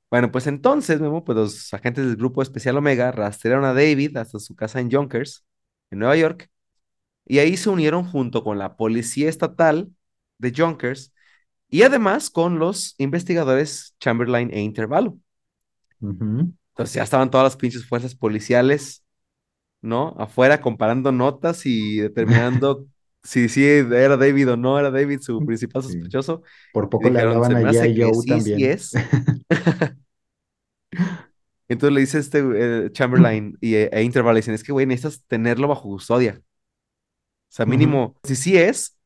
[0.10, 4.40] Bueno, pues entonces, Memo, pues los agentes del Grupo Especial Omega rastrearon a David hasta
[4.40, 5.46] su casa en Yonkers,
[5.92, 6.50] en Nueva York,
[7.28, 9.92] y ahí se unieron junto con la policía estatal
[10.40, 11.14] de Yonkers
[11.70, 15.20] y además con los investigadores Chamberlain e Intervalo.
[16.02, 16.54] Ujú.
[16.72, 19.04] Entonces ya estaban todas las pinches fuerzas policiales,
[19.82, 20.16] ¿no?
[20.20, 22.88] Afuera comparando notas y determinando
[23.24, 25.84] si sí era David o no era David su principal Sí.
[25.84, 26.44] sospechoso.
[26.72, 28.68] Por poco le hablaban a Joe sí, sí también.
[28.68, 29.04] es.
[31.70, 32.40] Entonces le dice este
[32.86, 36.42] eh, Chamberlain y, e Interval, le dicen, es que, güey, necesitas tenerlo bajo custodia.
[37.50, 38.98] O sea, mínimo, si sí es,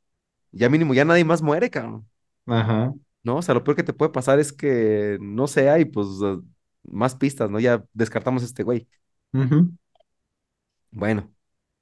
[0.51, 2.07] ya mínimo, ya nadie más muere, cabrón.
[2.45, 2.93] Ajá.
[3.23, 3.37] ¿No?
[3.37, 6.07] O sea, lo peor que te puede pasar es que no sea y pues
[6.83, 7.59] más pistas, ¿no?
[7.59, 8.87] Ya descartamos a este güey.
[9.33, 9.71] Ujú.
[10.91, 11.33] Bueno,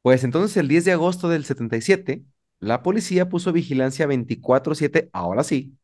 [0.01, 2.23] pues entonces el 10 de agosto del 77,
[2.59, 5.77] la policía puso vigilancia 24/7, ahora sí,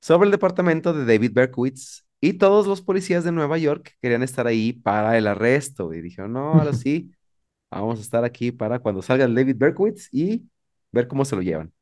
[0.00, 4.46] sobre el departamento de David Berkowitz y todos los policías de Nueva York querían estar
[4.46, 7.12] ahí para el arresto y dijeron, no, ahora sí,
[7.78, 10.48] vamos a estar aquí para cuando salga el David Berkowitz y
[10.92, 11.72] ver cómo se lo llevan.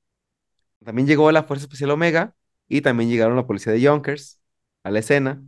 [0.84, 2.34] También llegó la Fuerza Especial Omega
[2.68, 4.40] y también llegaron la policía de Yonkers
[4.84, 5.42] a la escena,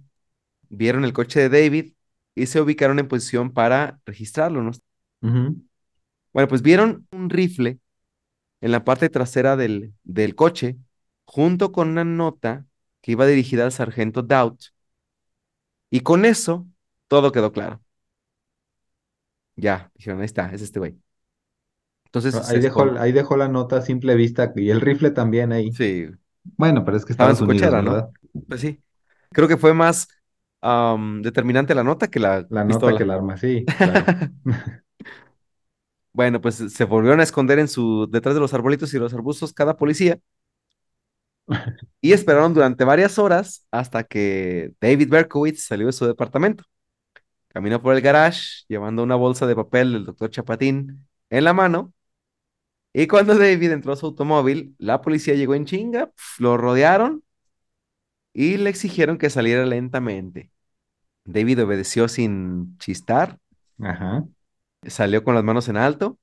[0.68, 1.94] vieron el coche de David
[2.34, 4.62] y se ubicaron en posición para registrarlo.
[6.32, 7.78] Bueno, pues vieron un rifle
[8.60, 10.78] en la parte trasera del, del coche,
[11.26, 12.66] junto con una nota
[13.02, 14.62] que iba dirigida al sargento Doubt.
[15.90, 16.66] Y con eso,
[17.08, 17.80] todo quedó claro.
[19.60, 20.96] Ya, dijeron, ahí está, es este güey.
[22.06, 25.70] Entonces, Ahí dejó, ahí dejó la nota a simple vista y el rifle también ahí.
[25.70, 26.08] Sí,
[26.56, 27.92] Bueno, pero es que estaba en su Unidos, cochera, ¿no?
[27.92, 28.10] ¿verdad?
[28.48, 28.82] Pues sí.
[29.30, 30.08] Creo que fue más
[31.22, 34.04] determinante la nota que la La nota que el arma, sí, claro.
[36.12, 39.52] Bueno, pues se volvieron a esconder en su, detrás de los arbolitos y los arbustos
[39.52, 40.18] cada policía
[42.00, 46.64] y esperaron durante varias horas hasta que David Berkowitz salió de su departamento.
[47.50, 51.92] Caminó por el garage llevando una bolsa de papel del doctor Chapatín en la mano
[52.92, 57.22] y cuando David entró a su automóvil, la policía llegó en chinga, pf, lo rodearon
[58.32, 60.50] y le exigieron que saliera lentamente.
[61.24, 63.38] David obedeció sin chistar,
[63.80, 64.24] Ajá.
[64.86, 66.18] salió con las manos en alto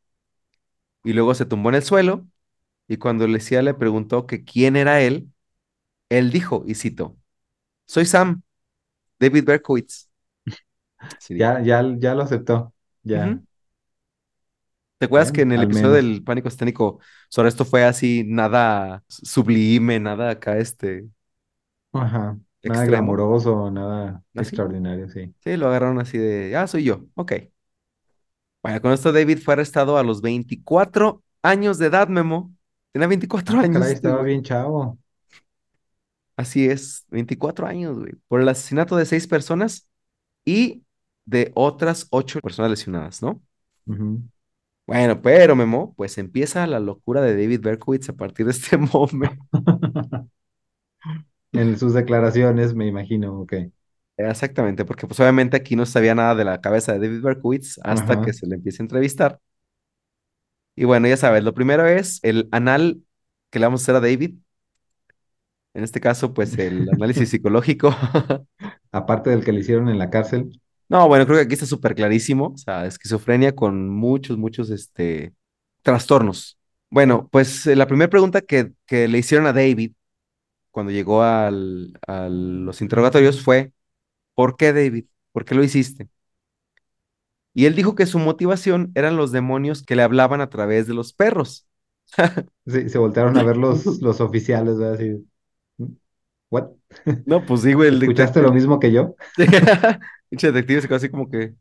[1.03, 2.27] y luego se tumbó en el suelo
[2.87, 5.31] y cuando policía le preguntó que quién era él,
[6.09, 7.17] él dijo, y cito,
[7.87, 8.43] soy Sam,
[9.19, 10.06] David Berkowitz.
[11.29, 11.37] Dijo.
[11.37, 12.73] Ya, ya, ya lo aceptó.
[13.03, 13.41] Ya.
[14.97, 15.95] ¿Te acuerdas Bueno, que en el episodio menos.
[15.95, 16.99] del Pánico Escénico
[17.29, 21.07] sobre esto fue así, nada sublime, nada acá, este,
[21.91, 22.39] Ajá.
[22.65, 23.25] Nada extremo?
[23.25, 24.63] glamoroso, nada ¿Así?
[24.63, 25.33] extraordinario, sí.
[25.41, 27.33] Sí, lo agarraron así de, ah, soy yo, ok.
[28.61, 32.53] Bueno, con esto David fue arrestado a los 24 años de edad, Memo.
[32.91, 34.97] Tenía 24 Ah, años caray, estaba bien chavo.
[36.35, 39.89] Así es, 24 años, güey, por el asesinato de seis personas
[40.45, 40.83] y
[41.27, 43.43] de otras ocho personas lesionadas, ¿no?
[44.87, 49.45] Bueno, pero Memo, pues empieza la locura de David Berkowitz a partir de este momento.
[51.51, 53.53] En sus declaraciones, me imagino, ok.
[54.17, 58.13] Exactamente, porque pues obviamente aquí no sabía nada de la cabeza de David Berkowitz hasta
[58.13, 58.21] Ajá.
[58.21, 59.39] que se le empieza a entrevistar.
[60.75, 63.01] Y bueno, ya sabes, lo primero es el anal
[63.49, 64.35] que le vamos a hacer a David.
[65.73, 67.95] En este caso, pues el análisis psicológico.
[68.91, 70.59] Aparte del que le hicieron en la cárcel.
[70.89, 72.47] No, bueno, creo que aquí está súper clarísimo.
[72.53, 75.33] O sea, esquizofrenia con muchos, muchos, este,
[75.81, 76.57] trastornos.
[76.89, 79.91] Bueno, pues eh, la primera pregunta que, que le hicieron a David
[80.71, 83.73] cuando llegó al, a los interrogatorios fue,
[84.35, 85.05] ¿por qué David?
[85.33, 86.09] ¿Por qué lo hiciste?
[87.53, 90.93] Y él dijo que su motivación eran los demonios que le hablaban a través de
[90.93, 91.67] los perros.
[92.65, 94.95] Sí, se voltearon a ver los, los oficiales, ¿verdad?
[94.95, 95.25] Así,
[96.49, 96.69] ¿what?
[97.25, 99.15] No, pues digo, el ¿Escuchaste lo mismo que yo?
[100.29, 101.55] Pinche detective se quedó así como que,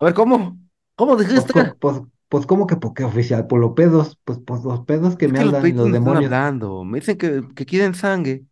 [0.00, 0.58] a ver, ¿cómo?
[0.96, 1.52] ¿Cómo Pues, dijiste?
[1.52, 3.46] co- pues, pues, ¿cómo que por qué oficial?
[3.46, 5.98] Por los pedos, pues, pues los pedos que Es me que los hablan, los me
[5.98, 6.34] están demonios.
[6.34, 6.82] hablando.
[6.84, 8.44] Me dicen que, que quieren sangre.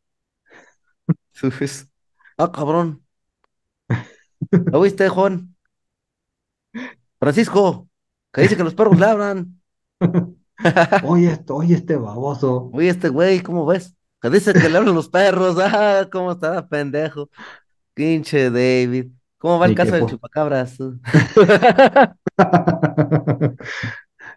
[2.39, 3.05] Ah, cabrón.
[4.71, 5.57] ¿Lo viste, Juan?
[7.19, 7.89] Francisco,
[8.33, 9.61] que dice que los perros le hablan.
[11.01, 12.71] Oye, esto, oye, este baboso.
[12.73, 13.97] Oye, este güey, ¿cómo ves?
[14.21, 15.57] Que dice que le hablan los perros.
[15.61, 17.31] Ah, ¿cómo está, pendejo?
[17.97, 19.13] Pinche David.
[19.39, 20.07] ¿Cómo va el Ni caso del fue.
[20.07, 20.79] chupacabras?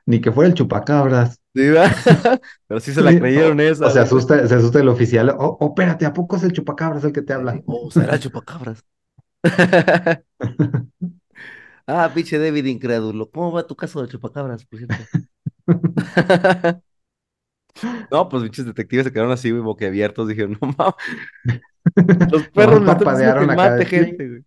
[0.06, 1.36] Ni que fuera el chupacabras.
[1.56, 1.92] Sí, ¿verdad?
[2.68, 3.88] Pero sí se la Sí, creyeron O, esa.
[3.88, 5.30] o se asusta, se asusta el oficial.
[5.40, 7.62] Oh, oh, espérate, ¿a poco es el chupacabras el que te habla?
[7.66, 8.84] Oh, será el chupacabras.
[11.88, 13.30] Ah, pinche David incrédulo.
[13.32, 15.10] ¿Cómo va tu caso del chupacabras, por cierto?
[18.12, 20.28] No, pues pinches detectives se quedaron así, güey, boquiabiertos.
[20.28, 20.96] Dijeron, no mames,
[22.30, 22.84] los perros
[23.16, 24.46] Nomás que parpadearon acá mate gente, güey.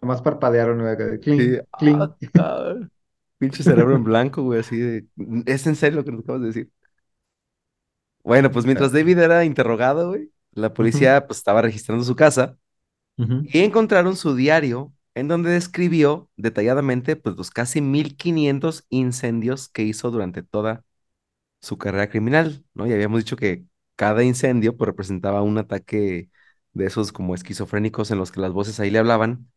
[0.00, 2.02] nomás parpadearon acá de clink, Sí, clink.
[2.02, 2.90] ah, cabrón.
[3.38, 5.06] Pinche cerebro en blanco, güey, así de.
[5.46, 6.70] ¿Es en serio lo que nos acabas de decir?
[8.22, 12.58] Bueno, pues mientras David era interrogado, güey, la policía pues estaba registrando su casa
[13.42, 20.10] y encontraron su diario en donde describió detalladamente pues los casi 1500 incendios que hizo
[20.10, 20.84] durante toda
[21.60, 22.86] su carrera criminal, ¿no?
[22.86, 23.66] Y habíamos dicho que
[23.96, 26.30] cada incendio pues representaba un ataque
[26.76, 29.48] de esos como esquizofrénicos en los que las voces ahí le hablaban.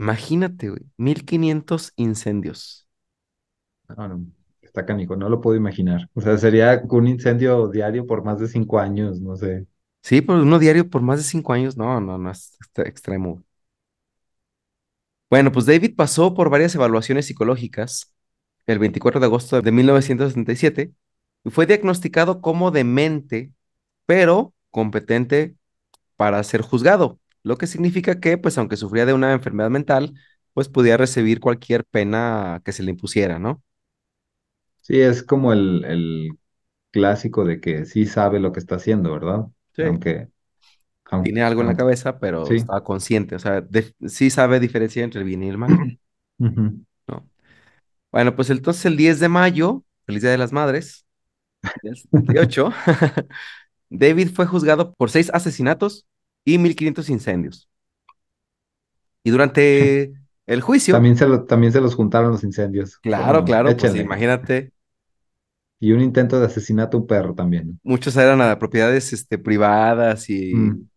[0.00, 2.88] Imagínate, güey, 1500 incendios.
[3.96, 4.26] No, no,
[4.62, 6.08] está canijo, no lo puedo imaginar.
[6.14, 9.66] O sea, sería un incendio diario por más de cinco años, no sé.
[10.02, 13.44] Sí, pues uno diario por más de cinco años, no, no, no, es extre- extremo.
[15.28, 18.12] Bueno, pues David pasó por varias evaluaciones psicológicas
[18.66, 20.92] el 24 de agosto de 1977
[21.44, 23.52] y fue diagnosticado como demente,
[24.06, 25.56] pero competente
[26.20, 30.14] para ser juzgado, lo que significa que, pues, aunque sufría de una enfermedad mental,
[30.52, 33.62] pues podía recibir cualquier pena que se le impusiera, ¿no?
[34.80, 36.30] Sí, es como el, el
[36.90, 39.46] clásico de que sí sabe lo que está haciendo, ¿verdad?
[39.72, 39.82] Sí.
[39.82, 40.28] Aunque,
[41.06, 42.56] aunque, Tiene algo en la cabeza, pero sí.
[42.56, 45.82] estaba consciente, o sea, de- sí sabe diferenciar entre el bien y el mal.
[47.06, 47.28] ¿no?
[48.12, 51.06] Bueno, pues entonces el 10 de mayo, feliz Día de las Madres,
[51.82, 52.70] del 78,
[53.90, 56.06] David fue juzgado por seis asesinatos
[56.44, 57.68] y 1500 incendios.
[59.24, 60.12] Y durante
[60.46, 63.02] el juicio, También se lo, también se los juntaron los incendios.
[63.02, 64.72] claro, claro, pues imagínate,
[65.78, 67.80] Y un intento de asesinato a un perro también.
[67.82, 70.88] muchos eran a propiedades este, privadas y Mm.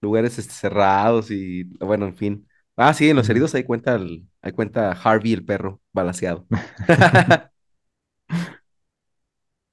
[0.00, 2.48] lugares este, cerrados y bueno, en fin.
[2.76, 6.46] Ah, sí, en los heridos ahí cuenta, el, ahí cuenta Harvey el perro balaseado.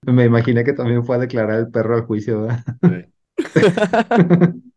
[0.06, 2.64] Me imaginé que también fue a declarar el perro al juicio, ¿verdad?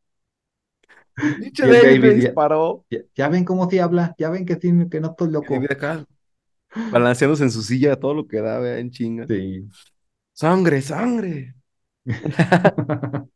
[1.59, 2.85] David, ya, disparó.
[2.91, 5.55] ya- ya ven cómo sí habla, ya ven que, sí, que no estoy loco.
[5.55, 6.05] David acá,
[6.91, 9.27] balanceándose en su silla, todo lo que da, vea, en chinga.
[9.27, 9.69] Sí.
[10.33, 11.55] Sangre, sangre.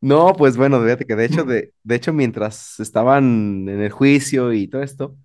[0.00, 4.52] No, pues bueno, fíjate que de hecho, de, de hecho, mientras estaban en el juicio
[4.52, 5.16] y todo esto,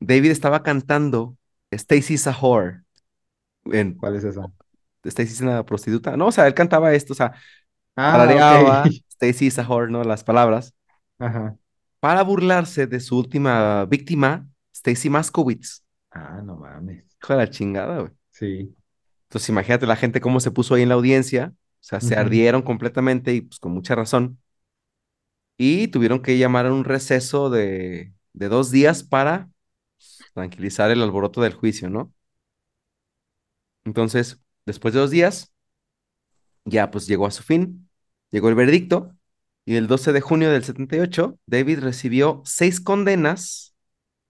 [0.00, 1.36] David estaba cantando
[1.72, 2.82] Stacy's a whore.
[3.66, 4.52] En, ¿Cuál es esa?
[5.04, 6.16] Stacy's una prostituta.
[6.16, 7.32] No, o sea, él cantaba esto, o sea,
[7.96, 8.86] Ah, tarareaba ok.
[9.10, 10.04] Stacy's a whore, ¿no?
[10.04, 10.74] Las palabras,
[11.18, 11.56] Ajá.
[12.00, 15.82] para burlarse de su última víctima, Stacy Maskowitz.
[16.10, 17.04] Ah, no mames.
[17.22, 18.12] Hijo de la chingada, güey.
[18.30, 18.74] Sí.
[19.28, 21.52] Entonces, imagínate la gente cómo se puso ahí en la audiencia.
[21.56, 24.38] O sea, se ardieron completamente y pues con mucha razón.
[25.56, 29.50] Y tuvieron que llamar a un receso de, de dos días para
[30.34, 32.12] tranquilizar el alboroto del juicio, ¿no?
[33.84, 35.52] Entonces, después de dos días,
[36.64, 37.88] ya pues llegó a su fin,
[38.30, 39.16] llegó el veredicto
[39.64, 43.74] y el 12 de junio del 78, David recibió seis condenas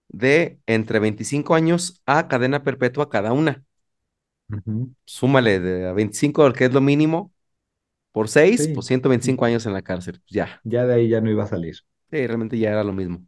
[0.09, 3.65] de entre 25 años a cadena perpetua cada una.
[5.05, 7.33] Súmale de a 25, que es lo mínimo,
[8.11, 8.73] por seis, Sí.
[8.73, 10.21] pues 125 años en la cárcel.
[10.29, 11.77] Ya, Ya de ahí ya no iba a salir.
[12.11, 13.25] sí, realmente ya era lo mismo.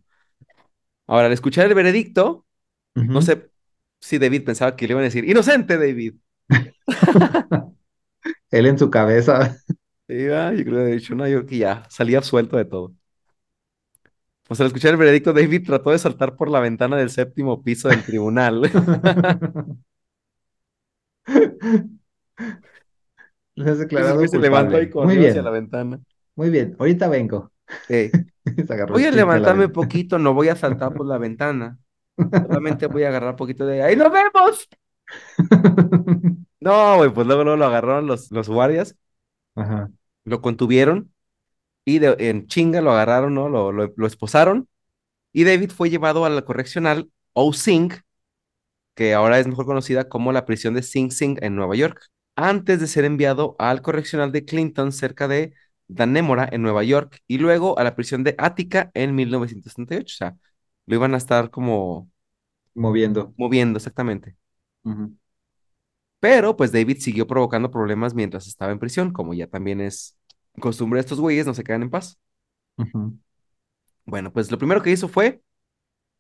[1.08, 2.46] Ahora, al escuchar el veredicto,
[3.14, 3.50] no sé
[4.06, 6.16] si David pensaba que le iban a decir, inocente, David.
[8.52, 9.58] Él en su cabeza.
[10.10, 12.96] Ah, yo creo, de hecho, no, yo que ya salía absuelto de todo.
[14.48, 17.90] Pues al escuchar el veredicto, David trató de saltar por la ventana del séptimo piso
[17.90, 18.62] del tribunal.
[23.58, 25.02] Has declarado se levantó y culpable.
[25.02, 26.00] Muy corrió hacia la bien, ventana.
[26.36, 26.76] muy bien.
[26.80, 27.52] Ahorita vengo.
[28.70, 29.74] Agarró voy a levantarme ventana.
[29.74, 31.80] poquito, no voy a saltar por la ventana.
[32.42, 33.96] Solamente voy a agarrar poquito de ahí.
[33.96, 34.68] ¡Nos vemos!
[36.60, 38.96] No, güey, pues luego, luego lo agarraron los, los guardias,
[39.56, 39.90] Ajá.
[40.24, 41.14] lo contuvieron
[41.86, 43.50] y de- en chinga lo agarraron, ¿no?
[43.50, 44.70] Lo, lo, lo esposaron
[45.34, 47.12] y David fue llevado a la correccional
[47.54, 47.92] Sing,
[48.96, 52.02] que ahora es mejor conocida como la prisión de Sing Sing en Nueva York,
[52.36, 55.54] antes de ser enviado al correccional de Clinton cerca de
[55.88, 60.14] Dannemora en Nueva York y luego a la prisión de Attica en 1978.
[60.16, 60.36] O sea,
[60.88, 62.10] lo iban a estar como
[62.76, 63.34] Moviendo.
[63.38, 64.36] moviendo exactamente.
[66.20, 70.18] Pero pues David siguió provocando problemas mientras estaba en prisión, como ya también es
[70.60, 72.18] costumbre de estos güeyes, no se quedan en paz.
[74.06, 75.42] Bueno, pues lo primero que hizo fue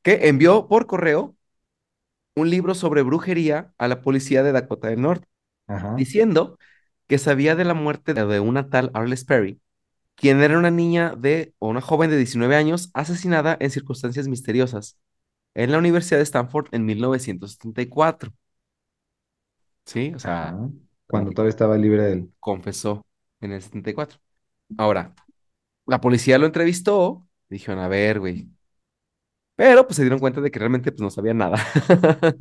[0.03, 1.35] que envió por correo
[2.35, 5.27] un libro sobre brujería a la policía de Dakota del Norte,
[5.67, 6.57] Ajá, diciendo
[7.07, 9.61] que sabía de la muerte de una tal Arles Perry,
[10.15, 14.97] quien era una niña de, o una joven de 19 años, asesinada en circunstancias misteriosas
[15.53, 18.33] en la Universidad de Stanford en 1974.
[19.85, 20.11] ¿Sí?
[20.15, 20.69] O sea, ajá.
[21.07, 22.33] Cuando todavía estaba libre de él.
[22.39, 23.05] confesó
[23.41, 24.17] en el 74.
[24.77, 25.13] Ahora,
[25.85, 28.49] la policía lo entrevistó, dijeron, a ver, güey.
[29.55, 31.57] Pero pues se dieron cuenta de que realmente pues no sabía nada.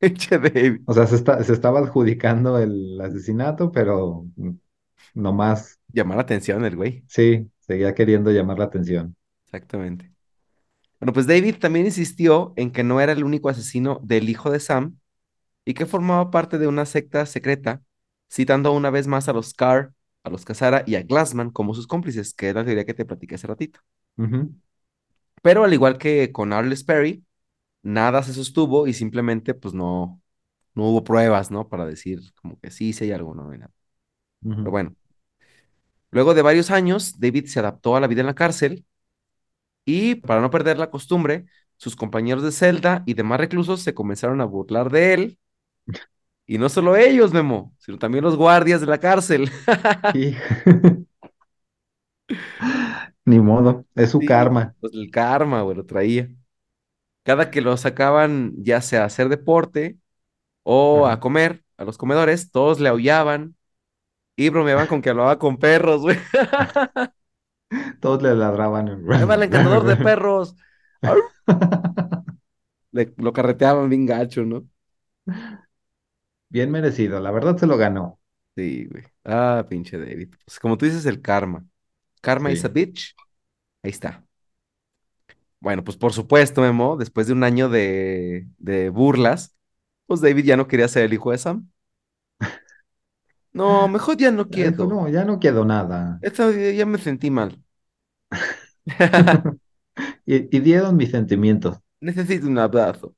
[0.00, 0.82] David.
[0.86, 4.26] O sea, se, está, se estaba adjudicando el asesinato, pero
[5.18, 7.04] nomás, Llamar la atención el güey.
[7.06, 9.16] sí, seguía queriendo llamar la atención.
[9.44, 10.12] Exactamente.
[11.00, 14.60] Bueno, pues David también insistió en que no era el único asesino del hijo de
[14.60, 14.98] Sam
[15.64, 17.82] y que formaba parte de una secta secreta,
[18.32, 21.86] citando una vez más a los Carr, a los Casara y a Glassman como sus
[21.86, 23.80] cómplices, que es la teoría que te platiqué hace ratito.
[25.42, 27.24] Pero al igual que con Arles Perry,
[27.82, 30.20] nada se sostuvo y simplemente pues no,
[30.74, 31.68] no hubo pruebas, ¿no?
[31.68, 33.72] Para decir como que sí, sí hay algo, no, hay nada.
[34.62, 34.94] Pero bueno,
[36.10, 38.84] luego de varios años, David se adaptó a la vida en la cárcel
[39.84, 44.40] y para no perder la costumbre, sus compañeros de celda y demás reclusos se comenzaron
[44.40, 45.38] a burlar de él.
[46.46, 49.50] Y no solo ellos, Memo, sino también los guardias de la cárcel.
[53.24, 54.74] Ni modo, es su Sí, karma.
[54.80, 56.28] pues el karma, güey, lo traía.
[57.24, 59.98] Cada que lo sacaban, ya sea a hacer deporte
[60.64, 63.56] o a comer, a los comedores, todos le aullaban
[64.38, 66.16] y bromeaban con que hablaba con perros, güey.
[68.00, 68.86] Todos le ladraban.
[69.06, 70.54] Va el encantador de perros.
[72.92, 74.66] Le- lo carreteaban bien gacho, ¿no?
[76.50, 78.18] Bien merecido, la verdad se lo ganó.
[78.56, 79.04] Sí, güey.
[79.24, 80.34] Ah, pinche David.
[80.44, 81.64] Pues como tú dices, el karma.
[82.20, 83.14] Karma is a bitch.
[83.82, 84.24] Ahí está.
[85.60, 89.56] Bueno, pues por supuesto, Memo, después de un año de, de burlas,
[90.06, 91.68] pues David ya no quería ser el hijo de Sam.
[93.52, 94.86] No, mejor ya no Ya dijo, quiero.
[94.86, 96.20] no, ya no quedó nada.
[96.20, 96.44] Esta
[96.78, 97.50] ya me sentí mal.
[100.26, 101.78] Y, y dieron mis sentimientos.
[102.00, 103.14] Necesito un abrazo.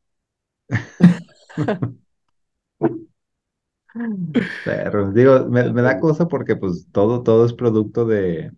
[4.63, 8.53] Pero, digo, me, me da cosa porque pues todo, todo es producto de,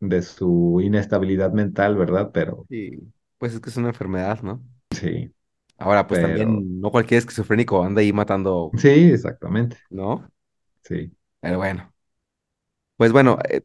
[0.00, 2.30] de su inestabilidad mental, ¿verdad?
[2.34, 4.62] Pero Sí, pues es que es una enfermedad, ¿no?
[4.90, 5.34] sí,
[5.78, 9.78] Ahora, pues pero también no cualquier esquizofrénico anda ahí matando, sí, exactamente.
[9.90, 10.28] ¿no?
[10.84, 11.10] Sí.
[11.40, 11.94] Pero bueno,
[12.96, 13.62] pues bueno, eh,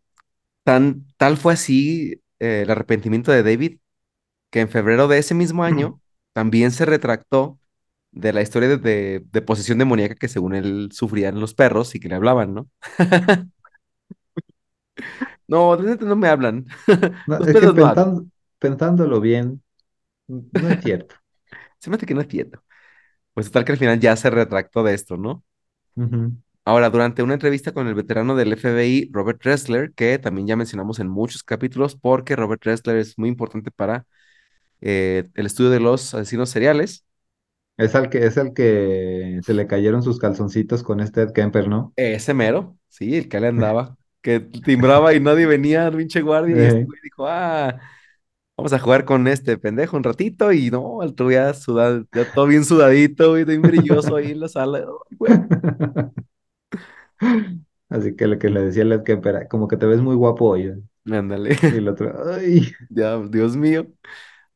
[0.64, 3.80] tan, tal fue así eh, el arrepentimiento de David
[4.52, 6.02] que en febrero de ese mismo año
[6.34, 7.60] también se retractó
[8.12, 12.02] de la historia de, de, de posesión demoníaca que según él sufrían los perros y
[12.02, 12.70] que le hablaban, ¿no?
[15.48, 16.66] No, de no me hablan.
[17.26, 17.68] No, Los es que
[18.60, 19.64] pensándolo bien,
[20.28, 21.16] no es cierto.
[21.80, 22.64] Se me hace que no entiendo.
[23.34, 25.44] Pues tal que al final ya se retractó de esto, ¿no?
[25.96, 26.34] Ujú.
[26.70, 31.00] Ahora, durante una entrevista con el veterano del FBI, Robert Ressler, que también ya mencionamos
[31.00, 34.06] en muchos capítulos, porque Robert Ressler es muy importante para
[34.80, 37.06] eh, el estudio de los asesinos seriales,
[37.76, 41.68] Es al que, es el que se le cayeron sus calzoncitos con este Ed Kemper,
[41.68, 41.91] ¿no?
[41.96, 46.60] ese mero, sí, el que le andaba, que timbraba y nadie venía, pinche guardia, y
[46.68, 47.80] este güey dijo, ah,
[48.56, 52.32] vamos a jugar con este pendejo un ratito, y no, el otro ya sudado, ya
[52.32, 54.86] todo bien sudadito, güey, bien brilloso ahí en la sala,
[55.18, 55.34] güey,
[57.90, 60.68] Así que lo que le decía Ed Kemper, como que te ves muy guapo hoy.
[60.68, 60.78] ¿eh?
[61.12, 62.72] ándale, Y el otro, ay.
[62.90, 63.88] ya, Dios mío,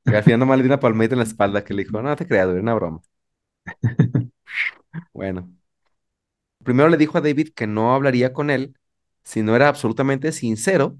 [0.05, 2.15] y al final nomás le di una palmadita en la espalda que le dijo, no
[2.15, 3.01] te creas, güey, una broma.
[5.13, 5.49] Bueno,
[6.63, 8.75] primero le dijo a David que no hablaría con él
[9.23, 10.97] si no era absolutamente sincero.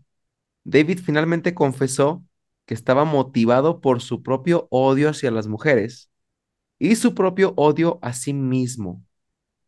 [0.63, 2.25] David finalmente confesó
[2.65, 6.11] que estaba motivado por su propio odio hacia las mujeres
[6.79, 9.03] y su propio odio a sí mismo.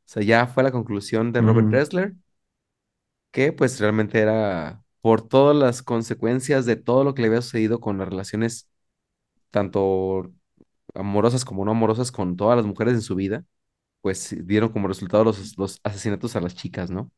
[0.06, 2.16] O sea, ya fue la conclusión de Robert Ujú, Ressler,
[3.32, 7.80] que pues realmente era por todas las consecuencias de todo lo que le había sucedido
[7.80, 8.70] con las relaciones,
[9.52, 10.34] tanto
[10.96, 13.46] amorosas como no amorosas, con todas las mujeres en su vida,
[14.02, 17.12] pues dieron como resultado los, los asesinatos a las chicas, ¿no?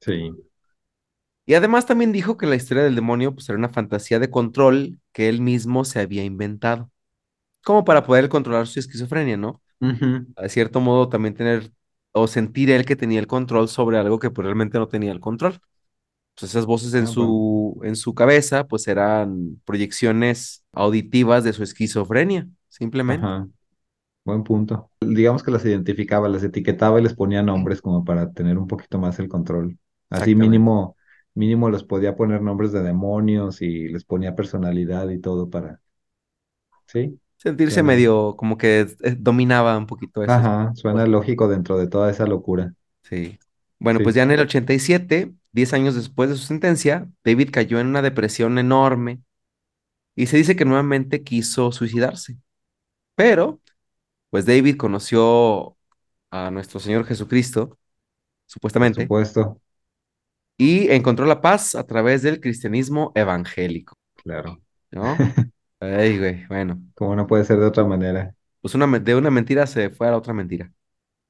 [0.00, 0.46] Sí.
[1.46, 5.00] Y además también dijo que la historia del demonio pues era una fantasía de control
[5.12, 6.90] que él mismo se había inventado,
[7.64, 9.62] como para poder controlar su esquizofrenia, ¿no?
[9.80, 10.26] Ujú.
[10.36, 11.72] De cierto modo también tener
[12.12, 15.20] o sentir él que tenía el control sobre algo que pues, realmente no tenía el
[15.20, 15.60] control.
[16.38, 17.40] Pues esas voces en Ah, bueno.
[17.40, 23.28] su, en su cabeza pues eran proyecciones auditivas de su esquizofrenia, simplemente.
[23.28, 23.48] Ajá.
[24.24, 24.90] Buen punto.
[25.00, 28.98] Digamos que las identificaba, las etiquetaba y les ponía nombres como para tener un poquito
[28.98, 29.78] más el control.
[30.10, 30.96] Así mínimo,
[31.34, 35.80] mínimo les podía poner nombres de demonios y les ponía personalidad y todo para,
[36.86, 41.86] sí, Sentirse medio como que eh, dominaba un poquito esas Ajá, suena lógico dentro de
[41.88, 42.74] toda esa locura.
[43.02, 43.38] Sí.
[43.78, 47.86] Bueno, pues ya en el 87, 10 años después de su sentencia, David cayó en
[47.88, 49.20] una depresión enorme
[50.16, 52.38] y se dice que nuevamente quiso suicidarse.
[53.16, 53.60] Pero,
[54.30, 55.76] pues David conoció
[56.30, 57.78] a nuestro Señor Jesucristo,
[58.78, 59.60] Por supuestamente, supuesto,
[60.58, 64.60] y encontró la paz a través del cristianismo evangélico, claro.
[64.90, 65.16] ¿no?
[65.80, 68.34] Ay, güey, bueno, Como no puede ser de otra manera.
[68.60, 70.72] pues una, me- de una mentira se fue a la otra mentira.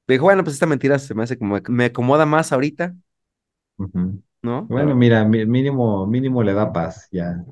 [0.07, 2.95] Dijo, bueno, pues esta mentira se me hace como, me acomoda más ahorita,
[3.77, 4.21] Ujú.
[4.41, 4.69] ¿no?
[4.69, 7.43] Bueno, Pero mira, mi- mínimo, mínimo le da paz, ya.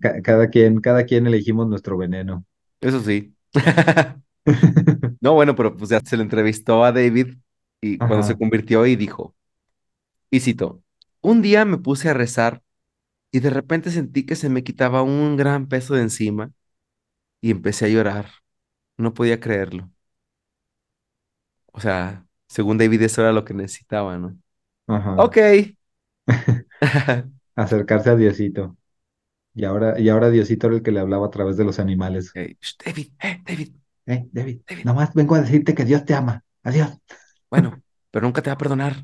[0.00, 2.44] Ca- cada quien, cada quien elegimos nuestro veneno.
[2.80, 3.34] eso sí.
[5.20, 7.36] No, bueno, pero pues ya se le entrevistó a David
[7.80, 9.34] y cuando se Ajá, convirtió y dijo,
[10.30, 10.82] y citó,
[11.22, 12.63] un día me puse a rezar
[13.34, 16.52] y de repente sentí que se me quitaba un gran peso de encima
[17.42, 18.26] y empecé a llorar.
[18.98, 19.90] No podía creerlo.
[21.72, 24.38] O sea, según David eso era lo que necesitaba, ¿no?
[24.86, 25.14] ajá.
[25.16, 25.38] Ok.
[27.56, 28.76] Acercarse a Diosito.
[29.54, 32.36] Y ahora, y ahora Diosito era el que le hablaba a través de los animales.
[32.36, 33.74] Ok, "Shh, David, eh, David,
[34.06, 34.84] Eh, David, David.
[34.84, 36.44] nomás vengo a decirte que Dios te ama.
[36.62, 36.90] Adiós.
[37.50, 39.02] Bueno, pero nunca te va a perdonar.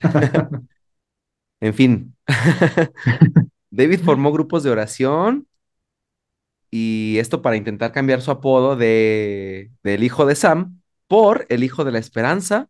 [1.64, 2.14] En fin.
[3.70, 5.48] David formó grupos de oración
[6.70, 11.84] y esto para intentar cambiar su apodo de del hijo de Sam por el hijo
[11.84, 12.68] de la esperanza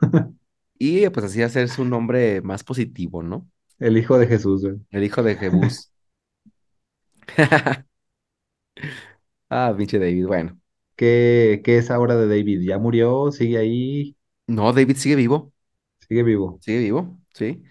[0.78, 3.48] y pues así hacer su nombre más positivo, ¿no?
[3.78, 4.64] El hijo de Jesús.
[4.90, 5.92] El hijo de Jebús.
[9.48, 10.26] Ah, pinche David.
[10.26, 10.60] Bueno,
[10.96, 12.60] ¿Qué, qué es ahora de David?
[12.62, 13.30] ¿Ya murió?
[13.32, 14.16] ¿Sigue ahí?
[14.46, 15.52] no, David sigue vivo,
[16.06, 16.60] ¿Sigue vivo?
[16.60, 17.62] sigue vivo, sí.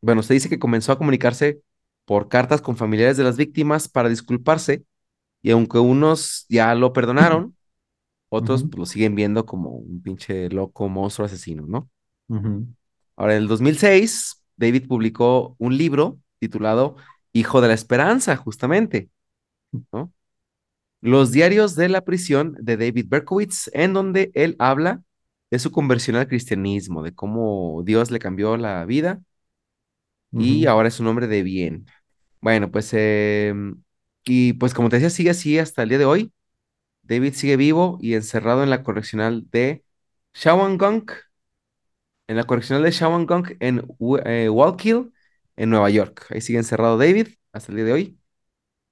[0.00, 1.60] Bueno, se dice que comenzó a comunicarse
[2.04, 4.84] por cartas con familiares de las víctimas para disculparse
[5.42, 7.56] y aunque unos ya lo perdonaron,
[8.28, 11.90] otros pues, lo siguen viendo como un pinche loco monstruo asesino, ¿no?
[13.16, 16.96] Ahora, en el 2006, David publicó un libro titulado
[17.32, 19.10] Hijo de la Esperanza, justamente,
[19.92, 20.12] ¿no?
[21.02, 25.02] Los diarios de la prisión de David Berkowitz, en donde él habla
[25.52, 29.22] de su conversión al cristianismo, de cómo Dios le cambió la vida
[30.32, 31.86] y ahora es un hombre de bien.
[32.40, 33.54] Bueno, pues, eh,
[34.24, 36.32] y pues como te decía, sigue así hasta el día de hoy.
[37.02, 39.84] David sigue vivo y encerrado en la correccional de
[40.34, 41.12] Shawangunk,
[42.28, 43.84] en la correccional de Shawangunk en
[44.24, 45.12] eh, Wallkill,
[45.56, 46.26] en Nueva York.
[46.30, 48.18] Ahí sigue encerrado David hasta el día de hoy.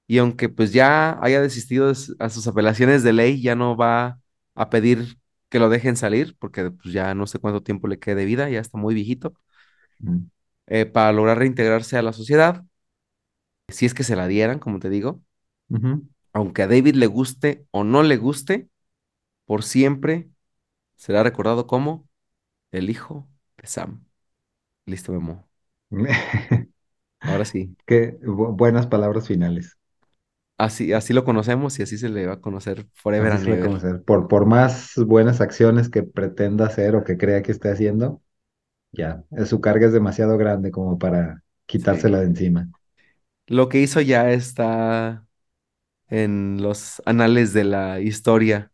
[0.08, 4.20] Y aunque pues ya haya desistido a sus apelaciones de ley, ya no va
[4.56, 5.19] a pedir
[5.51, 8.51] que lo dejen salir, porque pues ya no sé cuánto tiempo le quede de vida,
[8.51, 9.35] ya está muy viejito,
[10.01, 10.31] ujú,
[10.66, 12.64] eh, para lograr reintegrarse a la sociedad,
[13.68, 15.22] si es que se la dieran, como te digo,
[16.32, 18.68] aunque a David le guste o no le guste,
[19.47, 20.31] por siempre
[20.97, 22.09] será recordado como
[22.72, 23.28] el hijo
[23.59, 24.06] de Sam.
[24.86, 25.48] Listo, Memo.
[27.24, 29.77] Ahora sí, Qué bu- buenas palabras finales.
[30.64, 33.50] Así, así lo conocemos y así se le va a conocer forever Así and se
[33.50, 33.60] le ever.
[33.60, 34.02] conocer.
[34.04, 38.22] Por, por más buenas acciones que pretenda hacer o que crea que esté haciendo,
[38.92, 41.44] ya, eh, su carga es demasiado grande como para
[41.76, 41.86] Sí.
[41.88, 42.70] quitársela de encima.
[43.46, 45.26] Lo que hizo ya está
[46.08, 48.72] en los anales de la historia,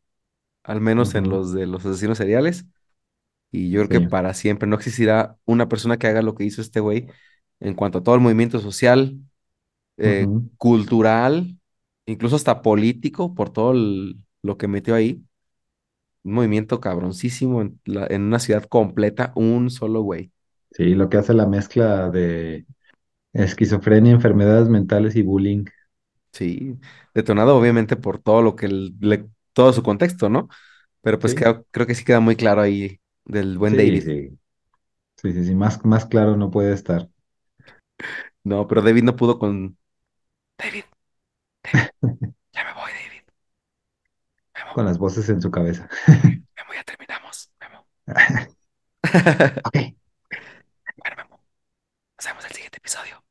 [0.65, 2.67] al menos en los de los asesinos seriales.
[3.53, 6.63] Y yo creo que para siempre no existirá una persona que haga lo que hizo
[6.63, 7.09] este güey
[7.61, 9.19] en cuanto a todo el movimiento social,
[9.99, 11.59] eh, cultural,
[12.07, 15.23] incluso hasta político, por todo el- lo que metió ahí.
[16.25, 20.31] Un movimiento cabroncísimo en, la- en una ciudad completa, un solo güey.
[20.73, 22.67] Sí, lo que hace la mezcla de
[23.35, 25.67] esquizofrenia, enfermedades mentales y bullying.
[26.33, 26.79] Sí,
[27.15, 30.49] detonado obviamente por todo lo que el- le, todo su contexto, ¿no?
[31.03, 34.03] Pero pues Sí, creo, creo que sí queda muy claro ahí del buen sí, David.
[34.03, 34.39] sí.
[35.19, 37.11] Sí, sí, sí, más, más claro no puede estar.
[38.45, 39.77] No, pero David no pudo con...
[40.59, 40.85] David,
[42.53, 43.23] Ya me voy, David.
[44.55, 44.73] Memo.
[44.75, 45.89] Con las voces en su cabeza.
[46.57, 47.87] Memo, ya terminamos, Memo.
[49.65, 49.77] ok.
[50.97, 51.41] Bueno, Memo,
[52.19, 53.25] nos vemos en el siguiente episodio.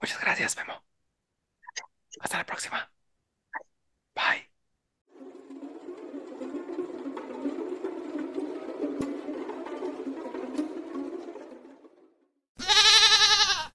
[0.00, 0.82] Muchas gracias, Memo.
[2.20, 2.90] Hasta la próxima.
[4.14, 4.49] Bye.